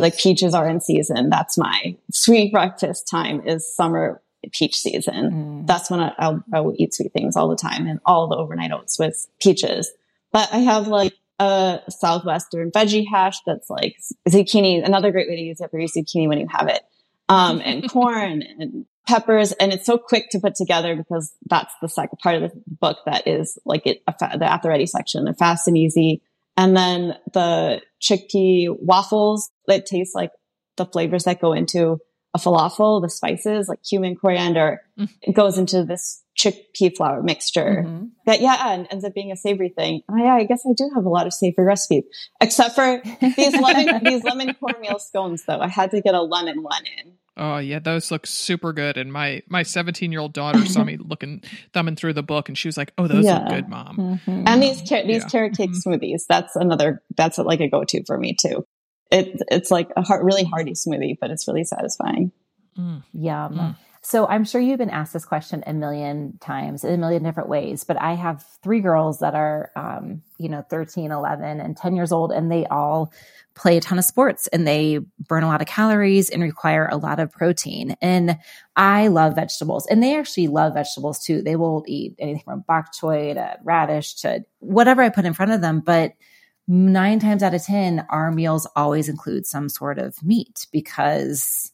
like 0.00 0.18
peaches 0.18 0.54
are 0.54 0.68
in 0.68 0.80
season. 0.80 1.30
That's 1.30 1.56
my 1.56 1.96
sweet 2.12 2.52
breakfast 2.52 3.08
time 3.08 3.46
is 3.46 3.74
summer 3.74 4.22
peach 4.52 4.76
season. 4.76 5.30
Mm. 5.64 5.66
That's 5.66 5.90
when 5.90 6.00
I, 6.00 6.12
I'll, 6.18 6.44
I 6.52 6.60
will 6.60 6.74
eat 6.76 6.94
sweet 6.94 7.12
things 7.12 7.36
all 7.36 7.48
the 7.48 7.56
time 7.56 7.86
and 7.86 8.00
all 8.04 8.28
the 8.28 8.36
overnight 8.36 8.72
oats 8.72 8.98
with 8.98 9.26
peaches. 9.40 9.90
But 10.32 10.52
I 10.52 10.58
have 10.58 10.88
like 10.88 11.14
a 11.38 11.80
southwestern 11.88 12.70
veggie 12.70 13.06
hash 13.10 13.40
that's 13.46 13.68
like 13.68 13.96
zucchini. 14.28 14.84
Another 14.84 15.10
great 15.12 15.28
way 15.28 15.36
to 15.36 15.42
use 15.42 15.60
it 15.60 15.70
for 15.70 15.78
your 15.78 15.88
zucchini 15.88 16.28
when 16.28 16.38
you 16.38 16.48
have 16.50 16.68
it, 16.68 16.82
um, 17.28 17.60
and 17.64 17.88
corn 17.90 18.42
and 18.42 18.86
peppers. 19.06 19.52
And 19.52 19.72
it's 19.72 19.86
so 19.86 19.98
quick 19.98 20.30
to 20.30 20.40
put 20.40 20.54
together 20.54 20.96
because 20.96 21.32
that's 21.48 21.72
the 21.80 21.88
second 21.88 22.18
part 22.18 22.36
of 22.36 22.42
the 22.42 22.62
book 22.66 22.98
that 23.06 23.26
is 23.26 23.58
like 23.64 23.86
it, 23.86 24.02
the 24.06 24.52
at 24.52 24.62
the 24.62 24.68
ready 24.68 24.86
section. 24.86 25.24
They're 25.24 25.34
fast 25.34 25.68
and 25.68 25.78
easy. 25.78 26.22
And 26.56 26.76
then 26.76 27.16
the 27.32 27.82
chickpea 28.00 28.80
waffles 28.80 29.50
that 29.66 29.86
taste 29.86 30.14
like 30.14 30.32
the 30.76 30.86
flavors 30.86 31.24
that 31.24 31.40
go 31.40 31.52
into 31.52 32.00
a 32.36 32.38
falafel, 32.38 33.02
the 33.02 33.08
spices 33.08 33.68
like 33.68 33.82
cumin, 33.82 34.16
coriander, 34.16 34.82
mm. 34.98 35.08
it 35.22 35.32
goes 35.32 35.58
into 35.58 35.84
this 35.84 36.22
chickpea 36.38 36.94
flour 36.94 37.22
mixture 37.22 37.84
mm-hmm. 37.86 38.06
that, 38.26 38.40
yeah, 38.40 38.72
and 38.72 38.86
ends 38.90 39.04
up 39.04 39.14
being 39.14 39.32
a 39.32 39.36
savory 39.36 39.70
thing. 39.70 40.02
Oh, 40.10 40.16
yeah, 40.16 40.34
I 40.34 40.44
guess 40.44 40.64
I 40.68 40.72
do 40.76 40.90
have 40.94 41.06
a 41.06 41.08
lot 41.08 41.26
of 41.26 41.32
savory 41.32 41.64
recipes, 41.64 42.04
except 42.40 42.74
for 42.74 43.00
these 43.20 43.54
lemon, 43.60 44.04
these 44.04 44.22
lemon 44.22 44.54
cornmeal 44.54 44.98
scones, 44.98 45.44
though. 45.46 45.60
I 45.60 45.68
had 45.68 45.90
to 45.92 46.00
get 46.00 46.14
a 46.14 46.22
lemon 46.22 46.62
one 46.62 46.84
in. 46.98 47.14
Oh 47.38 47.58
yeah, 47.58 47.80
those 47.80 48.10
look 48.10 48.26
super 48.26 48.72
good. 48.72 48.96
And 48.96 49.12
my 49.12 49.42
my 49.46 49.62
17 49.62 50.10
year 50.10 50.22
old 50.22 50.32
daughter 50.32 50.64
saw 50.64 50.82
me 50.84 50.96
looking 50.96 51.42
thumbing 51.74 51.94
through 51.94 52.14
the 52.14 52.22
book, 52.22 52.48
and 52.48 52.56
she 52.56 52.66
was 52.66 52.78
like, 52.78 52.94
"Oh, 52.96 53.06
those 53.06 53.26
yeah. 53.26 53.40
look 53.40 53.48
good, 53.50 53.68
mom." 53.68 53.96
Mm-hmm. 53.98 54.44
And 54.46 54.62
these 54.62 54.80
car- 54.88 55.06
these 55.06 55.22
yeah. 55.22 55.28
carrot 55.28 55.54
cake 55.54 55.72
mm-hmm. 55.72 55.90
smoothies. 55.90 56.22
That's 56.26 56.56
another. 56.56 57.02
That's 57.14 57.36
like 57.36 57.60
a 57.60 57.68
go 57.68 57.84
to 57.84 58.04
for 58.06 58.16
me 58.16 58.34
too 58.40 58.66
it, 59.10 59.40
it's 59.50 59.70
like 59.70 59.90
a 59.96 60.02
heart, 60.02 60.24
really 60.24 60.44
hearty 60.44 60.72
smoothie, 60.72 61.16
but 61.20 61.30
it's 61.30 61.46
really 61.48 61.64
satisfying. 61.64 62.32
Mm. 62.78 63.02
Yum. 63.12 63.54
Mm. 63.54 63.76
So 64.02 64.24
I'm 64.24 64.44
sure 64.44 64.60
you've 64.60 64.78
been 64.78 64.88
asked 64.88 65.12
this 65.12 65.24
question 65.24 65.64
a 65.66 65.72
million 65.72 66.38
times 66.40 66.84
in 66.84 66.94
a 66.94 66.96
million 66.96 67.24
different 67.24 67.48
ways, 67.48 67.82
but 67.82 68.00
I 68.00 68.14
have 68.14 68.44
three 68.62 68.78
girls 68.78 69.18
that 69.18 69.34
are, 69.34 69.72
um, 69.74 70.22
you 70.38 70.48
know, 70.48 70.62
13, 70.70 71.10
11 71.10 71.60
and 71.60 71.76
10 71.76 71.96
years 71.96 72.12
old, 72.12 72.30
and 72.30 72.48
they 72.48 72.66
all 72.66 73.12
play 73.56 73.78
a 73.78 73.80
ton 73.80 73.98
of 73.98 74.04
sports 74.04 74.46
and 74.48 74.64
they 74.64 75.00
burn 75.18 75.42
a 75.42 75.48
lot 75.48 75.60
of 75.60 75.66
calories 75.66 76.30
and 76.30 76.40
require 76.40 76.86
a 76.86 76.96
lot 76.96 77.18
of 77.18 77.32
protein. 77.32 77.96
And 78.00 78.38
I 78.76 79.08
love 79.08 79.34
vegetables 79.34 79.86
and 79.86 80.02
they 80.02 80.14
actually 80.14 80.48
love 80.48 80.74
vegetables 80.74 81.18
too. 81.18 81.42
They 81.42 81.56
will 81.56 81.82
eat 81.88 82.14
anything 82.18 82.44
from 82.44 82.64
bok 82.68 82.92
choy 82.94 83.34
to 83.34 83.56
radish 83.64 84.14
to 84.16 84.44
whatever 84.60 85.02
I 85.02 85.08
put 85.08 85.24
in 85.24 85.32
front 85.32 85.52
of 85.52 85.62
them. 85.62 85.80
But 85.80 86.12
nine 86.68 87.18
times 87.18 87.42
out 87.42 87.54
of 87.54 87.62
10, 87.62 88.06
our 88.10 88.30
meals 88.30 88.66
always 88.76 89.08
include 89.08 89.46
some 89.46 89.68
sort 89.68 89.98
of 89.98 90.22
meat 90.22 90.66
because 90.72 91.72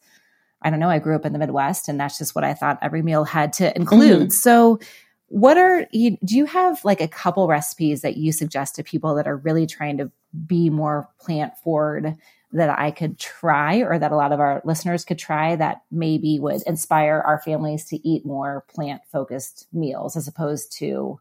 I 0.62 0.70
don't 0.70 0.80
know, 0.80 0.90
I 0.90 0.98
grew 0.98 1.16
up 1.16 1.26
in 1.26 1.32
the 1.32 1.38
Midwest 1.38 1.88
and 1.88 1.98
that's 1.98 2.18
just 2.18 2.34
what 2.34 2.44
I 2.44 2.54
thought 2.54 2.78
every 2.82 3.02
meal 3.02 3.24
had 3.24 3.52
to 3.54 3.74
include. 3.74 4.20
Mm-hmm. 4.20 4.30
So, 4.30 4.78
what 5.26 5.56
are 5.56 5.86
you, 5.92 6.18
do 6.22 6.36
you 6.36 6.44
have 6.44 6.84
like 6.84 7.00
a 7.00 7.08
couple 7.08 7.48
recipes 7.48 8.02
that 8.02 8.18
you 8.18 8.32
suggest 8.32 8.76
to 8.76 8.84
people 8.84 9.14
that 9.14 9.26
are 9.26 9.38
really 9.38 9.66
trying 9.66 9.96
to 9.96 10.10
be 10.46 10.68
more 10.68 11.08
plant 11.18 11.56
forward 11.56 12.18
that 12.52 12.78
I 12.78 12.90
could 12.90 13.18
try 13.18 13.76
or 13.76 13.98
that 13.98 14.12
a 14.12 14.16
lot 14.16 14.32
of 14.32 14.40
our 14.40 14.60
listeners 14.64 15.06
could 15.06 15.18
try 15.18 15.56
that 15.56 15.82
maybe 15.90 16.38
would 16.38 16.60
inspire 16.66 17.22
our 17.26 17.40
families 17.40 17.86
to 17.86 18.06
eat 18.06 18.26
more 18.26 18.66
plant 18.68 19.00
focused 19.10 19.68
meals 19.72 20.16
as 20.16 20.28
opposed 20.28 20.70
to 20.78 21.18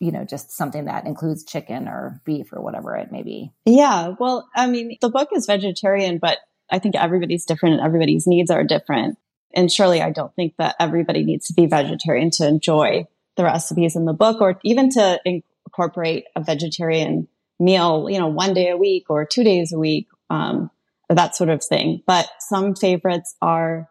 you 0.00 0.12
know, 0.12 0.24
just 0.24 0.50
something 0.50 0.84
that 0.84 1.06
includes 1.06 1.44
chicken 1.44 1.88
or 1.88 2.20
beef 2.24 2.52
or 2.52 2.60
whatever 2.60 2.94
it 2.96 3.10
may 3.10 3.22
be. 3.22 3.52
Yeah. 3.64 4.14
Well, 4.18 4.48
I 4.54 4.66
mean, 4.66 4.96
the 5.00 5.08
book 5.08 5.30
is 5.32 5.46
vegetarian, 5.46 6.18
but 6.18 6.38
I 6.70 6.78
think 6.78 6.96
everybody's 6.96 7.44
different 7.44 7.76
and 7.76 7.84
everybody's 7.84 8.26
needs 8.26 8.50
are 8.50 8.64
different. 8.64 9.18
And 9.54 9.72
surely 9.72 10.02
I 10.02 10.10
don't 10.10 10.34
think 10.34 10.54
that 10.58 10.76
everybody 10.78 11.24
needs 11.24 11.46
to 11.46 11.54
be 11.54 11.66
vegetarian 11.66 12.30
to 12.32 12.46
enjoy 12.46 13.06
the 13.36 13.44
recipes 13.44 13.96
in 13.96 14.04
the 14.04 14.12
book 14.12 14.40
or 14.40 14.58
even 14.64 14.90
to 14.90 15.20
incorporate 15.24 16.24
a 16.34 16.42
vegetarian 16.42 17.28
meal, 17.58 18.08
you 18.10 18.18
know, 18.18 18.28
one 18.28 18.54
day 18.54 18.68
a 18.68 18.76
week 18.76 19.06
or 19.08 19.24
two 19.24 19.44
days 19.44 19.72
a 19.72 19.78
week, 19.78 20.08
um, 20.28 20.70
that 21.08 21.36
sort 21.36 21.50
of 21.50 21.64
thing. 21.64 22.02
But 22.06 22.28
some 22.40 22.74
favorites 22.74 23.34
are 23.40 23.88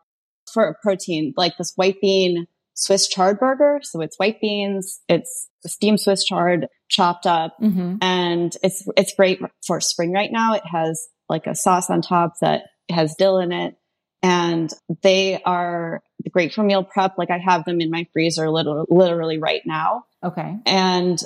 for 0.52 0.78
protein, 0.82 1.34
like 1.36 1.58
this 1.58 1.74
white 1.76 2.00
bean 2.02 2.48
Swiss 2.76 3.08
chard 3.08 3.40
burger. 3.40 3.80
So 3.82 4.02
it's 4.02 4.18
white 4.20 4.40
beans, 4.40 5.02
it's 5.10 5.50
steamed 5.66 6.00
Swiss 6.00 6.24
chard 6.24 6.68
chopped 6.88 7.26
up 7.26 7.58
mm-hmm. 7.60 7.96
and 8.02 8.56
it's, 8.62 8.88
it's 8.96 9.16
great 9.16 9.40
for 9.66 9.82
spring 9.82 10.12
right 10.12 10.32
now. 10.32 10.54
It 10.54 10.66
has 10.66 11.08
like 11.28 11.48
a 11.48 11.56
sauce 11.56 11.90
on 11.90 12.02
top 12.02 12.34
that 12.42 12.64
has 12.92 13.16
dill 13.18 13.40
in 13.40 13.52
it 13.52 13.76
and 14.22 14.72
they 15.02 15.42
are 15.44 16.04
great 16.32 16.54
for 16.54 16.64
meal 16.64 16.84
prep. 16.84 17.18
Like 17.18 17.32
I 17.32 17.38
have 17.38 17.66
them 17.66 17.82
in 17.82 17.90
my 17.90 18.08
freezer 18.14 18.50
literally, 18.50 18.86
literally 18.90 19.38
right 19.40 19.62
now. 19.66 20.04
Okay. 20.24 20.58
And 20.66 21.20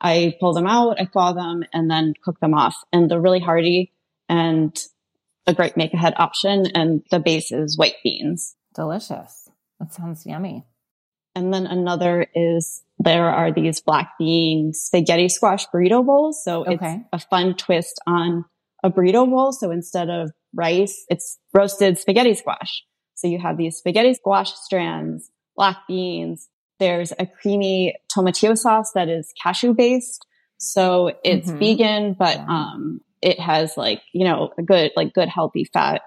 I 0.00 0.36
pull 0.40 0.52
them 0.52 0.66
out, 0.66 1.00
I 1.00 1.06
thaw 1.06 1.32
them 1.32 1.64
and 1.72 1.90
then 1.90 2.14
cook 2.22 2.40
them 2.40 2.52
off 2.52 2.76
and 2.92 3.10
they're 3.10 3.20
really 3.20 3.40
hearty 3.40 3.92
and 4.28 4.76
a 5.46 5.54
great 5.54 5.76
make 5.76 5.94
ahead 5.94 6.14
option. 6.16 6.66
And 6.74 7.02
the 7.10 7.20
base 7.20 7.52
is 7.52 7.78
white 7.78 7.96
beans. 8.02 8.56
Delicious. 8.74 9.48
That 9.78 9.94
sounds 9.94 10.26
yummy. 10.26 10.66
And 11.36 11.52
then 11.52 11.66
another 11.66 12.26
is 12.34 12.82
there 12.98 13.28
are 13.28 13.52
these 13.52 13.82
black 13.82 14.12
bean 14.18 14.72
spaghetti 14.72 15.28
squash 15.28 15.66
burrito 15.68 16.04
bowls. 16.04 16.42
So 16.42 16.64
okay. 16.64 16.72
it's 16.72 17.04
a 17.12 17.28
fun 17.28 17.54
twist 17.54 18.00
on 18.06 18.46
a 18.82 18.90
burrito 18.90 19.28
bowl. 19.28 19.52
So 19.52 19.70
instead 19.70 20.08
of 20.08 20.32
rice, 20.54 21.04
it's 21.10 21.38
roasted 21.52 21.98
spaghetti 21.98 22.32
squash. 22.34 22.82
So 23.14 23.28
you 23.28 23.38
have 23.38 23.58
these 23.58 23.76
spaghetti 23.76 24.14
squash 24.14 24.52
strands, 24.54 25.30
black 25.56 25.76
beans. 25.86 26.48
There's 26.78 27.12
a 27.18 27.26
creamy 27.26 27.94
tomatillo 28.10 28.56
sauce 28.56 28.92
that 28.94 29.10
is 29.10 29.30
cashew 29.42 29.74
based. 29.74 30.26
So 30.56 31.12
it's 31.22 31.48
mm-hmm. 31.50 31.58
vegan, 31.58 32.16
but, 32.18 32.38
um, 32.38 33.02
it 33.20 33.38
has 33.38 33.76
like, 33.76 34.00
you 34.14 34.24
know, 34.24 34.52
a 34.58 34.62
good, 34.62 34.92
like 34.96 35.12
good 35.12 35.28
healthy 35.28 35.68
fat, 35.70 36.00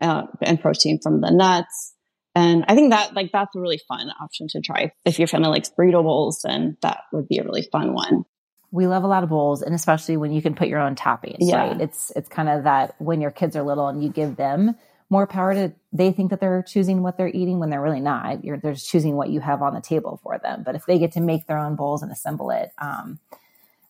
uh, 0.00 0.24
and 0.40 0.60
protein 0.60 0.98
from 1.00 1.20
the 1.20 1.30
nuts. 1.30 1.94
And 2.34 2.64
I 2.66 2.74
think 2.74 2.90
that 2.90 3.14
like 3.14 3.30
that's 3.32 3.54
a 3.54 3.60
really 3.60 3.80
fun 3.88 4.10
option 4.20 4.48
to 4.48 4.60
try. 4.60 4.92
If 5.04 5.18
your 5.18 5.28
family 5.28 5.48
likes 5.48 5.70
burrito 5.70 6.02
bowls, 6.02 6.42
then 6.42 6.76
that 6.80 7.02
would 7.12 7.28
be 7.28 7.38
a 7.38 7.44
really 7.44 7.62
fun 7.70 7.92
one. 7.92 8.24
We 8.70 8.86
love 8.86 9.04
a 9.04 9.06
lot 9.06 9.22
of 9.22 9.28
bowls, 9.28 9.60
and 9.60 9.74
especially 9.74 10.16
when 10.16 10.32
you 10.32 10.40
can 10.40 10.54
put 10.54 10.68
your 10.68 10.80
own 10.80 10.94
toppings. 10.94 11.36
Yeah. 11.40 11.68
Right? 11.68 11.80
It's 11.80 12.10
it's 12.16 12.28
kind 12.28 12.48
of 12.48 12.64
that 12.64 12.94
when 12.98 13.20
your 13.20 13.30
kids 13.30 13.54
are 13.54 13.62
little 13.62 13.88
and 13.88 14.02
you 14.02 14.08
give 14.08 14.36
them 14.36 14.76
more 15.10 15.26
power 15.26 15.52
to 15.52 15.72
they 15.92 16.10
think 16.10 16.30
that 16.30 16.40
they're 16.40 16.62
choosing 16.62 17.02
what 17.02 17.18
they're 17.18 17.28
eating 17.28 17.58
when 17.58 17.68
they're 17.68 17.82
really 17.82 18.00
not. 18.00 18.42
You're 18.44 18.56
they're 18.56 18.72
just 18.72 18.88
choosing 18.88 19.14
what 19.14 19.28
you 19.28 19.40
have 19.40 19.60
on 19.60 19.74
the 19.74 19.82
table 19.82 20.18
for 20.22 20.38
them. 20.38 20.62
But 20.64 20.74
if 20.74 20.86
they 20.86 20.98
get 20.98 21.12
to 21.12 21.20
make 21.20 21.46
their 21.46 21.58
own 21.58 21.76
bowls 21.76 22.02
and 22.02 22.10
assemble 22.10 22.50
it, 22.50 22.70
um, 22.78 23.18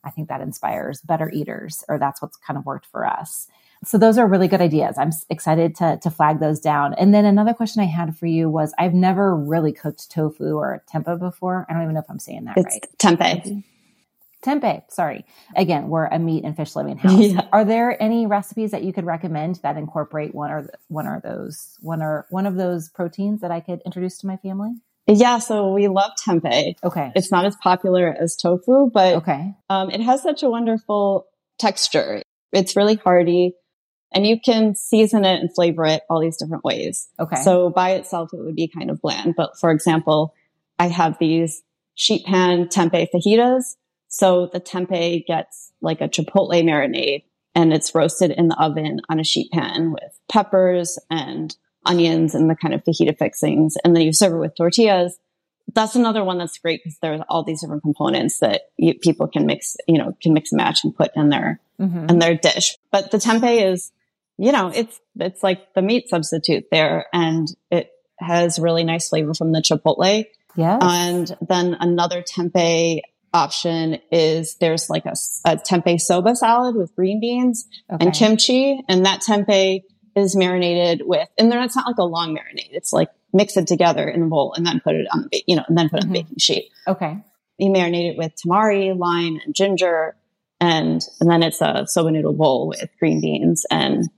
I 0.03 0.11
think 0.11 0.29
that 0.29 0.41
inspires 0.41 1.01
better 1.01 1.31
eaters, 1.31 1.85
or 1.89 2.01
that's 2.01 2.21
what's 2.21 2.37
kind 2.37 2.59
of 2.59 2.67
worked 2.67 2.87
for 2.87 3.07
us. 3.07 3.47
So 3.85 3.99
those 3.99 4.17
are 4.17 4.27
really 4.27 4.49
good 4.49 4.61
ideas. 4.61 4.97
I'm 4.97 5.11
excited 5.29 5.75
to, 5.77 5.99
to 6.03 6.11
flag 6.11 6.39
those 6.39 6.61
down. 6.61 6.95
And 6.95 7.13
then 7.13 7.25
another 7.25 7.53
question 7.53 7.83
I 7.83 7.87
had 7.87 8.17
for 8.17 8.27
you 8.27 8.49
was 8.49 8.73
I've 8.79 8.95
never 8.95 9.35
really 9.35 9.73
cooked 9.73 10.11
tofu 10.11 10.55
or 10.55 10.85
tempeh 10.93 11.19
before. 11.19 11.67
I 11.69 11.73
don't 11.73 11.83
even 11.83 11.95
know 11.95 12.01
if 12.01 12.11
I'm 12.11 12.21
saying 12.21 12.45
that 12.45 12.57
it's 12.57 12.79
right. 13.03 13.19
Tempeh. 13.19 13.65
Tempeh, 14.45 14.83
sorry. 14.91 15.25
Again, 15.57 15.89
we're 15.89 16.07
a 16.07 16.19
meat 16.19 16.45
and 16.45 16.57
fish 16.57 16.75
living 16.75 16.99
house. 16.99 17.21
Yeah. 17.21 17.47
Are 17.53 17.65
there 17.65 18.01
any 18.01 18.27
recipes 18.27 18.73
that 18.73 18.83
you 18.83 18.93
could 18.93 19.05
recommend 19.05 19.61
that 19.63 19.77
incorporate 19.77 20.35
one 20.35 20.51
or 20.51 20.69
one 20.89 21.07
or 21.07 21.21
those 21.21 21.77
one 21.81 22.03
or 22.03 22.27
one 22.31 22.47
of 22.47 22.57
those 22.57 22.89
proteins 22.89 23.41
that 23.41 23.51
I 23.51 23.61
could 23.61 23.81
introduce 23.85 24.19
to 24.19 24.27
my 24.27 24.37
family? 24.37 24.71
Yeah, 25.07 25.39
so 25.39 25.73
we 25.73 25.89
love 25.89 26.13
tempeh. 26.25 26.75
Okay. 26.85 27.13
It's 27.17 27.31
not 27.33 27.45
as 27.45 27.57
popular 27.57 28.17
as 28.21 28.37
tofu, 28.37 28.91
but 28.93 29.17
okay. 29.17 29.55
Um, 29.69 29.91
it 29.91 30.01
has 30.01 30.23
such 30.23 30.43
a 30.43 30.49
wonderful 30.49 31.27
texture. 31.59 32.23
It's 32.53 32.77
really 32.77 32.97
hearty 32.97 33.55
and 34.15 34.27
you 34.27 34.41
can 34.41 34.75
season 34.75 35.25
it 35.25 35.41
and 35.41 35.55
flavor 35.55 35.85
it 35.85 36.03
all 36.09 36.21
these 36.21 36.37
different 36.37 36.65
ways. 36.65 37.09
Okay. 37.19 37.43
So 37.43 37.71
by 37.71 37.93
itself, 37.93 38.31
it 38.33 38.41
would 38.41 38.57
be 38.57 38.69
kind 38.69 38.91
of 38.91 39.01
bland. 39.01 39.35
But 39.37 39.59
for 39.59 39.71
example, 39.71 40.35
I 40.79 40.89
have 40.89 41.19
these 41.19 41.63
sheet 41.95 42.25
pan 42.25 42.69
tempeh 42.69 43.09
fajitas. 43.15 43.77
So 44.09 44.47
the 44.53 44.61
tempeh 44.61 45.27
gets 45.27 45.73
like 45.81 46.01
a 46.01 46.09
chipotle 46.09 46.63
marinade 46.63 47.25
and 47.55 47.73
it's 47.73 47.95
roasted 47.95 48.31
in 48.31 48.49
the 48.49 48.59
oven 48.61 49.01
on 49.09 49.21
a 49.21 49.25
sheet 49.25 49.51
pan 49.51 49.93
with 49.93 50.19
peppers 50.31 50.99
and 51.11 51.55
onions 51.85 52.35
and 52.35 52.49
the 52.49 52.55
kind 52.55 52.75
of 52.75 52.85
fajita 52.85 53.17
fixings. 53.19 53.77
And 53.85 53.95
then 53.95 54.03
you 54.03 54.13
serve 54.13 54.33
it 54.35 54.39
with 54.39 54.57
tortillas. 54.57 55.19
That's 55.75 55.95
another 55.95 56.25
one 56.25 56.39
that's 56.39 56.59
great 56.59 56.83
because 56.83 56.99
there's 56.99 57.21
all 57.29 57.45
these 57.45 57.61
different 57.61 57.83
components 57.83 58.41
that 58.41 58.63
you, 58.77 58.95
people 58.95 59.29
can 59.29 59.47
mix, 59.47 59.77
you 59.87 59.99
know, 59.99 60.17
can 60.21 60.35
mix 60.35 60.53
and 60.53 60.59
match 60.59 60.85
and 60.85 60.95
put 60.95 61.13
in 61.17 61.29
their, 61.29 61.61
mm-hmm. 61.81 62.09
in 62.09 62.19
their 62.19 62.37
dish. 62.37 62.77
But 62.91 63.11
the 63.11 63.19
tempeh 63.19 63.73
is, 63.73 63.93
you 64.39 64.53
know, 64.53 64.71
it's, 64.75 65.01
it's 65.17 65.43
like 65.43 65.75
the 65.75 65.83
meat 65.83 66.09
substitute 66.09 66.65
there 66.71 67.07
and 67.13 67.49
it 67.71 67.91
has 68.19 68.59
really 68.59 68.85
nice 68.85 69.09
flavor 69.09 69.35
from 69.35 69.53
the 69.53 69.61
chipotle. 69.61 70.25
Yeah. 70.57 70.79
And 70.81 71.37
then 71.47 71.77
another 71.81 72.23
tempeh 72.23 73.01
option 73.35 73.99
is 74.11 74.57
there's 74.57 74.91
like 74.91 75.07
a, 75.07 75.15
a 75.45 75.57
tempeh 75.57 76.01
soba 76.01 76.37
salad 76.37 76.77
with 76.77 76.95
green 76.95 77.21
beans 77.21 77.67
okay. 77.93 78.05
and 78.05 78.15
kimchi. 78.15 78.81
And 78.89 79.07
that 79.07 79.23
tempeh 79.23 79.83
is 80.15 80.37
marinated 80.37 81.03
with, 81.05 81.29
and 81.39 81.51
then 81.51 81.63
it's 81.63 81.77
not 81.77 81.87
like 81.87 81.99
a 81.99 82.05
long 82.05 82.37
marinade. 82.37 82.73
It's 82.73 82.93
like 82.93 83.09
mix 83.33 83.57
it 83.57 83.67
together 83.67 84.07
in 84.09 84.23
a 84.23 84.27
bowl 84.27 84.53
and 84.55 84.67
then 84.67 84.81
put 84.81 84.95
it 84.95 85.07
on 85.13 85.29
the, 85.33 85.43
you 85.47 85.57
know, 85.57 85.65
and 85.67 85.77
then 85.77 85.89
put 85.89 86.01
it 86.01 86.03
mm-hmm. 86.03 86.11
on 86.11 86.13
the 86.13 86.19
mm-hmm. 86.21 86.29
baking 86.29 86.39
sheet. 86.39 86.71
Okay. 86.87 87.19
You 87.59 87.71
marinate 87.71 88.13
it 88.13 88.19
with 88.19 88.33
tamari, 88.37 88.97
lime, 88.97 89.41
and 89.45 89.55
ginger. 89.55 90.17
And, 90.61 91.03
and 91.21 91.31
then 91.31 91.43
it's 91.43 91.61
a 91.61 91.87
soba 91.87 92.11
noodle 92.11 92.35
bowl 92.35 92.69
with 92.69 92.91
green 92.99 93.21
beans 93.21 93.65
and 93.71 94.09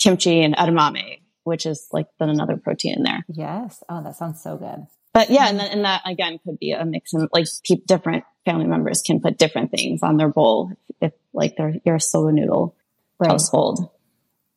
kimchi 0.00 0.42
and 0.42 0.56
edamame, 0.56 1.20
which 1.44 1.66
is 1.66 1.88
like 1.92 2.06
then 2.18 2.28
another 2.28 2.56
protein 2.56 2.96
in 2.96 3.02
there. 3.02 3.24
Yes. 3.28 3.82
Oh, 3.88 4.02
that 4.02 4.16
sounds 4.16 4.42
so 4.42 4.56
good. 4.56 4.86
But 5.12 5.30
yeah, 5.30 5.48
and, 5.48 5.58
then, 5.58 5.70
and 5.70 5.84
that 5.84 6.02
again 6.06 6.38
could 6.44 6.58
be 6.58 6.72
a 6.72 6.84
mix 6.84 7.14
of 7.14 7.28
like 7.32 7.46
pe- 7.68 7.82
different 7.86 8.24
family 8.44 8.66
members 8.66 9.02
can 9.02 9.20
put 9.20 9.38
different 9.38 9.70
things 9.70 10.02
on 10.02 10.16
their 10.16 10.28
bowl 10.28 10.70
if, 11.00 11.12
if 11.12 11.12
like 11.32 11.56
they're 11.56 11.74
you're 11.84 11.96
a 11.96 12.00
soba 12.00 12.32
noodle 12.32 12.76
right. 13.18 13.30
household. 13.30 13.88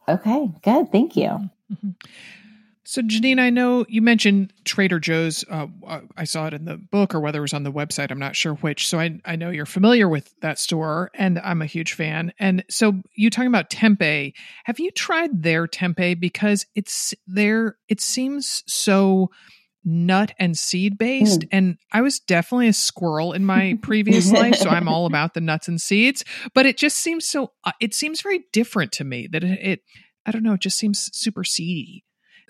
Okay, 0.07 0.51
good. 0.61 0.91
Thank 0.91 1.15
you. 1.15 1.49
Mm-hmm. 1.71 1.89
So, 2.85 3.01
Jeanine, 3.01 3.39
I 3.39 3.49
know 3.49 3.85
you 3.87 4.01
mentioned 4.01 4.51
Trader 4.65 4.99
Joe's. 4.99 5.45
Uh, 5.49 5.67
uh, 5.87 6.01
I 6.17 6.25
saw 6.25 6.47
it 6.47 6.53
in 6.53 6.65
the 6.65 6.75
book 6.77 7.15
or 7.15 7.21
whether 7.21 7.39
it 7.39 7.41
was 7.41 7.53
on 7.53 7.63
the 7.63 7.71
website. 7.71 8.11
I'm 8.11 8.19
not 8.19 8.35
sure 8.35 8.55
which. 8.55 8.87
So, 8.87 8.99
I, 8.99 9.21
I 9.23 9.37
know 9.37 9.51
you're 9.51 9.65
familiar 9.65 10.09
with 10.09 10.33
that 10.41 10.59
store 10.59 11.09
and 11.13 11.39
I'm 11.39 11.61
a 11.61 11.65
huge 11.65 11.93
fan. 11.93 12.33
And 12.39 12.65
so, 12.69 13.01
you 13.15 13.29
talking 13.29 13.47
about 13.47 13.69
tempeh. 13.69 14.33
Have 14.65 14.79
you 14.79 14.91
tried 14.91 15.43
their 15.43 15.65
tempeh? 15.65 16.19
Because 16.19 16.65
it's 16.75 17.13
there, 17.25 17.77
it 17.87 18.01
seems 18.01 18.63
so 18.67 19.29
nut 19.85 20.33
and 20.37 20.57
seed 20.57 20.97
based. 20.97 21.41
Mm. 21.41 21.49
And 21.51 21.77
I 21.91 22.01
was 22.01 22.19
definitely 22.19 22.67
a 22.67 22.73
squirrel 22.73 23.33
in 23.33 23.45
my 23.45 23.77
previous 23.81 24.31
life. 24.31 24.55
So 24.55 24.69
I'm 24.69 24.87
all 24.87 25.05
about 25.05 25.33
the 25.33 25.41
nuts 25.41 25.67
and 25.67 25.79
seeds. 25.79 26.23
But 26.53 26.65
it 26.65 26.77
just 26.77 26.97
seems 26.97 27.27
so, 27.27 27.53
uh, 27.63 27.71
it 27.79 27.93
seems 27.93 28.21
very 28.21 28.43
different 28.51 28.91
to 28.93 29.03
me 29.03 29.27
that 29.31 29.43
it, 29.43 29.59
it, 29.61 29.79
I 30.25 30.31
don't 30.31 30.43
know, 30.43 30.53
it 30.53 30.61
just 30.61 30.77
seems 30.77 31.09
super 31.13 31.43
seedy. 31.43 32.03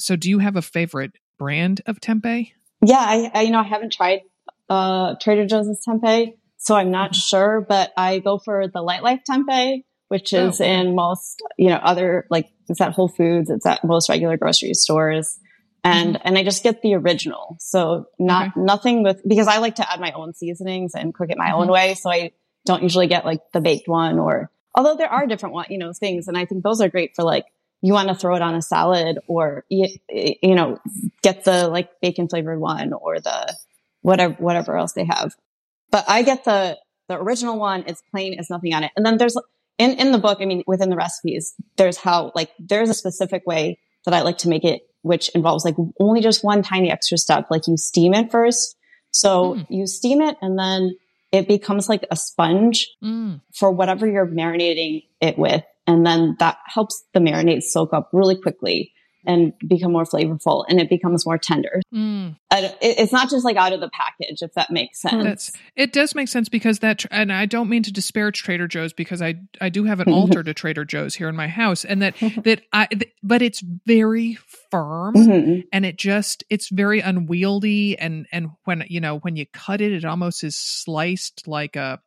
So 0.03 0.17
do 0.17 0.29
you 0.29 0.39
have 0.39 0.57
a 0.57 0.61
favorite 0.61 1.13
brand 1.37 1.81
of 1.85 2.01
tempeh? 2.01 2.51
Yeah, 2.85 2.99
I, 2.99 3.31
I 3.33 3.41
you 3.43 3.51
know, 3.51 3.59
I 3.59 3.63
haven't 3.63 3.93
tried 3.93 4.23
uh, 4.69 5.15
Trader 5.21 5.45
Joe's 5.45 5.81
tempeh. 5.87 6.33
So 6.57 6.75
I'm 6.75 6.91
not 6.91 7.11
mm-hmm. 7.11 7.19
sure, 7.19 7.65
but 7.67 7.93
I 7.95 8.19
go 8.19 8.37
for 8.37 8.67
the 8.67 8.79
Lightlife 8.79 9.21
tempeh, 9.29 9.85
which 10.09 10.33
is 10.33 10.59
oh. 10.59 10.65
in 10.65 10.93
most, 10.93 11.41
you 11.57 11.69
know, 11.69 11.77
other, 11.77 12.27
like 12.29 12.49
it's 12.67 12.81
at 12.81 12.91
Whole 12.91 13.07
Foods, 13.07 13.49
it's 13.49 13.65
at 13.65 13.85
most 13.85 14.09
regular 14.09 14.35
grocery 14.35 14.73
stores 14.73 15.39
and 15.85 16.15
mm-hmm. 16.15 16.27
and 16.27 16.37
I 16.37 16.43
just 16.43 16.63
get 16.63 16.81
the 16.81 16.95
original. 16.95 17.55
So 17.61 18.07
not 18.19 18.49
okay. 18.49 18.59
nothing 18.59 19.03
with 19.03 19.21
because 19.25 19.47
I 19.47 19.59
like 19.59 19.75
to 19.75 19.89
add 19.89 20.01
my 20.01 20.11
own 20.11 20.33
seasonings 20.33 20.95
and 20.95 21.13
cook 21.13 21.29
it 21.29 21.37
my 21.37 21.47
mm-hmm. 21.47 21.61
own 21.61 21.67
way. 21.69 21.93
So 21.93 22.11
I 22.11 22.31
don't 22.65 22.83
usually 22.83 23.07
get 23.07 23.23
like 23.23 23.39
the 23.53 23.61
baked 23.61 23.87
one 23.87 24.19
or 24.19 24.51
although 24.75 24.97
there 24.97 25.09
are 25.09 25.27
different 25.27 25.55
one, 25.55 25.67
you 25.69 25.77
know, 25.77 25.93
things 25.93 26.27
and 26.27 26.37
I 26.37 26.43
think 26.43 26.61
those 26.61 26.81
are 26.81 26.89
great 26.89 27.15
for 27.15 27.23
like 27.23 27.45
you 27.83 27.91
want 27.91 28.07
to 28.07 28.15
throw 28.15 28.33
it 28.35 28.41
on 28.41 28.55
a 28.55 28.61
salad 28.61 29.19
or 29.27 29.65
you, 29.69 29.89
you 30.09 30.55
know, 30.55 30.79
get 31.21 31.43
the 31.43 31.67
like 31.67 31.89
bacon 32.01 32.29
flavored 32.29 32.59
one 32.59 32.93
or 32.93 33.19
the 33.19 33.53
whatever 34.01 34.33
whatever 34.35 34.77
else 34.77 34.93
they 34.93 35.03
have. 35.03 35.35
But 35.91 36.05
I 36.07 36.23
get 36.23 36.45
the 36.45 36.79
the 37.09 37.19
original 37.19 37.59
one, 37.59 37.83
it's 37.85 38.01
plain, 38.09 38.35
it's 38.39 38.49
nothing 38.49 38.73
on 38.73 38.85
it. 38.85 38.91
And 38.95 39.05
then 39.05 39.17
there's 39.17 39.37
in 39.77 39.91
in 39.99 40.13
the 40.13 40.17
book, 40.17 40.37
I 40.39 40.45
mean 40.45 40.63
within 40.65 40.89
the 40.89 40.95
recipes, 40.95 41.53
there's 41.75 41.97
how 41.97 42.31
like 42.33 42.51
there's 42.57 42.89
a 42.89 42.93
specific 42.93 43.45
way 43.45 43.79
that 44.05 44.13
I 44.13 44.21
like 44.21 44.37
to 44.39 44.49
make 44.49 44.63
it 44.63 44.83
which 45.01 45.27
involves 45.35 45.65
like 45.65 45.75
only 45.99 46.21
just 46.21 46.41
one 46.41 46.63
tiny 46.63 46.89
extra 46.89 47.17
step. 47.17 47.47
Like 47.51 47.67
you 47.67 47.75
steam 47.75 48.13
it 48.13 48.31
first. 48.31 48.77
So 49.11 49.55
mm. 49.55 49.67
you 49.69 49.85
steam 49.85 50.21
it 50.21 50.37
and 50.41 50.57
then 50.57 50.95
it 51.33 51.49
becomes 51.49 51.89
like 51.89 52.05
a 52.09 52.15
sponge 52.15 52.89
mm. 53.03 53.41
for 53.53 53.69
whatever 53.69 54.07
you're 54.07 54.25
marinating 54.25 55.03
it 55.19 55.37
with. 55.37 55.63
And 55.85 56.05
then 56.05 56.35
that 56.39 56.57
helps 56.65 57.03
the 57.13 57.19
marinade 57.19 57.63
soak 57.63 57.93
up 57.93 58.09
really 58.13 58.39
quickly 58.39 58.93
and 59.25 59.53
become 59.65 59.91
more 59.91 60.03
flavorful 60.03 60.65
and 60.67 60.79
it 60.79 60.89
becomes 60.89 61.25
more 61.25 61.37
tender. 61.37 61.81
Mm. 61.93 62.35
it's 62.51 63.11
not 63.11 63.29
just 63.29 63.45
like 63.45 63.55
out 63.55 63.73
of 63.73 63.79
the 63.79 63.89
package, 63.89 64.41
if 64.41 64.53
that 64.53 64.69
makes 64.69 65.01
sense. 65.01 65.23
That's, 65.23 65.51
it 65.75 65.93
does 65.93 66.13
make 66.15 66.27
sense 66.27 66.49
because 66.49 66.79
that, 66.79 67.05
and 67.11 67.31
I 67.31 67.45
don't 67.45 67.69
mean 67.69 67.83
to 67.83 67.91
disparage 67.91 68.43
Trader 68.43 68.67
Joe's 68.67 68.93
because 68.93 69.21
I, 69.21 69.35
I 69.61 69.69
do 69.69 69.85
have 69.85 69.99
an 69.99 70.09
altar 70.13 70.43
to 70.43 70.53
Trader 70.53 70.85
Joe's 70.85 71.15
here 71.15 71.29
in 71.29 71.35
my 71.35 71.47
house 71.47 71.85
and 71.85 72.01
that, 72.01 72.15
that 72.43 72.61
I, 72.73 72.87
but 73.21 73.41
it's 73.41 73.63
very 73.85 74.37
firm 74.71 75.15
mm-hmm. 75.15 75.61
and 75.71 75.85
it 75.85 75.97
just, 75.97 76.43
it's 76.49 76.69
very 76.69 76.99
unwieldy. 76.99 77.97
And, 77.97 78.27
and 78.31 78.51
when, 78.65 78.83
you 78.87 78.99
know, 78.99 79.19
when 79.19 79.35
you 79.35 79.45
cut 79.45 79.81
it, 79.81 79.93
it 79.93 80.05
almost 80.05 80.43
is 80.43 80.57
sliced 80.57 81.47
like 81.47 81.75
a, 81.75 82.01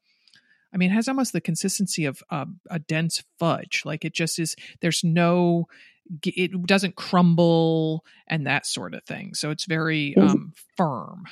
I 0.77 0.79
mean, 0.79 0.91
it 0.91 0.95
has 0.95 1.09
almost 1.09 1.33
the 1.33 1.41
consistency 1.41 2.05
of 2.05 2.23
uh, 2.29 2.45
a 2.71 2.79
dense 2.79 3.25
fudge. 3.39 3.81
Like 3.87 4.05
it 4.05 4.13
just 4.13 4.39
is. 4.39 4.55
There's 4.83 5.03
no 5.03 5.69
it 6.23 6.67
doesn't 6.67 6.97
crumble 6.97 8.05
and 8.29 8.47
that 8.47 8.67
sort 8.67 8.93
of 8.93 9.03
thing. 9.05 9.33
So 9.33 9.51
it's 9.51 9.65
very 9.65 10.15
um, 10.19 10.53
firm. 10.77 11.25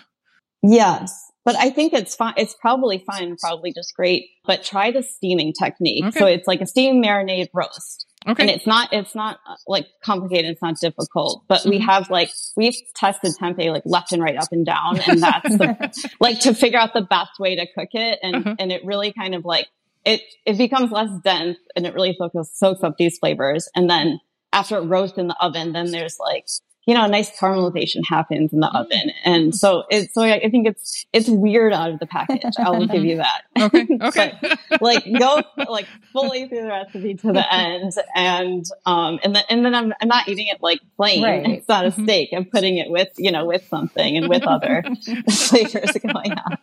Yes. 0.63 1.31
But 1.45 1.57
I 1.57 1.71
think 1.71 1.93
it's 1.93 2.15
fine. 2.15 2.35
It's 2.37 2.55
probably 2.55 3.05
fine, 3.07 3.37
probably 3.37 3.73
just 3.73 3.95
great. 3.95 4.31
But 4.47 4.65
try 4.65 4.91
the 4.91 5.03
steaming 5.03 5.53
technique. 5.53 6.05
Okay. 6.07 6.19
So 6.19 6.27
it's 6.27 6.49
like 6.49 6.61
a 6.61 6.67
steam 6.67 7.03
marinade 7.03 7.49
roast. 7.53 8.07
Okay. 8.27 8.43
And 8.43 8.51
it's 8.51 8.67
not, 8.67 8.91
it's 8.93 9.15
not 9.15 9.39
uh, 9.47 9.57
like 9.67 9.87
complicated. 10.03 10.51
It's 10.51 10.63
not 10.63 10.77
difficult, 10.81 11.45
but 11.47 11.61
mm-hmm. 11.61 11.71
we 11.71 11.79
have 11.81 12.09
like, 12.09 12.31
we've 12.57 12.75
tested 12.95 13.33
tempeh 13.39 13.71
like 13.71 13.83
left 13.85 14.13
and 14.13 14.23
right, 14.23 14.37
up 14.37 14.49
and 14.51 14.65
down. 14.65 14.99
And 15.07 15.23
that's 15.23 15.59
the, 15.59 16.11
like 16.21 16.41
to 16.41 16.55
figure 16.55 16.79
out 16.79 16.95
the 16.95 17.03
best 17.03 17.39
way 17.39 17.57
to 17.57 17.67
cook 17.75 17.91
it. 17.93 18.19
And, 18.23 18.37
uh-huh. 18.37 18.57
and 18.59 18.73
it 18.73 18.83
really 18.85 19.13
kind 19.13 19.35
of 19.35 19.45
like, 19.45 19.69
it, 20.07 20.23
it 20.47 20.57
becomes 20.57 20.91
less 20.91 21.11
dense 21.23 21.59
and 21.77 21.87
it 21.87 21.93
really 21.93 22.17
soaks, 22.19 22.59
soaks 22.59 22.83
up 22.83 22.97
these 22.97 23.19
flavors. 23.19 23.69
And 23.75 23.91
then 23.91 24.21
after 24.55 24.79
it 24.79 24.83
roasts 24.83 25.19
in 25.19 25.29
the 25.29 25.37
oven, 25.39 25.73
then 25.73 25.91
there's 25.91 26.17
like, 26.19 26.47
you 26.87 26.95
know, 26.95 27.05
a 27.05 27.09
nice 27.09 27.31
caramelization 27.39 28.03
happens 28.07 28.53
in 28.53 28.61
the 28.61 28.67
mm. 28.67 28.81
oven. 28.81 29.11
And 29.25 29.55
so 29.55 29.85
it's, 29.91 30.13
so 30.13 30.23
I 30.23 30.51
think 30.51 30.67
it's, 30.67 31.07
it's 31.13 31.29
weird 31.29 31.73
out 31.73 31.91
of 31.91 31.99
the 31.99 32.07
package. 32.07 32.55
I'll 32.59 32.87
give 32.95 33.05
you 33.05 33.19
that. 33.19 33.43
Okay. 33.59 33.87
Okay. 34.05 34.35
but, 34.41 34.83
like 34.83 35.05
go 35.19 35.43
like 35.69 35.87
fully 36.13 36.47
through 36.47 36.63
the 36.63 36.69
recipe 36.69 37.15
to 37.15 37.33
the 37.33 37.55
end. 37.55 37.93
And, 38.15 38.65
um, 38.85 39.19
and 39.23 39.35
then, 39.35 39.45
and 39.49 39.65
then 39.65 39.75
I'm, 39.75 39.95
I'm 40.01 40.09
not 40.09 40.29
eating 40.29 40.49
it 40.49 40.59
like 40.61 40.81
plain. 40.97 41.23
Right. 41.23 41.47
It's 41.47 41.69
not 41.69 41.87
a 41.87 41.91
mm-hmm. 41.91 42.05
steak. 42.05 42.31
I'm 42.33 42.45
putting 42.45 42.79
it 42.79 42.91
with, 42.91 43.09
you 43.17 43.33
know, 43.33 43.47
with 43.47 43.67
something 43.69 44.17
and 44.17 44.29
with 44.29 44.43
other 44.43 44.85
flavors 45.31 45.93
going 45.93 46.33
on. 46.33 46.59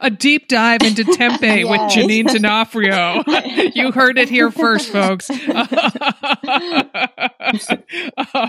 a 0.00 0.10
deep 0.10 0.48
dive 0.48 0.82
into 0.82 1.02
tempeh 1.02 1.62
yes. 1.62 1.68
with 1.68 1.80
Jeanine 1.92 2.26
Donofrio. 2.26 3.74
you 3.74 3.90
heard 3.90 4.18
it 4.18 4.28
here 4.28 4.50
first, 4.50 4.90
folks. 4.90 5.30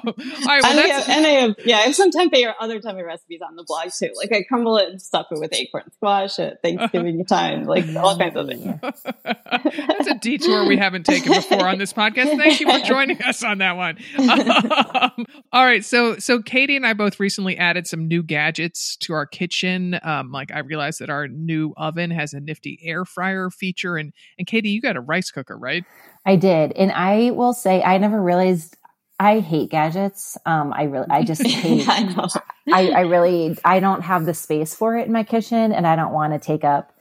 All 0.06 0.14
right, 0.18 0.62
well, 0.62 0.72
and, 0.72 0.80
I 0.80 0.88
have, 0.88 1.10
and 1.10 1.26
I 1.26 1.30
have, 1.30 1.56
yeah, 1.66 1.78
I 1.78 1.82
have 1.82 1.96
some 1.96 2.12
tempeh 2.12 2.46
or 2.46 2.56
other 2.60 2.80
tempeh 2.80 3.06
recipes 3.06 3.42
on 3.48 3.56
the 3.56 3.64
blog 3.64 3.90
too. 3.98 4.12
Like 4.18 4.32
I 4.32 4.44
crumble 4.44 4.78
it 4.78 4.90
and 4.90 5.02
stuff 5.02 5.28
it 5.32 5.40
with 5.40 5.54
acorn 5.54 5.92
squash 5.94 6.40
at 6.40 6.62
Thanksgiving 6.62 7.24
time, 7.30 7.66
like 7.66 7.86
all 7.96 8.18
kinds 8.18 8.36
of 8.36 8.48
things. 8.48 8.80
That's 9.24 10.08
a 10.08 10.16
detour 10.16 10.66
we 10.66 10.78
haven't 10.78 11.06
taken 11.06 11.34
before 11.34 11.68
on 11.68 11.78
this 11.78 11.94
podcast. 11.94 12.38
Thank 12.38 12.60
you 12.60 12.72
for 12.72 12.86
joining 12.86 13.22
us 13.22 13.44
on 13.44 13.60
that 13.60 13.78
one. 13.78 13.98
Um, 14.18 15.26
all 15.52 15.66
right, 15.66 15.84
so 15.84 16.18
so 16.18 16.42
Katie 16.42 16.76
and 16.76 16.86
I 16.86 16.94
both 16.94 17.20
recently 17.20 17.58
added 17.58 17.88
some 17.88 18.08
new 18.08 18.24
gadgets 18.24 18.96
to 18.98 19.14
our 19.14 19.26
kitchen. 19.26 20.00
Um, 20.04 20.32
like 20.32 20.52
I 20.52 20.60
realized 20.60 21.00
that 21.00 21.10
our 21.10 21.28
new 21.28 21.74
oven 21.78 22.12
has 22.12 22.34
a 22.34 22.40
nifty 22.40 22.80
air 22.84 23.06
fryer 23.06 23.50
feature, 23.50 23.98
and 23.98 24.14
and 24.38 24.48
Katie, 24.48 24.70
you 24.70 24.82
got 24.82 24.96
a 24.96 25.02
rice 25.02 25.32
cooker, 25.32 25.58
right? 25.58 25.84
I 26.26 26.36
did. 26.36 26.72
And 26.74 26.92
I 26.92 27.32
will 27.32 27.54
say 27.54 27.84
I 27.84 27.98
never 27.98 28.22
realized 28.22 28.78
I 29.20 29.40
hate 29.40 29.70
gadgets. 29.70 30.38
Um, 30.46 30.74
I 30.74 30.84
really, 30.84 31.08
I 31.10 31.24
just 31.24 31.42
hate, 31.46 31.88
I, 31.88 32.30
I, 32.72 32.90
I, 32.90 33.00
really, 33.02 33.58
I 33.64 33.80
don't 33.80 34.02
have 34.02 34.26
the 34.26 34.34
space 34.34 34.76
for 34.76 34.98
it 34.98 35.08
in 35.08 35.14
my 35.14 35.24
kitchen 35.24 35.72
and 35.72 35.88
I 35.88 35.96
don't 35.96 36.14
want 36.14 36.34
to 36.34 36.40
take 36.40 36.64
up 36.64 36.92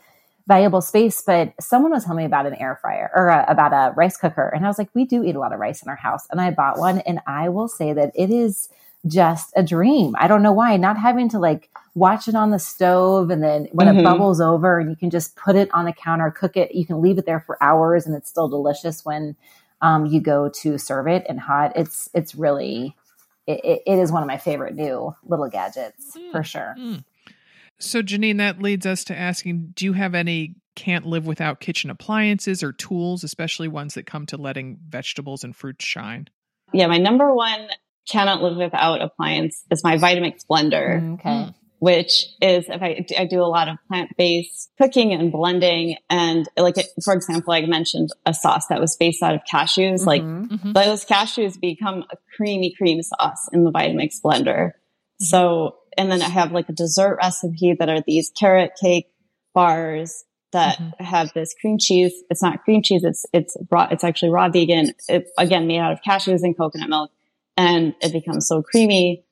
valuable 0.46 0.80
space. 0.80 1.22
But 1.26 1.54
someone 1.60 1.90
was 1.90 2.04
telling 2.04 2.18
me 2.18 2.24
about 2.24 2.46
an 2.46 2.54
air 2.54 2.78
fryer 2.80 3.10
or 3.14 3.28
a, 3.28 3.44
about 3.48 3.72
a 3.72 3.94
rice 3.94 4.16
cooker. 4.16 4.48
And 4.48 4.64
I 4.64 4.68
was 4.68 4.78
like, 4.78 4.90
we 4.94 5.04
do 5.04 5.24
eat 5.24 5.34
a 5.34 5.40
lot 5.40 5.52
of 5.52 5.58
rice 5.58 5.82
in 5.82 5.88
our 5.88 5.96
house. 5.96 6.26
And 6.30 6.40
I 6.40 6.50
bought 6.50 6.78
one 6.78 7.00
and 7.00 7.20
I 7.26 7.48
will 7.48 7.68
say 7.68 7.92
that 7.92 8.12
it 8.14 8.30
is 8.30 8.68
just 9.06 9.52
a 9.56 9.62
dream. 9.62 10.14
I 10.18 10.28
don't 10.28 10.42
know 10.42 10.52
why. 10.52 10.76
Not 10.76 10.96
having 10.96 11.28
to 11.30 11.38
like 11.38 11.68
watch 11.94 12.26
it 12.28 12.34
on 12.34 12.50
the 12.50 12.58
stove 12.58 13.30
and 13.30 13.42
then 13.42 13.68
when 13.72 13.86
mm-hmm. 13.86 13.98
it 13.98 14.02
bubbles 14.02 14.40
over 14.40 14.78
and 14.78 14.90
you 14.90 14.96
can 14.96 15.10
just 15.10 15.36
put 15.36 15.56
it 15.56 15.68
on 15.72 15.84
the 15.84 15.92
counter, 15.92 16.30
cook 16.30 16.56
it. 16.56 16.74
You 16.74 16.86
can 16.86 17.02
leave 17.02 17.18
it 17.18 17.26
there 17.26 17.40
for 17.40 17.62
hours 17.62 18.06
and 18.06 18.14
it's 18.14 18.28
still 18.28 18.48
delicious 18.48 19.04
when 19.04 19.36
um, 19.84 20.06
you 20.06 20.20
go 20.20 20.48
to 20.48 20.78
serve 20.78 21.06
it 21.06 21.26
and 21.28 21.38
hot. 21.38 21.72
It's 21.76 22.08
it's 22.14 22.34
really 22.34 22.96
it, 23.46 23.82
it 23.86 23.98
is 23.98 24.10
one 24.10 24.22
of 24.22 24.26
my 24.26 24.38
favorite 24.38 24.74
new 24.74 25.14
little 25.22 25.48
gadgets 25.48 26.16
mm. 26.16 26.32
for 26.32 26.42
sure. 26.42 26.74
Mm. 26.78 27.04
So 27.78 28.00
Jeanine, 28.02 28.38
that 28.38 28.62
leads 28.62 28.86
us 28.86 29.04
to 29.04 29.16
asking: 29.16 29.72
Do 29.74 29.84
you 29.84 29.92
have 29.92 30.14
any 30.14 30.56
can't 30.74 31.04
live 31.06 31.26
without 31.26 31.60
kitchen 31.60 31.90
appliances 31.90 32.62
or 32.62 32.72
tools, 32.72 33.22
especially 33.22 33.68
ones 33.68 33.94
that 33.94 34.06
come 34.06 34.24
to 34.26 34.38
letting 34.38 34.78
vegetables 34.88 35.44
and 35.44 35.54
fruits 35.54 35.84
shine? 35.84 36.28
Yeah, 36.72 36.86
my 36.86 36.98
number 36.98 37.32
one 37.34 37.68
cannot 38.08 38.42
live 38.42 38.56
without 38.56 39.02
appliance 39.02 39.64
is 39.70 39.84
my 39.84 39.98
Vitamix 39.98 40.46
blender. 40.50 41.00
Mm, 41.00 41.14
okay. 41.14 41.54
Which 41.78 42.26
is 42.40 42.64
if 42.68 42.82
I, 42.82 43.04
I 43.18 43.26
do 43.26 43.42
a 43.42 43.44
lot 43.44 43.68
of 43.68 43.76
plant-based 43.88 44.70
cooking 44.80 45.12
and 45.12 45.30
blending 45.30 45.96
and 46.08 46.48
like, 46.56 46.76
for 47.04 47.12
example, 47.12 47.52
I 47.52 47.66
mentioned 47.66 48.10
a 48.24 48.32
sauce 48.32 48.68
that 48.68 48.80
was 48.80 48.96
based 48.96 49.22
out 49.22 49.34
of 49.34 49.42
cashews, 49.52 50.00
mm-hmm, 50.00 50.06
like 50.06 50.22
mm-hmm. 50.22 50.72
those 50.72 51.04
cashews 51.04 51.60
become 51.60 52.04
a 52.10 52.16
creamy 52.36 52.74
cream 52.76 53.02
sauce 53.02 53.48
in 53.52 53.64
the 53.64 53.70
Vitamix 53.70 54.20
blender. 54.24 54.68
Mm-hmm. 54.68 55.24
So, 55.24 55.76
and 55.98 56.10
then 56.10 56.22
I 56.22 56.28
have 56.28 56.52
like 56.52 56.68
a 56.70 56.72
dessert 56.72 57.18
recipe 57.20 57.76
that 57.78 57.88
are 57.88 58.00
these 58.06 58.30
carrot 58.30 58.72
cake 58.80 59.08
bars 59.52 60.24
that 60.52 60.78
mm-hmm. 60.78 61.04
have 61.04 61.32
this 61.34 61.54
cream 61.60 61.76
cheese. 61.78 62.14
It's 62.30 62.42
not 62.42 62.64
cream 62.64 62.82
cheese. 62.82 63.04
It's, 63.04 63.26
it's 63.34 63.56
raw. 63.70 63.88
It's 63.90 64.04
actually 64.04 64.30
raw 64.30 64.48
vegan. 64.48 64.92
It's 65.08 65.30
again 65.36 65.66
made 65.66 65.80
out 65.80 65.92
of 65.92 66.00
cashews 66.00 66.42
and 66.42 66.56
coconut 66.56 66.88
milk 66.88 67.10
and 67.56 67.94
it 68.00 68.12
becomes 68.12 68.46
so 68.46 68.62
creamy 68.62 69.24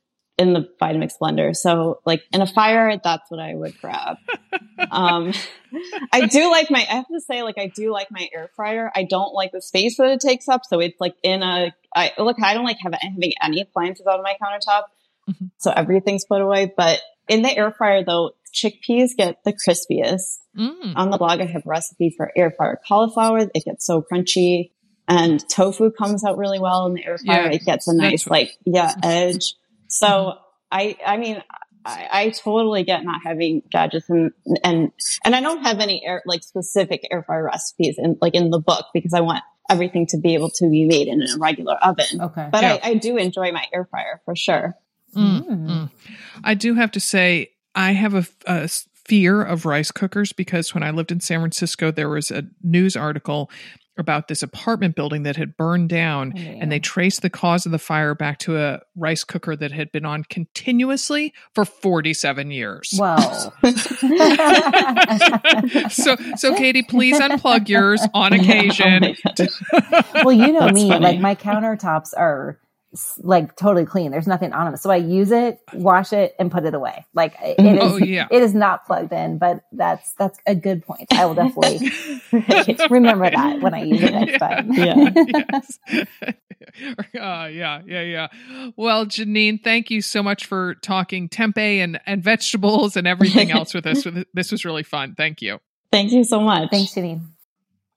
in 0.43 0.53
the 0.53 0.69
Vitamix 0.81 1.15
blender. 1.21 1.55
So 1.55 2.01
like 2.05 2.23
in 2.33 2.43
a 2.43 2.47
fire, 2.47 3.01
that's 3.03 3.31
what 3.31 3.41
I 3.41 3.55
would 3.55 3.81
grab. 3.81 4.17
um, 4.91 5.33
I 6.13 6.27
do 6.27 6.51
like 6.51 6.71
my, 6.71 6.81
I 6.81 6.95
have 6.97 7.09
to 7.09 7.21
say, 7.21 7.43
like, 7.43 7.59
I 7.59 7.69
do 7.75 7.93
like 7.93 8.11
my 8.11 8.29
air 8.35 8.51
fryer. 8.55 8.91
I 8.95 9.05
don't 9.05 9.33
like 9.33 9.53
the 9.53 9.63
space 9.63 9.97
that 9.97 10.09
it 10.09 10.21
takes 10.21 10.49
up. 10.49 10.63
So 10.69 10.81
it's 10.81 11.01
like 11.01 11.15
in 11.23 11.43
a, 11.43 11.75
I 11.95 12.13
look, 12.19 12.37
I 12.43 12.55
don't 12.55 12.65
like 12.65 12.79
have, 12.83 12.95
having 13.01 13.33
any 13.43 13.63
appliances 13.63 14.07
on 14.07 14.23
my 14.23 14.35
countertop. 14.43 14.83
Mm-hmm. 15.31 15.47
So 15.59 15.71
everything's 15.71 16.25
put 16.25 16.43
away. 16.43 16.73
But 16.77 17.01
in 17.29 17.43
the 17.43 17.57
air 17.57 17.71
fryer 17.71 18.05
though, 18.05 18.33
chickpeas 18.53 19.17
get 19.17 19.45
the 19.45 19.53
crispiest. 19.53 20.39
Mm. 20.59 20.93
On 20.97 21.11
the 21.11 21.17
blog, 21.17 21.41
I 21.41 21.47
have 21.47 21.65
a 21.65 21.69
recipe 21.69 22.13
for 22.15 22.31
air 22.37 22.51
fryer 22.51 22.79
cauliflower. 22.87 23.39
It 23.39 23.65
gets 23.65 23.87
so 23.87 24.03
crunchy 24.03 24.73
and 25.09 25.47
tofu 25.49 25.91
comes 25.91 26.25
out 26.25 26.39
really 26.39 26.59
well 26.59 26.87
in 26.87 26.95
the 26.95 27.05
air 27.05 27.19
fryer. 27.19 27.45
Yeah, 27.45 27.53
it 27.53 27.65
gets 27.65 27.89
a 27.89 27.95
nice, 27.95 28.27
like, 28.27 28.57
yeah, 28.65 28.95
edge. 29.03 29.55
So 29.93 30.07
mm-hmm. 30.07 30.39
I, 30.71 30.97
I 31.07 31.17
mean, 31.19 31.43
I, 31.85 32.09
I, 32.13 32.31
totally 32.31 32.85
get 32.85 33.05
not 33.05 33.21
having 33.25 33.63
gadgets 33.71 34.09
and, 34.09 34.33
and, 34.65 34.93
and 35.25 35.35
I 35.35 35.41
don't 35.41 35.63
have 35.63 35.81
any 35.81 36.05
air, 36.05 36.23
like 36.27 36.43
specific 36.43 37.07
air 37.11 37.23
fryer 37.25 37.45
recipes 37.45 37.97
in, 37.99 38.17
like 38.21 38.35
in 38.35 38.51
the 38.51 38.59
book 38.61 38.87
because 38.95 39.13
I 39.13 39.21
want 39.21 39.43
everything 39.69 40.07
to 40.07 40.19
be 40.19 40.35
able 40.35 40.51
to 40.51 40.69
be 40.71 40.87
made 40.87 41.09
in 41.09 41.23
a 41.23 41.39
regular 41.39 41.75
oven. 41.75 42.21
Okay. 42.21 42.49
But 42.51 42.63
yeah. 42.63 42.79
I, 42.83 42.91
I, 42.91 42.95
do 42.95 43.17
enjoy 43.17 43.53
my 43.53 43.65
air 43.73 43.85
fryer 43.85 44.21
for 44.25 44.37
sure. 44.37 44.77
Mm, 45.15 45.49
mm. 45.49 45.91
I 46.43 46.55
do 46.55 46.75
have 46.75 46.91
to 46.93 47.01
say, 47.01 47.51
I 47.75 47.93
have 47.93 48.15
a, 48.15 48.27
a 48.47 48.69
fear 49.05 49.43
of 49.43 49.67
rice 49.67 49.91
cookers 49.91 50.33
because 50.33 50.75
when 50.75 50.83
I 50.83 50.91
lived 50.91 51.13
in 51.13 51.21
San 51.21 51.41
Francisco, 51.41 51.91
there 51.91 52.09
was 52.09 52.31
a 52.31 52.45
news 52.63 52.97
article 52.97 53.51
about 54.03 54.29
this 54.29 54.43
apartment 54.43 54.95
building 54.95 55.23
that 55.23 55.37
had 55.37 55.57
burned 55.57 55.89
down 55.89 56.35
yeah. 56.37 56.59
and 56.61 56.71
they 56.71 56.79
traced 56.79 57.23
the 57.23 57.31
cause 57.31 57.65
of 57.65 57.73
the 57.73 57.79
fire 57.79 58.15
back 58.15 58.39
to 58.41 58.59
a 58.59 58.83
rice 58.97 59.25
cooker 59.25 59.57
that 59.57 59.73
had 59.73 59.91
been 59.93 60.05
on 60.05 60.25
continuously 60.25 61.33
for 61.55 61.65
47 61.65 62.51
years. 62.51 62.91
Wow. 62.99 63.17
so 65.89 66.17
so 66.37 66.55
Katie, 66.55 66.83
please 66.83 67.19
unplug 67.19 67.69
yours 67.69 68.03
on 68.13 68.35
oh 68.35 68.37
occasion. 68.37 69.17
Oh 69.27 70.03
well, 70.25 70.33
you 70.33 70.53
know 70.53 70.61
That's 70.61 70.75
me, 70.75 70.89
funny. 70.89 71.05
like 71.05 71.21
my 71.21 71.35
countertops 71.35 72.13
are 72.17 72.59
like 73.19 73.57
totally 73.57 73.87
clean. 73.87 74.11
There's 74.11 74.27
nothing 74.27 74.53
on 74.53 74.67
them. 74.67 74.77
So 74.77 74.91
I 74.91 74.97
use 74.97 75.31
it, 75.31 75.59
wash 75.73 76.13
it, 76.13 76.35
and 76.39 76.51
put 76.51 76.65
it 76.65 76.75
away. 76.75 77.07
Like 77.15 77.35
it 77.41 77.59
is, 77.59 77.79
oh, 77.83 77.97
yeah. 77.97 78.29
it 78.31 78.43
is 78.43 78.55
not 78.55 78.87
plugged 78.87 79.13
in, 79.13 79.39
but 79.39 79.65
that's 79.73 80.13
that's 80.15 80.39
a 80.47 80.55
good 80.55 80.85
point. 80.85 81.07
I 81.13 81.25
will 81.25 81.35
definitely 81.35 81.91
remember 82.91 83.31
that 83.31 83.61
when 83.61 83.75
I 83.75 83.83
use 83.83 84.03
it 84.03 84.13
next 84.13 84.39
time. 84.39 84.73
Yeah. 84.73 85.11
uh, 87.21 87.47
yeah, 87.47 87.81
yeah, 87.87 88.03
yeah. 88.03 88.29
Well, 88.77 89.07
Jeanine, 89.07 89.63
thank 89.63 89.91
you 89.91 90.03
so 90.03 90.23
much 90.23 90.45
for 90.45 90.75
talking 90.77 91.29
tempeh 91.29 91.79
and 91.79 91.99
and 92.07 92.23
vegetables 92.23 92.97
and 92.97 93.07
everything 93.07 93.51
else 93.51 93.73
with 93.73 93.87
us. 93.87 94.07
This 94.35 94.53
was 94.53 94.65
really 94.65 94.83
fun. 94.83 95.15
Thank 95.17 95.41
you. 95.41 95.61
Thank 95.91 96.13
you 96.13 96.25
so 96.25 96.41
much. 96.41 96.71
Thanks, 96.71 96.95
Jeanine. 96.95 97.32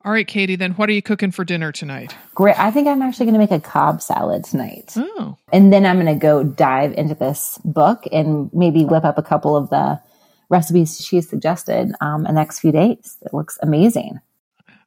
All 0.06 0.12
right, 0.12 0.28
Katie, 0.28 0.56
then 0.56 0.74
what 0.74 0.88
are 0.88 0.92
you 0.92 1.02
cooking 1.02 1.32
for 1.32 1.44
dinner 1.44 1.72
tonight? 1.72 2.16
Great. 2.36 2.60
I 2.60 2.70
think 2.70 2.88
I'm 2.88 3.02
actually 3.02 3.26
going 3.26 3.34
to 3.34 3.40
make 3.40 3.50
a 3.50 3.60
Cobb 3.60 4.04
salad 4.04 4.44
tonight. 4.44 4.94
Oh. 4.96 5.36
And 5.52 5.74
then 5.74 5.84
I'm 5.84 6.00
going 6.00 6.14
to 6.14 6.20
go 6.20 6.44
dive 6.44 6.94
into 6.94 7.16
this 7.16 7.58
book 7.66 8.04
and 8.12 8.54
maybe 8.54 8.86
whip 8.86 9.04
up 9.04 9.18
a 9.18 9.24
couple 9.24 9.58
of 9.58 9.72
the 9.72 10.00
recipes 10.50 11.04
she 11.04 11.22
suggested 11.22 11.92
um, 12.02 12.26
the 12.26 12.34
next 12.34 12.60
few 12.60 12.72
days. 12.72 13.18
It 13.24 13.34
looks 13.34 13.58
amazing. 13.64 14.20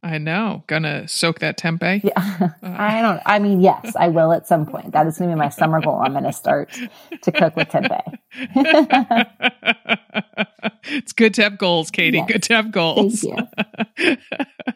I 0.04 0.18
know. 0.18 0.62
Gonna 0.68 1.08
soak 1.08 1.40
that 1.40 1.58
tempeh? 1.58 2.04
Yeah. 2.04 2.50
Uh. 2.62 2.62
I 2.62 3.02
don't, 3.02 3.20
I 3.26 3.40
mean, 3.40 3.60
yes, 3.60 3.96
I 3.96 4.06
will 4.06 4.32
at 4.32 4.46
some 4.46 4.66
point. 4.66 4.92
That 4.92 5.08
is 5.08 5.18
going 5.18 5.30
to 5.30 5.34
be 5.34 5.38
my 5.38 5.48
summer 5.48 5.80
goal. 5.80 6.00
I'm 6.00 6.12
going 6.12 6.22
to 6.22 6.32
start 6.32 6.70
to 7.22 7.32
cook 7.32 7.56
with 7.56 7.70
tempeh. 7.70 8.18
it's 10.84 11.12
good 11.12 11.34
to 11.34 11.42
have 11.42 11.58
goals, 11.58 11.90
Katie. 11.90 12.18
Yes. 12.18 12.30
Good 12.30 12.44
to 12.44 12.54
have 12.54 12.70
goals. 12.70 13.22
Thank 13.22 13.40
you. 13.98 14.16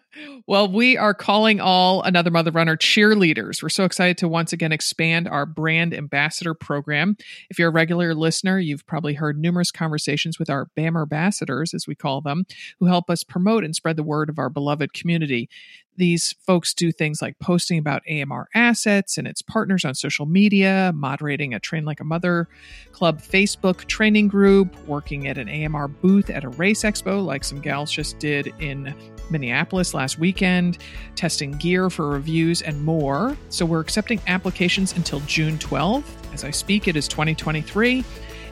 Well, 0.47 0.71
we 0.71 0.97
are 0.97 1.15
calling 1.15 1.61
all 1.61 2.03
Another 2.03 2.31
Mother 2.31 2.51
Runner 2.51 2.77
cheerleaders. 2.77 3.63
We're 3.63 3.69
so 3.69 3.85
excited 3.85 4.19
to 4.19 4.29
once 4.29 4.53
again 4.53 4.73
expand 4.73 5.29
our 5.29 5.47
brand 5.47 5.95
ambassador 5.95 6.55
program. 6.55 7.17
If 7.49 7.59
you're 7.59 7.69
a 7.69 7.73
regular 7.73 8.15
listener, 8.15 8.59
you've 8.59 8.87
probably 8.87 9.15
heard 9.15 9.39
numerous 9.39 9.71
conversations 9.71 10.39
with 10.39 10.51
our 10.51 10.67
BAM 10.75 10.97
ambassadors, 10.97 11.75
as 11.75 11.87
we 11.87 11.95
call 11.95 12.21
them, 12.21 12.45
who 12.81 12.87
help 12.87 13.09
us 13.09 13.25
promote 13.25 13.65
and 13.65 13.75
spread 13.75 13.97
the 13.97 14.03
word 14.03 14.29
of 14.29 14.39
our 14.39 14.51
beloved 14.51 14.93
community. 14.93 15.49
These 15.97 16.35
folks 16.47 16.73
do 16.73 16.91
things 16.91 17.21
like 17.21 17.39
posting 17.39 17.79
about 17.79 18.03
AMR 18.11 18.49
assets 18.55 19.19
and 19.19 19.29
its 19.29 19.43
partners 19.43 19.85
on 19.85 19.95
social 19.95 20.25
media, 20.25 20.91
moderating 20.95 21.53
a 21.53 21.61
Train 21.61 21.85
Like 21.85 22.01
a 22.01 22.05
Mother 22.05 22.49
Club 22.93 23.21
Facebook 23.21 23.85
training 23.87 24.29
group, 24.29 24.75
working 24.87 25.29
at 25.29 25.37
an 25.37 25.49
AMR 25.49 25.89
booth 25.89 26.31
at 26.31 26.45
a 26.45 26.49
race 26.49 26.83
expo, 26.83 27.25
like 27.25 27.45
some 27.45 27.61
gals 27.61 27.93
just 27.93 28.19
did 28.19 28.55
in 28.59 28.95
Minneapolis 29.31 29.93
last 29.93 30.19
weekend, 30.19 30.79
testing 31.15 31.53
gear 31.53 31.91
for 31.91 32.09
reviews 32.09 32.63
and 32.63 32.83
more. 32.83 33.37
So 33.51 33.67
we're 33.67 33.81
accepting 33.81 34.21
applications 34.27 34.97
until 34.97 35.21
June 35.21 35.59
12th. 35.59 36.05
As 36.33 36.45
I 36.45 36.51
speak, 36.51 36.89
it 36.89 36.97
is 36.97 37.07
2023. 37.07 38.05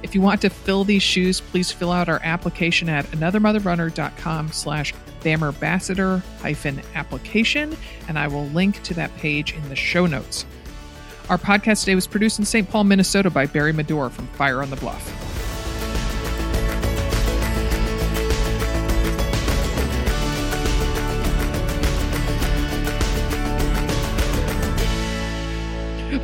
If 0.03 0.15
you 0.15 0.21
want 0.21 0.41
to 0.43 0.51
fill 0.51 0.85
these 0.85 1.03
shoes, 1.03 1.41
please 1.41 1.71
fill 1.71 1.93
out 1.93 2.09
our 2.09 2.21
application 2.23 2.89
at 2.89 3.07
anothermotherrunner.com 3.07 4.53
slash 4.53 4.95
BAMambassador 5.21 6.23
hyphen 6.41 6.81
application, 6.95 7.77
and 8.09 8.19
I 8.19 8.29
will 8.29 8.47
link 8.47 8.83
to 8.85 8.95
that 8.95 9.15
page 9.17 9.55
in 9.55 9.69
the 9.69 9.77
show 9.77 10.07
notes. 10.07 10.47
Our 11.29 11.39
podcast 11.39 11.81
today 11.81 11.95
was 11.95 12.07
produced 12.07 12.39
in 12.39 12.45
St. 12.45 12.69
Paul, 12.69 12.85
Minnesota 12.85 13.31
by 13.31 13.47
Barry 13.47 13.73
Medore 13.73 14.11
from 14.11 14.27
Fire 14.29 14.63
on 14.63 14.71
the 14.71 14.77
Bluff. 14.77 15.17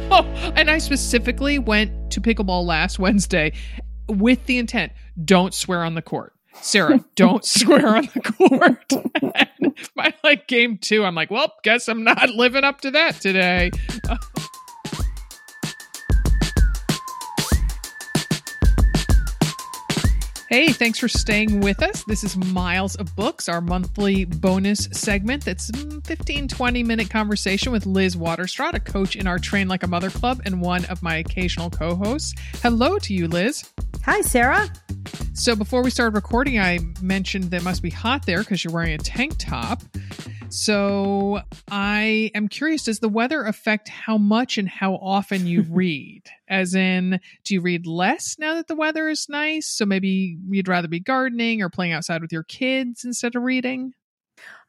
Oh, 0.08 0.22
and 0.56 0.70
I 0.70 0.78
specifically 0.78 1.58
went 1.58 2.12
to 2.12 2.20
pickleball 2.20 2.64
last 2.64 2.98
Wednesday 2.98 3.52
with 4.08 4.46
the 4.46 4.58
intent 4.58 4.92
don't 5.22 5.52
swear 5.52 5.82
on 5.84 5.94
the 5.94 6.02
court. 6.02 6.35
Sarah, 6.62 7.04
don't 7.14 7.44
swear 7.44 7.96
on 7.96 8.08
the 8.14 8.20
court. 8.20 8.92
by 9.94 10.14
like 10.24 10.46
game 10.46 10.78
two, 10.78 11.04
I'm 11.04 11.14
like, 11.14 11.30
well, 11.30 11.52
guess 11.62 11.88
I'm 11.88 12.04
not 12.04 12.30
living 12.30 12.64
up 12.64 12.80
to 12.82 12.90
that 12.92 13.20
today. 13.20 13.70
Hey, 20.48 20.68
thanks 20.68 21.00
for 21.00 21.08
staying 21.08 21.60
with 21.60 21.82
us. 21.82 22.04
This 22.04 22.22
is 22.22 22.36
Miles 22.36 22.94
of 22.94 23.16
Books, 23.16 23.48
our 23.48 23.60
monthly 23.60 24.26
bonus 24.26 24.84
segment 24.92 25.44
that's 25.44 25.72
mm, 25.72 26.06
15, 26.06 26.46
20 26.46 26.82
minute 26.84 27.10
conversation 27.10 27.72
with 27.72 27.84
Liz 27.84 28.14
Waterstraat, 28.16 28.74
a 28.74 28.78
coach 28.78 29.16
in 29.16 29.26
our 29.26 29.40
Train 29.40 29.66
Like 29.66 29.82
a 29.82 29.88
Mother 29.88 30.08
Club 30.08 30.40
and 30.44 30.60
one 30.60 30.84
of 30.84 31.02
my 31.02 31.16
occasional 31.16 31.68
co 31.68 31.96
hosts. 31.96 32.32
Hello 32.62 32.96
to 33.00 33.12
you, 33.12 33.26
Liz. 33.26 33.68
Hi, 34.04 34.20
Sarah. 34.20 34.70
So, 35.34 35.56
before 35.56 35.82
we 35.82 35.90
started 35.90 36.14
recording, 36.14 36.60
I 36.60 36.78
mentioned 37.02 37.50
that 37.50 37.62
it 37.62 37.64
must 37.64 37.82
be 37.82 37.90
hot 37.90 38.24
there 38.24 38.38
because 38.38 38.62
you're 38.62 38.72
wearing 38.72 38.94
a 38.94 38.98
tank 38.98 39.34
top. 39.38 39.82
So 40.48 41.40
I 41.70 42.30
am 42.34 42.48
curious 42.48 42.84
does 42.84 43.00
the 43.00 43.08
weather 43.08 43.42
affect 43.44 43.88
how 43.88 44.16
much 44.18 44.58
and 44.58 44.68
how 44.68 44.94
often 44.94 45.46
you 45.46 45.62
read? 45.70 46.22
As 46.48 46.74
in, 46.74 47.20
do 47.44 47.54
you 47.54 47.60
read 47.60 47.86
less 47.86 48.36
now 48.38 48.54
that 48.54 48.68
the 48.68 48.74
weather 48.76 49.08
is 49.08 49.26
nice? 49.28 49.66
So 49.68 49.84
maybe 49.84 50.38
you'd 50.48 50.68
rather 50.68 50.88
be 50.88 51.00
gardening 51.00 51.62
or 51.62 51.68
playing 51.68 51.92
outside 51.92 52.22
with 52.22 52.32
your 52.32 52.44
kids 52.44 53.04
instead 53.04 53.34
of 53.36 53.42
reading? 53.42 53.92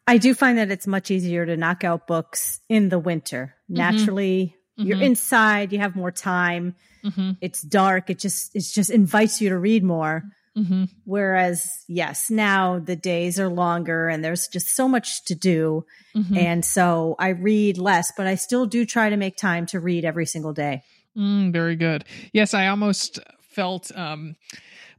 I 0.07 0.17
do 0.17 0.33
find 0.33 0.57
that 0.57 0.71
it's 0.71 0.87
much 0.87 1.11
easier 1.11 1.45
to 1.45 1.57
knock 1.57 1.83
out 1.83 2.07
books 2.07 2.59
in 2.69 2.89
the 2.89 2.99
winter. 2.99 3.55
Mm-hmm. 3.69 3.77
Naturally, 3.77 4.55
you're 4.77 4.97
Mhm. 4.97 5.03
inside, 5.03 5.73
you 5.73 5.79
have 5.79 5.95
more 5.95 6.11
time. 6.11 6.75
Mm-hmm. 7.03 7.31
It's 7.41 7.61
dark. 7.61 8.09
It 8.09 8.19
just 8.19 8.55
it 8.55 8.65
just 8.73 8.89
invites 8.89 9.41
you 9.41 9.49
to 9.49 9.57
read 9.57 9.83
more. 9.83 10.23
Mm-hmm. 10.57 10.85
Whereas, 11.05 11.85
yes, 11.87 12.31
now 12.31 12.79
the 12.79 12.95
days 12.95 13.39
are 13.39 13.49
longer 13.49 14.09
and 14.09 14.23
there's 14.23 14.47
just 14.47 14.75
so 14.75 14.87
much 14.87 15.23
to 15.25 15.35
do. 15.35 15.85
Mm-hmm. 16.15 16.37
And 16.37 16.65
so 16.65 17.15
I 17.19 17.29
read 17.29 17.77
less, 17.77 18.11
but 18.17 18.25
I 18.25 18.35
still 18.35 18.65
do 18.65 18.83
try 18.85 19.09
to 19.09 19.17
make 19.17 19.37
time 19.37 19.67
to 19.67 19.79
read 19.79 20.03
every 20.03 20.25
single 20.25 20.53
day. 20.53 20.81
Mm, 21.15 21.51
very 21.53 21.75
good. 21.75 22.05
Yes, 22.33 22.53
I 22.53 22.67
almost 22.67 23.19
felt 23.41 23.91
um, 23.95 24.35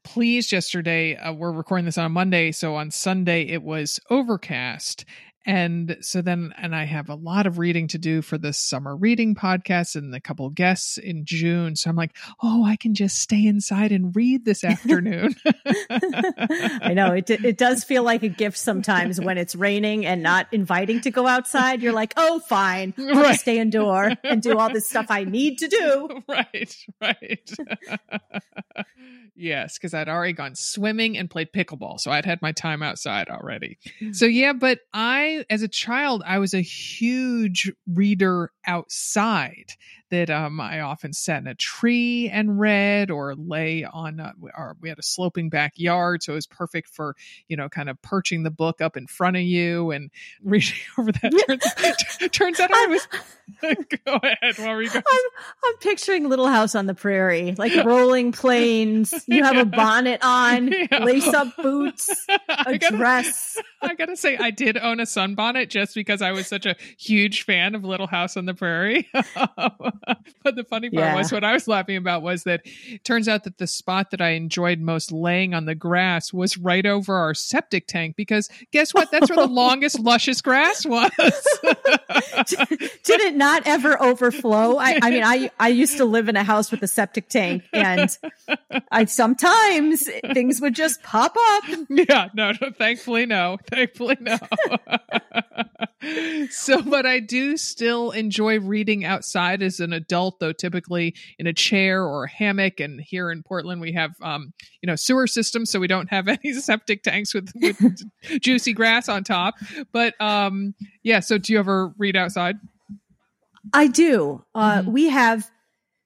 pleased 0.04 0.52
yesterday. 0.52 1.16
Uh, 1.16 1.32
we're 1.32 1.52
recording 1.52 1.84
this 1.84 1.98
on 1.98 2.06
a 2.06 2.08
Monday, 2.08 2.52
so 2.52 2.76
on 2.76 2.90
Sunday 2.90 3.42
it 3.42 3.62
was 3.62 4.00
overcast. 4.10 5.04
And 5.48 5.96
so 6.02 6.20
then, 6.20 6.52
and 6.58 6.76
I 6.76 6.84
have 6.84 7.08
a 7.08 7.14
lot 7.14 7.46
of 7.46 7.58
reading 7.58 7.88
to 7.88 7.98
do 7.98 8.20
for 8.20 8.36
this 8.36 8.58
summer 8.58 8.94
reading 8.94 9.34
podcast 9.34 9.96
and 9.96 10.14
a 10.14 10.20
couple 10.20 10.50
guests 10.50 10.98
in 10.98 11.24
June. 11.24 11.74
So 11.74 11.88
I'm 11.88 11.96
like, 11.96 12.14
oh, 12.42 12.66
I 12.66 12.76
can 12.76 12.92
just 12.94 13.18
stay 13.18 13.46
inside 13.46 13.90
and 13.90 14.14
read 14.14 14.44
this 14.44 14.62
afternoon. 14.64 15.34
I 15.90 16.92
know 16.94 17.12
it 17.14 17.30
it 17.30 17.56
does 17.56 17.82
feel 17.82 18.02
like 18.02 18.22
a 18.22 18.28
gift 18.28 18.58
sometimes 18.58 19.18
when 19.22 19.38
it's 19.38 19.54
raining 19.54 20.04
and 20.04 20.22
not 20.22 20.48
inviting 20.52 21.00
to 21.00 21.10
go 21.10 21.26
outside. 21.26 21.80
You're 21.82 21.94
like, 21.94 22.12
"Oh, 22.18 22.40
fine. 22.40 22.92
I'll 22.98 23.14
Right. 23.22 23.40
stay 23.40 23.58
indoor 23.58 24.12
and 24.24 24.42
do 24.42 24.58
all 24.58 24.70
this 24.70 24.86
stuff 24.86 25.06
I 25.08 25.24
need 25.24 25.56
to 25.60 25.68
do." 25.68 26.22
right, 26.28 26.76
right. 27.00 27.50
yes, 29.34 29.78
because 29.78 29.94
I'd 29.94 30.08
already 30.08 30.32
gone 30.32 30.54
swimming 30.54 31.16
and 31.16 31.30
played 31.30 31.52
pickleball. 31.52 32.00
So 32.00 32.10
I'd 32.10 32.24
had 32.24 32.42
my 32.42 32.52
time 32.52 32.82
outside 32.82 33.28
already. 33.28 33.78
So, 34.12 34.26
yeah, 34.26 34.52
but 34.52 34.80
I, 34.92 35.37
as 35.50 35.62
a 35.62 35.68
child, 35.68 36.22
I 36.26 36.38
was 36.38 36.54
a 36.54 36.60
huge 36.60 37.72
reader 37.86 38.52
outside 38.66 39.72
that 40.10 40.30
um, 40.30 40.60
I 40.60 40.80
often 40.80 41.12
sat 41.12 41.42
in 41.42 41.46
a 41.46 41.54
tree 41.54 42.28
and 42.28 42.58
read 42.58 43.10
or 43.10 43.34
lay 43.34 43.84
on, 43.84 44.20
uh, 44.20 44.32
or 44.56 44.76
we 44.80 44.88
had 44.88 44.98
a 44.98 45.02
sloping 45.02 45.50
backyard. 45.50 46.22
So 46.22 46.32
it 46.32 46.36
was 46.36 46.46
perfect 46.46 46.88
for, 46.88 47.14
you 47.48 47.56
know, 47.56 47.68
kind 47.68 47.90
of 47.90 48.00
perching 48.02 48.42
the 48.42 48.50
book 48.50 48.80
up 48.80 48.96
in 48.96 49.06
front 49.06 49.36
of 49.36 49.42
you 49.42 49.90
and 49.90 50.10
reading 50.42 50.74
over 50.98 51.12
that. 51.12 52.16
turns, 52.18 52.30
turns 52.32 52.60
out 52.60 52.70
I 52.72 52.86
was, 52.86 53.08
go 53.62 54.18
ahead. 54.22 54.58
What 54.58 54.68
were 54.68 54.82
you 54.82 54.90
going 54.90 55.02
I'm 55.10 55.20
I'm 55.64 55.76
picturing 55.80 56.28
Little 56.28 56.48
House 56.48 56.74
on 56.74 56.86
the 56.86 56.94
Prairie, 56.94 57.54
like 57.58 57.74
rolling 57.84 58.32
plains. 58.32 59.12
You 59.28 59.44
have 59.44 59.56
a 59.56 59.64
bonnet 59.64 60.20
on, 60.22 60.68
Yeah. 60.90 61.04
lace 61.04 61.26
up 61.28 61.48
boots, 61.62 62.10
I 62.48 62.72
a 62.72 62.78
gotta, 62.78 62.96
dress. 62.96 63.58
I 63.82 63.94
gotta 63.94 64.16
say, 64.16 64.36
I 64.36 64.50
did 64.50 64.76
own 64.78 65.00
a 65.00 65.04
sunbonnet 65.04 65.68
just 65.68 65.94
because 65.94 66.22
I 66.22 66.32
was 66.32 66.46
such 66.46 66.66
a 66.66 66.74
huge 66.98 67.42
fan 67.44 67.74
of 67.74 67.84
Little 67.84 68.06
House 68.06 68.36
on 68.36 68.46
the 68.46 68.54
Prairie. 68.54 69.08
but 69.12 70.56
the 70.56 70.64
funny 70.68 70.90
part 70.90 71.04
Yeah. 71.06 71.16
was 71.16 71.30
what 71.32 71.44
I 71.44 71.52
was 71.52 71.68
laughing 71.68 71.96
about 71.96 72.22
was 72.22 72.44
that 72.44 72.62
it 72.64 73.04
turns 73.04 73.28
out 73.28 73.44
that 73.44 73.58
the 73.58 73.66
spot 73.66 74.10
that 74.12 74.20
I 74.20 74.30
enjoyed 74.30 74.80
most 74.80 75.12
laying 75.12 75.54
on 75.54 75.66
the 75.66 75.74
grass 75.74 76.32
was 76.32 76.56
right 76.56 76.86
over 76.86 77.14
our 77.14 77.34
septic 77.34 77.86
tank 77.86 78.16
because 78.16 78.48
guess 78.72 78.94
what? 78.94 79.10
That's 79.10 79.28
where 79.30 79.46
the 79.46 79.52
longest, 79.52 79.98
luscious 80.00 80.40
grass 80.40 80.84
was. 80.86 81.10
Did 83.04 83.20
it 83.20 83.36
not 83.38 83.66
ever 83.66 84.00
overflow? 84.02 84.76
I, 84.76 84.98
I 85.00 85.10
mean, 85.10 85.24
I 85.24 85.50
I 85.60 85.68
used 85.68 85.96
to 85.98 86.04
live 86.04 86.28
in 86.28 86.36
a 86.36 86.44
house 86.44 86.70
with 86.70 86.82
a 86.82 86.88
septic 86.88 87.28
tank, 87.28 87.64
and 87.72 88.10
I 88.90 89.04
sometimes 89.06 90.08
things 90.34 90.60
would 90.60 90.74
just 90.74 91.02
pop 91.02 91.36
up. 91.38 91.64
yeah, 91.88 92.28
no, 92.34 92.52
no, 92.60 92.70
thankfully 92.70 93.26
no. 93.26 93.58
Thankfully 93.70 94.16
no. 94.20 94.38
so, 96.50 96.82
but 96.82 97.06
I 97.06 97.20
do 97.20 97.56
still 97.56 98.10
enjoy 98.12 98.60
reading 98.60 99.04
outside 99.04 99.62
as 99.62 99.80
an 99.80 99.92
adult, 99.92 100.40
though 100.40 100.52
typically 100.52 101.14
in 101.38 101.46
a 101.46 101.52
chair 101.52 102.04
or 102.04 102.24
a 102.24 102.30
hammock. 102.30 102.80
And 102.80 103.00
here 103.00 103.30
in 103.30 103.42
Portland, 103.42 103.80
we 103.80 103.92
have, 103.92 104.12
um, 104.22 104.52
you 104.82 104.86
know, 104.86 104.96
sewer 104.96 105.26
systems, 105.26 105.70
so 105.70 105.80
we 105.80 105.86
don't 105.86 106.10
have 106.10 106.28
any 106.44 106.52
septic 106.54 107.02
tanks 107.02 107.34
with, 107.34 107.50
with 107.56 108.02
juicy 108.40 108.72
grass 108.72 109.08
on 109.08 109.24
top. 109.24 109.54
But 109.92 110.20
um, 110.20 110.74
yeah, 111.02 111.20
so 111.20 111.38
do 111.38 111.52
you 111.52 111.58
ever 111.58 111.92
read 111.98 112.16
outside? 112.16 112.56
I 113.72 113.86
do. 113.86 114.44
Uh, 114.54 114.82
Mhm. 114.82 114.86
We 114.86 115.08
have, 115.08 115.50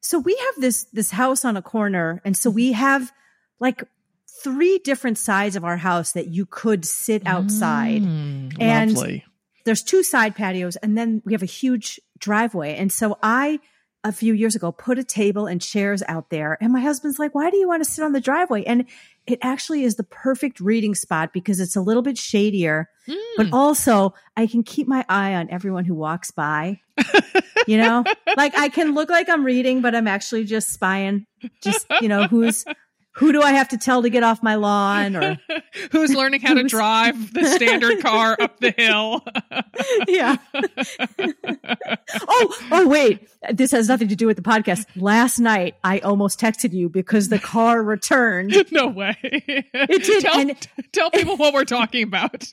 so 0.00 0.18
we 0.18 0.36
have 0.36 0.60
this 0.60 0.84
this 0.92 1.10
house 1.10 1.44
on 1.44 1.56
a 1.56 1.62
corner, 1.62 2.20
and 2.24 2.36
so 2.36 2.50
we 2.50 2.72
have 2.72 3.12
like 3.60 3.84
three 4.42 4.78
different 4.78 5.18
sides 5.18 5.54
of 5.56 5.64
our 5.64 5.76
house 5.76 6.12
that 6.12 6.28
you 6.28 6.46
could 6.46 6.84
sit 6.84 7.22
outside. 7.26 8.02
Mm, 8.02 8.56
And- 8.60 8.92
lovely. 8.94 9.24
There's 9.64 9.84
two 9.84 10.02
side 10.02 10.34
patios, 10.34 10.74
and 10.76 10.98
then 10.98 11.22
we 11.24 11.32
have 11.34 11.42
a 11.42 11.46
huge 11.46 12.00
driveway. 12.18 12.74
And 12.74 12.90
so 12.90 13.16
I, 13.22 13.60
a 14.02 14.10
few 14.10 14.34
years 14.34 14.56
ago, 14.56 14.72
put 14.72 14.98
a 14.98 15.04
table 15.04 15.46
and 15.46 15.60
chairs 15.62 16.02
out 16.08 16.30
there, 16.30 16.58
and 16.60 16.72
my 16.72 16.80
husband's 16.80 17.20
like, 17.20 17.32
"Why 17.32 17.48
do 17.50 17.56
you 17.58 17.68
want 17.68 17.84
to 17.84 17.88
sit 17.88 18.02
on 18.04 18.10
the 18.12 18.20
driveway?" 18.20 18.64
And 18.64 18.86
it 19.26 19.38
actually 19.42 19.84
is 19.84 19.96
the 19.96 20.04
perfect 20.04 20.58
reading 20.60 20.94
spot 20.94 21.32
because 21.32 21.60
it's 21.60 21.76
a 21.76 21.80
little 21.80 22.02
bit 22.02 22.18
shadier, 22.18 22.88
but 23.36 23.46
Mm. 23.46 23.52
also 23.52 24.14
I 24.36 24.46
can 24.46 24.62
keep 24.62 24.88
my 24.88 25.04
eye 25.08 25.34
on 25.34 25.48
everyone 25.50 25.84
who 25.84 25.94
walks 25.94 26.30
by. 26.30 26.80
you 27.66 27.76
know, 27.78 28.04
like 28.36 28.56
I 28.58 28.68
can 28.68 28.94
look 28.94 29.10
like 29.10 29.28
I'm 29.28 29.44
reading, 29.44 29.80
but 29.80 29.94
I'm 29.94 30.08
actually 30.08 30.44
just 30.44 30.70
spying. 30.72 31.26
Just 31.62 31.86
you 32.00 32.08
know, 32.08 32.24
who's 32.26 32.64
who 33.14 33.32
do 33.32 33.42
I 33.42 33.52
have 33.52 33.68
to 33.68 33.78
tell 33.78 34.02
to 34.02 34.08
get 34.10 34.22
off 34.22 34.42
my 34.42 34.54
lawn? 34.54 35.16
Or 35.16 35.38
Who's 35.92 36.14
learning 36.14 36.40
how 36.40 36.54
to 36.54 36.64
drive 36.64 37.32
the 37.34 37.44
standard 37.56 38.00
car 38.02 38.36
up 38.40 38.58
the 38.60 38.70
hill? 38.76 39.22
yeah. 40.08 40.36
oh, 42.28 42.56
oh, 42.70 42.88
wait. 42.88 43.28
This 43.52 43.70
has 43.72 43.88
nothing 43.88 44.08
to 44.08 44.16
do 44.16 44.26
with 44.26 44.36
the 44.36 44.42
podcast. 44.42 44.86
Last 44.96 45.38
night, 45.38 45.74
I 45.84 45.98
almost 46.00 46.40
texted 46.40 46.72
you 46.72 46.88
because 46.88 47.28
the 47.28 47.38
car 47.38 47.82
returned. 47.82 48.54
no 48.70 48.86
way. 48.88 49.16
It 49.22 50.04
did, 50.04 50.22
Tell, 50.22 50.38
and- 50.40 50.68
tell 50.92 51.10
people 51.10 51.36
what 51.36 51.52
we're 51.54 51.64
talking 51.64 52.02
about. 52.04 52.44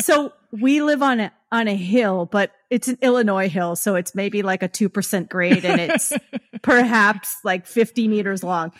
So 0.00 0.32
we 0.52 0.80
live 0.82 1.02
on 1.02 1.20
a 1.20 1.32
on 1.52 1.68
a 1.68 1.74
hill, 1.74 2.26
but 2.26 2.52
it's 2.70 2.88
an 2.88 2.98
Illinois 3.02 3.48
hill, 3.48 3.74
so 3.76 3.96
it's 3.96 4.14
maybe 4.14 4.42
like 4.42 4.62
a 4.62 4.68
two 4.68 4.88
percent 4.88 5.28
grade, 5.28 5.64
and 5.64 5.80
it's 5.80 6.12
perhaps 6.62 7.36
like 7.44 7.66
fifty 7.66 8.08
meters 8.08 8.44
long. 8.44 8.72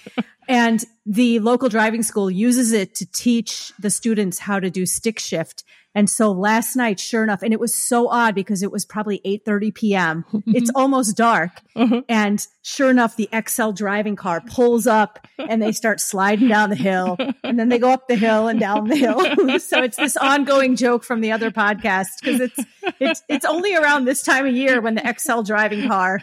And 0.49 0.85
the 1.11 1.40
local 1.40 1.68
driving 1.68 2.04
school 2.04 2.30
uses 2.30 2.72
it 2.72 2.94
to 2.94 3.06
teach 3.12 3.72
the 3.80 3.90
students 3.90 4.38
how 4.38 4.61
to 4.61 4.70
do 4.70 4.86
stick 4.86 5.18
shift. 5.18 5.64
And 5.92 6.08
so 6.08 6.30
last 6.30 6.76
night, 6.76 7.00
sure 7.00 7.24
enough, 7.24 7.42
and 7.42 7.52
it 7.52 7.58
was 7.58 7.74
so 7.74 8.06
odd 8.08 8.36
because 8.36 8.62
it 8.62 8.70
was 8.70 8.84
probably 8.84 9.20
eight 9.24 9.44
thirty 9.44 9.72
p.m. 9.72 10.24
It's 10.46 10.70
almost 10.76 11.16
dark, 11.16 11.50
Uh-huh. 11.74 12.02
and 12.08 12.46
sure 12.62 12.90
enough, 12.90 13.16
the 13.16 13.28
XL 13.48 13.72
driving 13.72 14.14
car 14.14 14.40
pulls 14.40 14.86
up 14.86 15.26
and 15.36 15.61
they 15.61 15.72
start 15.72 15.98
sliding 16.00 16.46
down 16.46 16.70
the 16.70 16.76
hill 16.76 17.16
and 17.42 17.58
then 17.58 17.70
they 17.70 17.78
go 17.80 17.90
up 17.90 18.06
the 18.06 18.14
hill 18.14 18.46
and 18.46 18.61
down 18.61 18.86
the 18.86 18.94
hill. 18.94 19.58
so 19.58 19.82
it's 19.82 19.96
this 19.96 20.16
ongoing 20.16 20.76
joke 20.76 21.02
from 21.02 21.22
the 21.22 21.32
other 21.32 21.50
podcast 21.50 22.06
because 22.22 22.38
it's, 22.40 22.58
it's, 23.00 23.22
it's 23.28 23.44
only 23.44 23.74
around 23.74 24.04
this 24.04 24.22
time 24.22 24.46
of 24.46 24.54
year 24.54 24.80
when 24.80 24.94
the 24.94 25.14
XL 25.18 25.42
driving 25.42 25.88
car 25.88 26.20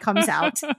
comes 0.00 0.28
out. 0.28 0.60
oh 0.68 0.76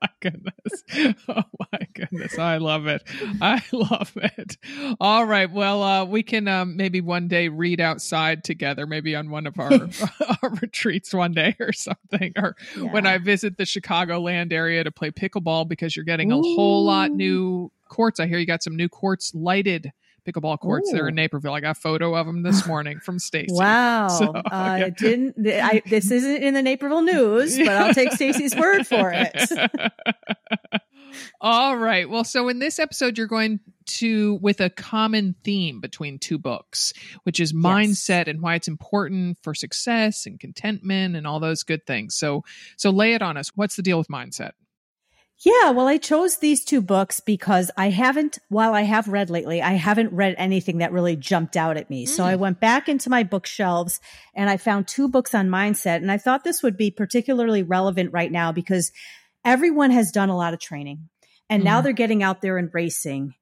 my 0.00 0.08
goodness. 0.20 1.16
Oh 1.28 1.42
my 1.72 1.80
goodness. 1.94 2.38
I 2.38 2.58
love 2.58 2.86
it. 2.86 2.91
I 3.40 3.62
love 3.72 4.12
it. 4.16 4.56
All 5.00 5.24
right. 5.24 5.50
Well, 5.50 5.82
uh, 5.82 6.04
we 6.04 6.22
can 6.22 6.48
um, 6.48 6.76
maybe 6.76 7.00
one 7.00 7.28
day 7.28 7.48
read 7.48 7.80
outside 7.80 8.44
together, 8.44 8.86
maybe 8.86 9.14
on 9.14 9.30
one 9.30 9.46
of 9.46 9.58
our, 9.58 9.72
our 10.42 10.50
retreats 10.60 11.14
one 11.14 11.32
day 11.32 11.56
or 11.60 11.72
something, 11.72 12.32
or 12.36 12.56
when 12.90 13.06
I 13.06 13.18
visit 13.18 13.56
the 13.56 13.64
Chicagoland 13.64 14.52
area 14.52 14.84
to 14.84 14.90
play 14.90 15.10
pickleball 15.10 15.68
because 15.68 15.96
you're 15.96 16.04
getting 16.04 16.32
a 16.32 16.36
whole 16.36 16.84
lot 16.84 17.10
new 17.10 17.70
courts. 17.88 18.20
I 18.20 18.26
hear 18.26 18.38
you 18.38 18.46
got 18.46 18.62
some 18.62 18.76
new 18.76 18.88
courts 18.88 19.34
lighted 19.34 19.92
pickleball 20.26 20.58
courts 20.60 20.92
there 20.92 21.08
in 21.08 21.14
Naperville. 21.14 21.52
I 21.52 21.60
got 21.60 21.76
a 21.76 21.80
photo 21.80 22.14
of 22.14 22.26
them 22.26 22.42
this 22.42 22.66
morning 22.66 23.00
from 23.00 23.18
Stacy. 23.18 23.48
Wow. 23.50 24.08
So, 24.08 24.32
uh, 24.32 24.76
yeah. 24.78 24.86
it 24.86 24.96
didn't, 24.96 25.34
I, 25.48 25.82
this 25.86 26.10
isn't 26.10 26.42
in 26.42 26.54
the 26.54 26.62
Naperville 26.62 27.02
news, 27.02 27.58
but 27.58 27.68
I'll 27.68 27.94
take 27.94 28.12
Stacy's 28.12 28.54
word 28.54 28.86
for 28.86 29.12
it. 29.12 29.36
All 31.40 31.76
right. 31.76 32.08
Well, 32.08 32.24
so 32.24 32.48
in 32.48 32.58
this 32.58 32.78
episode, 32.78 33.18
you're 33.18 33.26
going 33.26 33.60
to 33.84 34.34
with 34.40 34.60
a 34.60 34.70
common 34.70 35.34
theme 35.44 35.80
between 35.80 36.18
two 36.18 36.38
books, 36.38 36.92
which 37.24 37.40
is 37.40 37.52
mindset 37.52 38.28
and 38.28 38.40
why 38.40 38.54
it's 38.54 38.68
important 38.68 39.38
for 39.42 39.54
success 39.54 40.26
and 40.26 40.38
contentment 40.38 41.16
and 41.16 41.26
all 41.26 41.40
those 41.40 41.62
good 41.62 41.86
things. 41.86 42.14
So, 42.14 42.44
so 42.76 42.90
lay 42.90 43.14
it 43.14 43.22
on 43.22 43.36
us. 43.36 43.50
What's 43.54 43.76
the 43.76 43.82
deal 43.82 43.98
with 43.98 44.08
mindset? 44.08 44.52
Yeah, 45.44 45.70
well, 45.70 45.88
I 45.88 45.96
chose 45.96 46.36
these 46.36 46.64
two 46.64 46.80
books 46.80 47.18
because 47.18 47.68
I 47.76 47.90
haven't, 47.90 48.38
while 48.48 48.74
I 48.74 48.82
have 48.82 49.08
read 49.08 49.28
lately, 49.28 49.60
I 49.60 49.72
haven't 49.72 50.12
read 50.12 50.36
anything 50.38 50.78
that 50.78 50.92
really 50.92 51.16
jumped 51.16 51.56
out 51.56 51.76
at 51.76 51.90
me. 51.90 52.06
Mm. 52.06 52.08
So 52.08 52.24
I 52.24 52.36
went 52.36 52.60
back 52.60 52.88
into 52.88 53.10
my 53.10 53.24
bookshelves 53.24 53.98
and 54.36 54.48
I 54.48 54.56
found 54.56 54.86
two 54.86 55.08
books 55.08 55.34
on 55.34 55.48
mindset. 55.48 55.96
And 55.96 56.12
I 56.12 56.18
thought 56.18 56.44
this 56.44 56.62
would 56.62 56.76
be 56.76 56.92
particularly 56.92 57.64
relevant 57.64 58.12
right 58.12 58.30
now 58.30 58.52
because 58.52 58.92
everyone 59.44 59.90
has 59.90 60.12
done 60.12 60.28
a 60.28 60.36
lot 60.36 60.54
of 60.54 60.60
training 60.60 61.08
and 61.48 61.62
mm. 61.62 61.66
now 61.66 61.80
they're 61.80 61.92
getting 61.92 62.22
out 62.22 62.40
there 62.40 62.58
and 62.58 62.70
racing. 62.72 63.34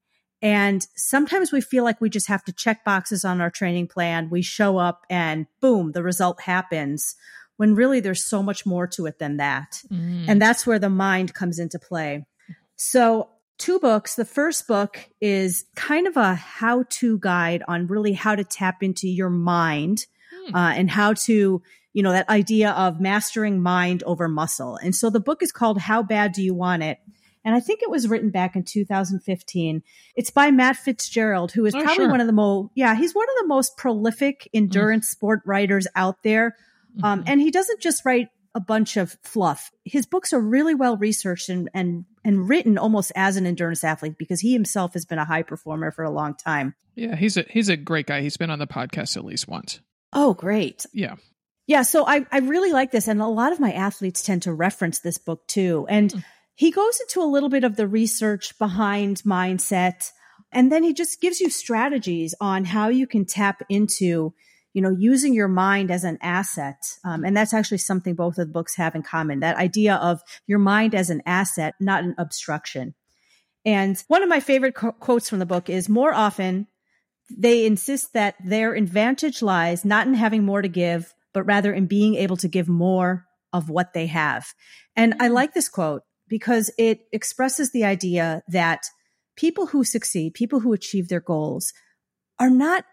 And 0.43 0.87
sometimes 0.97 1.53
we 1.53 1.61
feel 1.61 1.85
like 1.85 2.01
we 2.01 2.09
just 2.09 2.29
have 2.29 2.45
to 2.45 2.53
check 2.53 2.85
boxes 2.85 3.25
on 3.25 3.41
our 3.41 3.51
training 3.51 3.89
plan. 3.89 4.31
We 4.31 4.43
show 4.43 4.79
up 4.79 5.05
and 5.11 5.47
boom, 5.61 5.93
the 5.93 6.03
result 6.03 6.41
happens 6.43 7.15
when 7.57 7.75
really 7.75 8.01
there's 8.01 8.25
so 8.25 8.43
much 8.43 8.65
more 8.65 8.87
to 8.87 9.05
it 9.05 9.19
than 9.19 9.37
that. 9.37 9.83
Mm. 9.93 10.25
And 10.29 10.41
that's 10.41 10.67
where 10.67 10.79
the 10.79 10.89
mind 10.89 11.35
comes 11.35 11.59
into 11.59 11.79
play. 11.79 12.25
So, 12.77 13.29
two 13.59 13.79
books. 13.79 14.15
The 14.15 14.25
first 14.25 14.67
book 14.67 15.11
is 15.21 15.67
kind 15.77 16.07
of 16.07 16.17
a 16.17 16.35
how 16.35 16.85
to 16.89 17.19
guide 17.19 17.63
on 17.69 17.87
really 17.87 18.15
how 18.15 18.35
to 18.35 18.43
tap 18.43 18.83
into 18.83 19.07
your 19.07 19.29
mind 19.29 20.07
mm. 20.49 20.55
uh, 20.55 20.73
and 20.75 20.91
how 20.91 21.13
to, 21.13 21.61
you 21.93 22.03
know, 22.03 22.13
that 22.13 22.29
idea 22.29 22.71
of 22.71 23.01
mastering 23.01 23.61
mind 23.61 24.03
over 24.05 24.29
muscle. 24.29 24.77
And 24.77 24.95
so 24.95 25.11
the 25.11 25.21
book 25.21 25.43
is 25.43 25.53
called 25.53 25.79
How 25.79 26.03
Bad 26.03 26.33
Do 26.33 26.43
You 26.43 26.55
Want 26.55 26.83
It? 26.83 26.99
And 27.45 27.55
I 27.55 27.61
think 27.61 27.83
it 27.83 27.91
was 27.91 28.07
written 28.07 28.31
back 28.31 28.55
in 28.55 28.65
2015. 28.65 29.83
It's 30.15 30.31
by 30.31 30.51
Matt 30.51 30.77
Fitzgerald, 30.77 31.53
who 31.53 31.65
is 31.65 31.75
oh, 31.75 31.83
probably 31.83 32.05
sure. 32.05 32.11
one 32.11 32.21
of 32.21 32.27
the 32.27 32.33
most, 32.33 32.71
yeah, 32.75 32.95
he's 32.95 33.15
one 33.15 33.27
of 33.29 33.43
the 33.43 33.49
most 33.49 33.77
prolific 33.77 34.49
endurance 34.53 35.09
mm. 35.09 35.11
sport 35.11 35.41
writers 35.47 35.87
out 35.97 36.23
there. 36.23 36.57
Um, 37.03 37.21
mm-hmm. 37.21 37.29
and 37.29 37.41
he 37.41 37.51
doesn't 37.51 37.81
just 37.81 38.05
write 38.05 38.29
a 38.55 38.61
bunch 38.61 38.97
of 38.97 39.17
fluff. 39.23 39.71
His 39.85 40.07
books 40.07 40.33
are 40.33 40.41
really 40.41 40.75
well 40.75 40.97
researched 40.97 41.49
and, 41.49 41.71
and, 41.73 42.05
and 42.25 42.49
written 42.49 42.77
almost 42.77 43.13
as 43.15 43.37
an 43.37 43.47
endurance 43.47 43.85
athlete 43.85 44.19
because 44.19 44.41
he 44.41 44.53
himself 44.53 44.93
has 44.95 45.07
been 45.07 45.19
a 45.19 45.25
high 45.25 45.43
performer 45.43 45.93
for 45.93 46.05
a 46.05 46.11
long 46.11 46.35
time. 46.35 46.75
Yeah, 46.97 47.17
he's 47.17 47.37
a 47.37 47.45
he's 47.49 47.69
a 47.69 47.77
great 47.77 48.07
guy. 48.07 48.21
He's 48.21 48.37
been 48.37 48.51
on 48.51 48.59
the 48.59 48.67
podcast 48.67 49.17
at 49.17 49.25
least 49.25 49.49
once. 49.49 49.81
Oh, 50.13 50.35
great. 50.35 50.85
Yeah. 50.93 51.15
Yeah, 51.71 51.83
so 51.83 52.05
I, 52.05 52.27
I 52.33 52.39
really 52.39 52.73
like 52.73 52.91
this. 52.91 53.07
And 53.07 53.23
a 53.23 53.29
lot 53.29 53.53
of 53.53 53.61
my 53.61 53.71
athletes 53.71 54.23
tend 54.23 54.43
to 54.43 54.53
reference 54.53 54.99
this 54.99 55.19
book 55.19 55.47
too. 55.47 55.87
And 55.89 56.13
mm. 56.13 56.25
he 56.57 56.73
goes 56.73 56.99
into 56.99 57.23
a 57.23 57.31
little 57.31 57.49
bit 57.49 57.63
of 57.63 57.77
the 57.77 57.87
research 57.87 58.59
behind 58.59 59.23
mindset. 59.23 60.11
And 60.51 60.73
then 60.73 60.83
he 60.83 60.93
just 60.93 61.21
gives 61.21 61.41
you 61.41 61.49
strategies 61.49 62.35
on 62.41 62.65
how 62.65 62.89
you 62.89 63.07
can 63.07 63.25
tap 63.25 63.63
into 63.69 64.35
you 64.73 64.83
know, 64.83 64.91
using 64.99 65.33
your 65.33 65.47
mind 65.47 65.93
as 65.93 66.03
an 66.03 66.19
asset. 66.21 66.83
Um, 67.05 67.25
and 67.25 67.37
that's 67.37 67.55
actually 67.55 67.79
something 67.79 68.17
both 68.17 68.39
of 68.39 68.49
the 68.49 68.53
books 68.53 68.75
have 68.75 68.97
in 68.97 69.05
common 69.05 69.39
that 69.41 69.57
idea 69.57 69.95
of 69.95 70.23
your 70.49 70.59
mind 70.59 70.93
as 70.93 71.09
an 71.09 71.23
asset, 71.25 71.75
not 71.79 72.03
an 72.03 72.17
obstruction. 72.19 72.95
And 73.65 74.03
one 74.09 74.25
of 74.25 74.29
my 74.29 74.41
favorite 74.41 74.75
co- 74.75 74.93
quotes 74.93 75.29
from 75.29 75.39
the 75.39 75.47
book 75.47 75.71
is 75.71 75.89
more 75.89 76.13
often 76.13 76.67
they 77.31 77.65
insist 77.65 78.13
that 78.15 78.35
their 78.45 78.75
advantage 78.75 79.41
lies 79.41 79.85
not 79.85 80.09
in 80.09 80.15
having 80.15 80.45
more 80.45 80.63
to 80.63 80.69
give, 80.69 81.15
but 81.33 81.45
rather 81.45 81.73
in 81.73 81.87
being 81.87 82.15
able 82.15 82.37
to 82.39 82.49
give 82.49 82.69
more 82.69 83.27
of 83.53 83.69
what 83.69 83.93
they 83.93 84.07
have. 84.07 84.53
And 84.97 85.15
I 85.21 85.29
mm. 85.29 85.33
like 85.33 85.55
this 85.55 85.69
quote 85.69 86.03
because 86.29 86.71
it 86.79 87.01
expresses 87.13 87.73
the 87.73 87.85
idea 87.85 88.43
that 88.49 88.87
people 89.37 89.67
who 89.67 89.85
succeed, 89.85 90.35
people 90.35 90.61
who 90.61 90.73
achieve 90.73 91.09
their 91.09 91.21
goals 91.21 91.73
are 92.39 92.51
not 92.51 92.85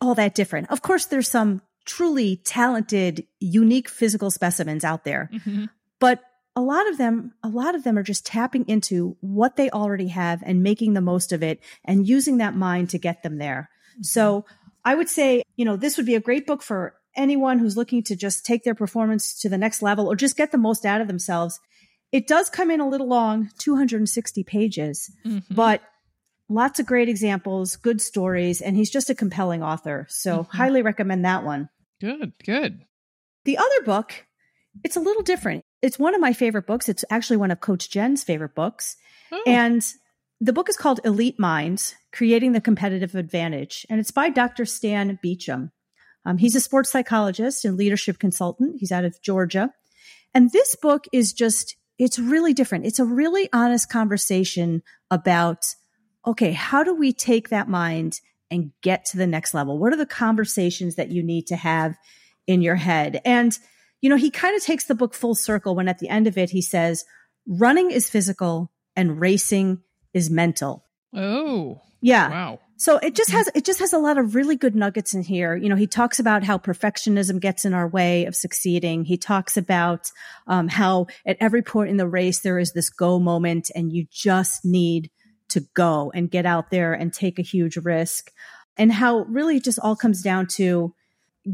all 0.00 0.14
that 0.14 0.34
different. 0.34 0.70
Of 0.70 0.82
course, 0.82 1.06
there's 1.06 1.28
some 1.28 1.62
truly 1.84 2.36
talented, 2.36 3.26
unique 3.40 3.88
physical 3.88 4.30
specimens 4.30 4.84
out 4.84 5.04
there, 5.04 5.28
mm-hmm. 5.32 5.66
but 6.00 6.20
a 6.56 6.60
lot 6.60 6.88
of 6.88 6.98
them, 6.98 7.34
a 7.42 7.48
lot 7.48 7.74
of 7.74 7.84
them 7.84 7.98
are 7.98 8.02
just 8.02 8.24
tapping 8.24 8.64
into 8.68 9.16
what 9.20 9.56
they 9.56 9.70
already 9.70 10.08
have 10.08 10.42
and 10.46 10.62
making 10.62 10.94
the 10.94 11.00
most 11.00 11.32
of 11.32 11.42
it 11.42 11.60
and 11.84 12.08
using 12.08 12.38
that 12.38 12.54
mind 12.54 12.90
to 12.90 12.98
get 12.98 13.22
them 13.22 13.38
there. 13.38 13.68
Mm-hmm. 13.92 14.02
So 14.04 14.44
I 14.84 14.94
would 14.94 15.08
say, 15.08 15.42
you 15.56 15.64
know, 15.64 15.76
this 15.76 15.96
would 15.96 16.06
be 16.06 16.14
a 16.14 16.20
great 16.20 16.46
book 16.46 16.62
for 16.62 16.94
anyone 17.16 17.58
who's 17.58 17.76
looking 17.76 18.02
to 18.04 18.16
just 18.16 18.44
take 18.44 18.64
their 18.64 18.74
performance 18.74 19.40
to 19.40 19.48
the 19.48 19.58
next 19.58 19.82
level 19.82 20.06
or 20.06 20.16
just 20.16 20.36
get 20.36 20.52
the 20.52 20.58
most 20.58 20.84
out 20.84 21.00
of 21.00 21.08
themselves. 21.08 21.60
It 22.12 22.26
does 22.26 22.48
come 22.48 22.70
in 22.70 22.80
a 22.80 22.88
little 22.88 23.08
long, 23.08 23.50
260 23.58 24.44
pages, 24.44 25.10
mm-hmm. 25.24 25.54
but 25.54 25.82
lots 26.48 26.78
of 26.78 26.86
great 26.86 27.08
examples, 27.08 27.76
good 27.76 28.00
stories, 28.00 28.60
and 28.60 28.76
he's 28.76 28.90
just 28.90 29.10
a 29.10 29.14
compelling 29.14 29.62
author. 29.62 30.06
So, 30.08 30.38
mm-hmm. 30.38 30.56
highly 30.56 30.82
recommend 30.82 31.24
that 31.24 31.44
one. 31.44 31.68
Good, 32.00 32.32
good. 32.44 32.82
The 33.44 33.58
other 33.58 33.82
book, 33.84 34.26
it's 34.82 34.96
a 34.96 35.00
little 35.00 35.22
different. 35.22 35.64
It's 35.82 35.98
one 35.98 36.14
of 36.14 36.20
my 36.20 36.32
favorite 36.32 36.66
books. 36.66 36.88
It's 36.88 37.04
actually 37.10 37.36
one 37.36 37.50
of 37.50 37.60
Coach 37.60 37.90
Jen's 37.90 38.24
favorite 38.24 38.54
books. 38.54 38.96
Oh. 39.32 39.42
And 39.46 39.84
the 40.40 40.52
book 40.52 40.68
is 40.68 40.76
called 40.76 41.00
Elite 41.04 41.38
Minds 41.38 41.94
Creating 42.12 42.52
the 42.52 42.60
Competitive 42.60 43.14
Advantage. 43.14 43.86
And 43.88 44.00
it's 44.00 44.10
by 44.10 44.30
Dr. 44.30 44.64
Stan 44.64 45.18
Beecham. 45.22 45.72
Um, 46.24 46.38
he's 46.38 46.56
a 46.56 46.60
sports 46.60 46.90
psychologist 46.90 47.64
and 47.64 47.76
leadership 47.76 48.18
consultant. 48.18 48.76
He's 48.78 48.92
out 48.92 49.04
of 49.04 49.20
Georgia. 49.22 49.70
And 50.32 50.50
this 50.50 50.74
book 50.74 51.04
is 51.12 51.32
just, 51.32 51.76
it's 51.98 52.18
really 52.18 52.54
different. 52.54 52.86
It's 52.86 52.98
a 52.98 53.04
really 53.04 53.48
honest 53.52 53.88
conversation 53.88 54.82
about 55.10 55.64
okay, 56.26 56.52
how 56.52 56.82
do 56.82 56.94
we 56.94 57.12
take 57.12 57.50
that 57.50 57.68
mind 57.68 58.20
and 58.50 58.72
get 58.82 59.04
to 59.06 59.16
the 59.16 59.26
next 59.26 59.54
level? 59.54 59.78
What 59.78 59.92
are 59.92 59.96
the 59.96 60.06
conversations 60.06 60.96
that 60.96 61.10
you 61.10 61.22
need 61.22 61.46
to 61.48 61.56
have 61.56 61.96
in 62.46 62.62
your 62.62 62.76
head? 62.76 63.20
And, 63.24 63.56
you 64.00 64.08
know, 64.08 64.16
he 64.16 64.30
kind 64.30 64.56
of 64.56 64.62
takes 64.62 64.86
the 64.86 64.94
book 64.94 65.14
full 65.14 65.34
circle 65.34 65.74
when 65.74 65.88
at 65.88 65.98
the 65.98 66.08
end 66.08 66.26
of 66.26 66.38
it, 66.38 66.50
he 66.50 66.62
says, 66.62 67.04
running 67.46 67.90
is 67.90 68.08
physical 68.08 68.70
and 68.96 69.20
racing 69.20 69.82
is 70.12 70.30
mental. 70.30 70.84
Oh, 71.14 71.80
yeah. 72.00 72.30
Wow. 72.30 72.60
So 72.84 72.98
it 72.98 73.14
just 73.14 73.30
has 73.30 73.48
it 73.54 73.64
just 73.64 73.78
has 73.80 73.94
a 73.94 73.98
lot 73.98 74.18
of 74.18 74.34
really 74.34 74.56
good 74.56 74.74
nuggets 74.74 75.14
in 75.14 75.22
here. 75.22 75.56
You 75.56 75.70
know, 75.70 75.74
he 75.74 75.86
talks 75.86 76.18
about 76.18 76.44
how 76.44 76.58
perfectionism 76.58 77.40
gets 77.40 77.64
in 77.64 77.72
our 77.72 77.88
way 77.88 78.26
of 78.26 78.36
succeeding. 78.36 79.06
He 79.06 79.16
talks 79.16 79.56
about 79.56 80.10
um, 80.46 80.68
how 80.68 81.06
at 81.24 81.38
every 81.40 81.62
point 81.62 81.88
in 81.88 81.96
the 81.96 82.06
race 82.06 82.40
there 82.40 82.58
is 82.58 82.74
this 82.74 82.90
go 82.90 83.18
moment, 83.18 83.70
and 83.74 83.90
you 83.90 84.04
just 84.10 84.66
need 84.66 85.10
to 85.48 85.62
go 85.72 86.12
and 86.14 86.30
get 86.30 86.44
out 86.44 86.70
there 86.70 86.92
and 86.92 87.10
take 87.10 87.38
a 87.38 87.42
huge 87.42 87.78
risk 87.78 88.30
and 88.76 88.92
how 88.92 89.20
really 89.30 89.56
it 89.56 89.64
just 89.64 89.78
all 89.78 89.96
comes 89.96 90.20
down 90.20 90.46
to 90.48 90.92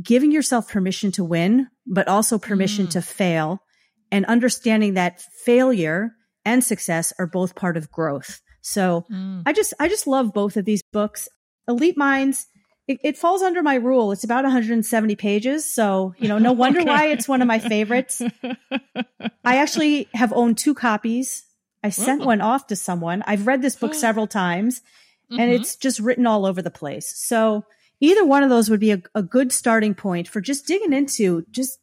giving 0.02 0.32
yourself 0.32 0.68
permission 0.68 1.12
to 1.12 1.22
win, 1.22 1.68
but 1.86 2.08
also 2.08 2.40
permission 2.40 2.88
mm. 2.88 2.90
to 2.90 3.02
fail 3.02 3.62
and 4.10 4.26
understanding 4.26 4.94
that 4.94 5.20
failure 5.44 6.10
and 6.44 6.64
success 6.64 7.12
are 7.20 7.28
both 7.28 7.54
part 7.54 7.76
of 7.76 7.88
growth. 7.92 8.40
So 8.62 9.06
mm. 9.10 9.42
I 9.46 9.52
just, 9.52 9.74
I 9.78 9.88
just 9.88 10.06
love 10.06 10.32
both 10.32 10.56
of 10.56 10.64
these 10.64 10.82
books. 10.82 11.28
Elite 11.68 11.96
Minds, 11.96 12.46
it, 12.88 12.98
it, 13.04 13.18
falls 13.18 13.42
under 13.42 13.62
my 13.62 13.76
rule. 13.76 14.12
It's 14.12 14.24
about 14.24 14.44
170 14.44 15.14
pages. 15.16 15.64
So, 15.72 16.14
you 16.18 16.28
know, 16.28 16.38
no 16.38 16.52
wonder 16.64 16.80
okay. 16.80 16.88
why 16.88 17.06
it's 17.06 17.28
one 17.28 17.42
of 17.42 17.48
my 17.48 17.58
favorites. 17.58 18.20
I 19.44 19.56
actually 19.56 20.08
have 20.14 20.32
owned 20.32 20.58
two 20.58 20.74
copies 20.74 21.44
I 21.82 21.90
sent 21.90 22.22
oh. 22.22 22.26
one 22.26 22.40
off 22.40 22.66
to 22.68 22.76
someone. 22.76 23.22
I've 23.26 23.46
read 23.46 23.62
this 23.62 23.76
book 23.76 23.94
several 23.94 24.26
times 24.26 24.80
mm-hmm. 25.30 25.40
and 25.40 25.52
it's 25.52 25.76
just 25.76 26.00
written 26.00 26.26
all 26.26 26.46
over 26.46 26.62
the 26.62 26.70
place. 26.70 27.12
So 27.16 27.64
either 28.00 28.24
one 28.24 28.42
of 28.42 28.50
those 28.50 28.70
would 28.70 28.80
be 28.80 28.92
a, 28.92 29.02
a 29.14 29.22
good 29.22 29.52
starting 29.52 29.94
point 29.94 30.28
for 30.28 30.40
just 30.40 30.66
digging 30.66 30.92
into 30.92 31.44
just 31.50 31.78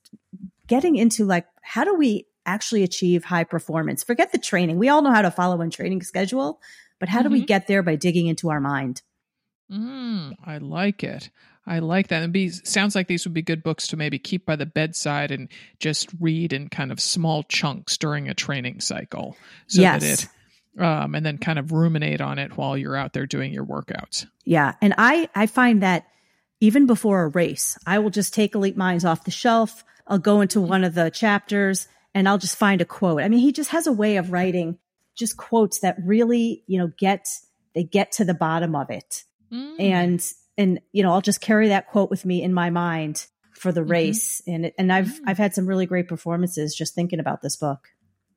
getting 0.67 0.95
into 0.95 1.25
like, 1.25 1.45
how 1.61 1.83
do 1.83 1.95
we 1.95 2.26
actually 2.47 2.83
achieve 2.83 3.23
high 3.23 3.43
performance? 3.43 4.03
Forget 4.03 4.31
the 4.31 4.39
training. 4.39 4.77
We 4.77 4.89
all 4.89 5.03
know 5.03 5.11
how 5.11 5.21
to 5.21 5.31
follow 5.31 5.61
a 5.61 5.69
training 5.69 6.01
schedule, 6.01 6.59
but 6.99 7.09
how 7.09 7.19
mm-hmm. 7.19 7.27
do 7.27 7.33
we 7.33 7.39
mm-hmm. 7.39 7.45
get 7.45 7.67
there 7.67 7.83
by 7.83 7.95
digging 7.95 8.27
into 8.27 8.49
our 8.49 8.59
mind? 8.59 9.03
Mm, 9.71 10.35
I 10.43 10.57
like 10.57 11.03
it. 11.03 11.29
I 11.65 11.79
like 11.79 12.07
that. 12.07 12.23
And 12.23 12.31
be 12.31 12.49
sounds 12.49 12.95
like 12.95 13.07
these 13.07 13.25
would 13.25 13.33
be 13.33 13.41
good 13.41 13.61
books 13.61 13.87
to 13.87 13.97
maybe 13.97 14.17
keep 14.17 14.45
by 14.45 14.55
the 14.55 14.65
bedside 14.65 15.31
and 15.31 15.49
just 15.79 16.09
read 16.19 16.53
in 16.53 16.69
kind 16.69 16.91
of 16.93 16.99
small 17.01 17.43
chunks 17.43 17.97
during 17.97 18.29
a 18.29 18.33
training 18.33 18.79
cycle. 18.79 19.35
So 19.67 19.81
yes. 19.81 20.01
that 20.01 20.23
it 20.23 20.29
um, 20.79 21.15
and 21.15 21.25
then 21.25 21.37
kind 21.37 21.59
of 21.59 21.71
ruminate 21.71 22.21
on 22.21 22.39
it 22.39 22.55
while 22.55 22.77
you're 22.77 22.95
out 22.95 23.13
there 23.13 23.25
doing 23.25 23.51
your 23.51 23.65
workouts. 23.65 24.25
Yeah. 24.45 24.75
And 24.81 24.93
I 24.97 25.29
I 25.35 25.47
find 25.47 25.83
that 25.83 26.07
even 26.59 26.85
before 26.85 27.23
a 27.23 27.27
race, 27.27 27.77
I 27.85 27.99
will 27.99 28.09
just 28.09 28.33
take 28.33 28.55
Elite 28.55 28.77
Minds 28.77 29.05
off 29.05 29.25
the 29.25 29.31
shelf. 29.31 29.83
I'll 30.07 30.19
go 30.19 30.41
into 30.41 30.61
one 30.61 30.83
of 30.83 30.95
the 30.95 31.09
chapters 31.09 31.87
and 32.17 32.27
I'll 32.27 32.39
just 32.39 32.57
find 32.57 32.81
a 32.81 32.85
quote. 32.85 33.21
I 33.21 33.29
mean, 33.29 33.41
he 33.41 33.51
just 33.51 33.69
has 33.69 33.85
a 33.85 33.91
way 33.91 34.17
of 34.17 34.31
writing 34.31 34.79
just 35.15 35.37
quotes 35.37 35.79
that 35.81 35.97
really, 36.03 36.63
you 36.65 36.79
know, 36.79 36.91
get 36.97 37.27
they 37.75 37.83
get 37.83 38.11
to 38.13 38.25
the 38.25 38.33
bottom 38.33 38.75
of 38.75 38.89
it. 38.89 39.23
Mm. 39.53 39.79
And 39.79 40.31
and 40.57 40.79
you 40.91 41.03
know, 41.03 41.13
I'll 41.13 41.21
just 41.21 41.41
carry 41.41 41.67
that 41.67 41.87
quote 41.87 42.09
with 42.09 42.25
me 42.25 42.41
in 42.41 42.55
my 42.55 42.71
mind 42.71 43.27
for 43.53 43.71
the 43.71 43.81
mm-hmm. 43.81 43.91
race. 43.91 44.41
And 44.47 44.71
and 44.79 44.91
I've 44.91 45.05
mm. 45.05 45.19
I've 45.27 45.37
had 45.37 45.53
some 45.53 45.67
really 45.67 45.85
great 45.85 46.07
performances 46.07 46.73
just 46.73 46.95
thinking 46.95 47.19
about 47.19 47.43
this 47.43 47.55
book. 47.55 47.87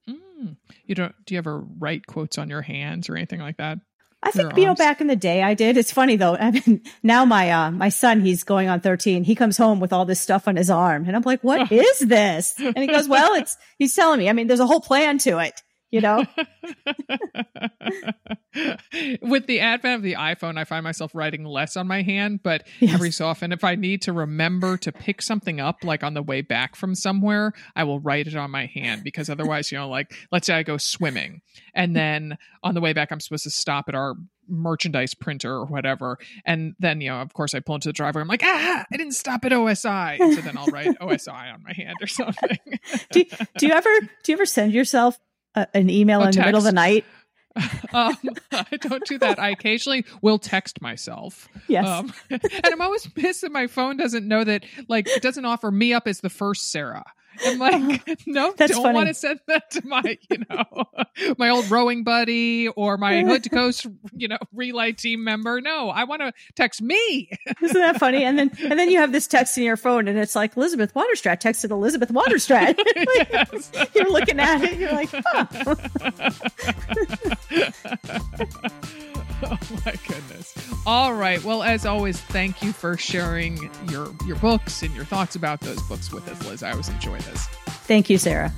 Mm. 0.07 0.57
You 0.85 0.95
don't? 0.95 1.15
Do 1.25 1.35
you 1.35 1.39
ever 1.39 1.65
write 1.79 2.07
quotes 2.07 2.37
on 2.37 2.51
your 2.51 2.63
hands 2.63 3.09
or 3.09 3.17
anything 3.17 3.41
like 3.41 3.57
that? 3.57 3.79
I 4.23 4.31
think 4.33 4.57
you 4.57 4.67
know 4.67 4.75
back 4.75 5.01
in 5.01 5.07
the 5.07 5.17
day 5.17 5.43
I 5.43 5.55
did. 5.55 5.77
It's 5.77 5.93
funny 5.93 6.17
though. 6.17 6.37
I 6.41 6.51
mean, 6.51 6.83
now 7.03 7.25
my 7.25 7.51
uh, 7.51 7.71
my 7.71 7.89
son 7.89 8.21
he's 8.21 8.45
going 8.45 8.69
on 8.69 8.81
13. 8.81 9.25
He 9.25 9.35
comes 9.35 9.57
home 9.57 9.81
with 9.81 9.93
all 9.93 10.05
this 10.05 10.21
stuff 10.21 10.47
on 10.47 10.57
his 10.57 10.71
arm, 10.71 11.07
and 11.07 11.17
I'm 11.17 11.23
like, 11.23 11.43
"What 11.43 11.73
is 11.73 12.01
this?" 12.01 12.55
And 12.59 12.79
he 12.79 12.87
goes, 12.87 13.09
"Well, 13.09 13.35
it's." 13.35 13.57
He's 13.79 13.95
telling 13.95 14.19
me. 14.19 14.29
I 14.29 14.35
mean, 14.35 14.47
there's 14.47 14.61
a 14.61 14.67
whole 14.67 14.83
plan 14.83 15.17
to 15.21 15.39
it. 15.39 15.63
You 15.91 16.01
know? 16.01 16.25
With 19.23 19.47
the 19.47 19.61
advent 19.61 19.97
of 19.97 20.03
the 20.03 20.15
iPhone, 20.15 20.59
I 20.59 20.65
find 20.65 20.83
myself 20.83 21.15
writing 21.15 21.45
less 21.45 21.77
on 21.77 21.87
my 21.87 22.03
hand, 22.03 22.41
but 22.43 22.67
Yes. 22.81 22.95
every 22.95 23.11
so 23.11 23.27
often, 23.27 23.53
if 23.53 23.63
I 23.65 23.75
need 23.75 24.03
to 24.03 24.13
remember 24.13 24.77
to 24.79 24.93
pick 24.93 25.23
something 25.23 25.61
up, 25.61 25.85
like 25.85 26.03
on 26.03 26.15
the 26.15 26.23
way 26.23 26.41
back 26.41 26.75
from 26.77 26.95
somewhere, 26.95 27.53
I 27.77 27.85
will 27.85 28.01
write 28.01 28.27
it 28.27 28.37
on 28.37 28.51
my 28.51 28.67
hand 28.67 29.05
because 29.05 29.31
otherwise, 29.31 29.71
you 29.71 29.79
know, 29.79 29.89
like 29.89 30.15
let's 30.33 30.47
say 30.47 30.55
I 30.55 30.63
go 30.63 30.77
swimming 30.77 31.43
and 31.75 31.95
then 31.95 32.39
on 32.63 32.75
the 32.75 32.81
way 32.81 32.93
back, 32.93 33.13
I'm 33.13 33.21
supposed 33.21 33.45
to 33.45 33.51
stop 33.51 33.89
at 33.89 33.95
our 33.95 34.15
merchandise 34.49 35.15
printer 35.15 35.53
or 35.53 35.65
whatever. 35.67 36.19
And 36.45 36.75
then, 36.81 37.01
you 37.01 37.11
know, 37.11 37.21
of 37.21 37.33
course, 37.35 37.55
I 37.55 37.61
pull 37.61 37.77
into 37.77 37.89
the 37.89 37.93
driveway. 37.93 38.23
I'm 38.23 38.29
like, 38.29 38.43
ah, 38.43 38.85
I 38.93 38.97
didn't 38.97 39.13
stop 39.15 39.45
at 39.45 39.53
OSI. 39.53 40.19
So 40.35 40.41
then 40.41 40.59
I'll 40.59 40.67
write 40.67 40.99
OSI 40.99 41.55
on 41.55 41.63
my 41.63 41.73
hand 41.73 41.99
or 42.01 42.09
something. 42.09 42.59
do, 43.13 43.25
do 43.59 43.67
you 43.67 43.73
ever 43.73 43.91
do 44.25 44.33
you 44.33 44.35
ever 44.35 44.47
send 44.47 44.73
yourself 44.73 45.19
a, 45.55 45.67
an 45.75 45.91
email 45.91 46.21
Oh, 46.21 46.25
in 46.25 46.31
the 46.33 46.41
middle 46.41 46.59
of 46.59 46.65
the 46.65 46.73
night? 46.73 47.05
um, 47.93 48.17
I 48.53 48.77
don't 48.81 49.05
do 49.07 49.19
that. 49.19 49.39
I 49.41 49.51
occasionally 49.51 50.05
will 50.23 50.39
text 50.39 50.81
myself. 50.81 51.49
Yes. 51.69 51.87
Um, 51.87 52.13
and 52.31 52.41
I'm 52.65 52.81
always 52.81 53.07
pissed 53.09 53.41
that 53.43 53.51
my 53.53 53.67
phone 53.67 53.97
doesn't 53.97 54.27
know 54.27 54.45
that, 54.45 54.65
like, 54.89 55.09
it 55.09 55.23
doesn't 55.23 55.45
offer 55.45 55.71
me 55.71 55.93
up 55.93 56.07
as 56.07 56.21
the 56.21 56.31
first 56.31 56.71
Sarah. 56.71 57.05
I'm 57.45 57.59
like, 57.59 58.19
no, 58.27 58.53
That's 58.57 58.73
don't 58.73 58.83
funny. 58.83 58.95
want 58.95 59.09
to 59.09 59.15
send 59.15 59.41
that 59.47 59.71
to 59.73 59.87
my, 59.87 60.19
you 60.31 60.39
know, 60.49 60.85
my 61.39 61.49
old 61.51 61.71
rowing 61.71 62.05
buddy 62.05 62.69
or 62.69 62.97
my 62.97 63.23
Hood 63.23 63.45
to 63.45 63.51
Coast, 63.51 63.87
you 64.15 64.29
know, 64.29 64.39
relay 64.53 64.93
team 64.93 65.25
member. 65.25 65.61
No, 65.61 65.91
I 65.91 66.05
want 66.05 66.23
to 66.23 66.33
text 66.55 66.83
me. 66.83 67.31
Isn't 67.63 67.81
that 67.81 67.99
funny? 67.99 68.25
And 68.25 68.39
then 68.39 68.51
and 68.63 68.79
then 68.79 68.91
you 68.91 68.99
have 68.99 69.13
this 69.13 69.27
text 69.27 69.57
in 69.59 69.65
your 69.65 69.77
phone 69.77 70.09
and 70.09 70.19
it's 70.19 70.35
like 70.35 70.57
Elizabeth 70.57 70.95
Waterstraat 70.95 71.41
texted 71.41 71.71
Elizabeth 71.71 72.11
Waterstraat. 72.11 72.79
Like. 72.79 73.95
You're 73.95 74.11
looking 74.11 74.41
at 74.41 74.63
it, 74.63 74.79
you're 74.79 74.93
like, 74.93 75.11
huh. 75.13 75.47
oh 79.45 79.59
my 79.85 79.95
goodness. 80.07 80.55
All 80.87 81.15
right. 81.15 81.43
Well, 81.43 81.63
as 81.63 81.87
always, 81.87 82.21
thank 82.21 82.63
you 82.63 82.73
for 82.73 82.97
sharing 82.97 83.71
your 83.89 84.13
your 84.27 84.37
books 84.37 84.83
and 84.83 84.95
your 84.95 85.05
thoughts 85.05 85.37
about 85.37 85.61
those 85.61 85.83
books 85.83 86.13
with 86.13 86.29
us, 86.29 86.45
Liz. 86.47 86.63
I 86.63 86.73
always 86.73 86.89
enjoy 86.89 87.19
this. 87.21 87.47
Thank 87.87 88.11
you, 88.11 88.19
Sarah. 88.19 88.53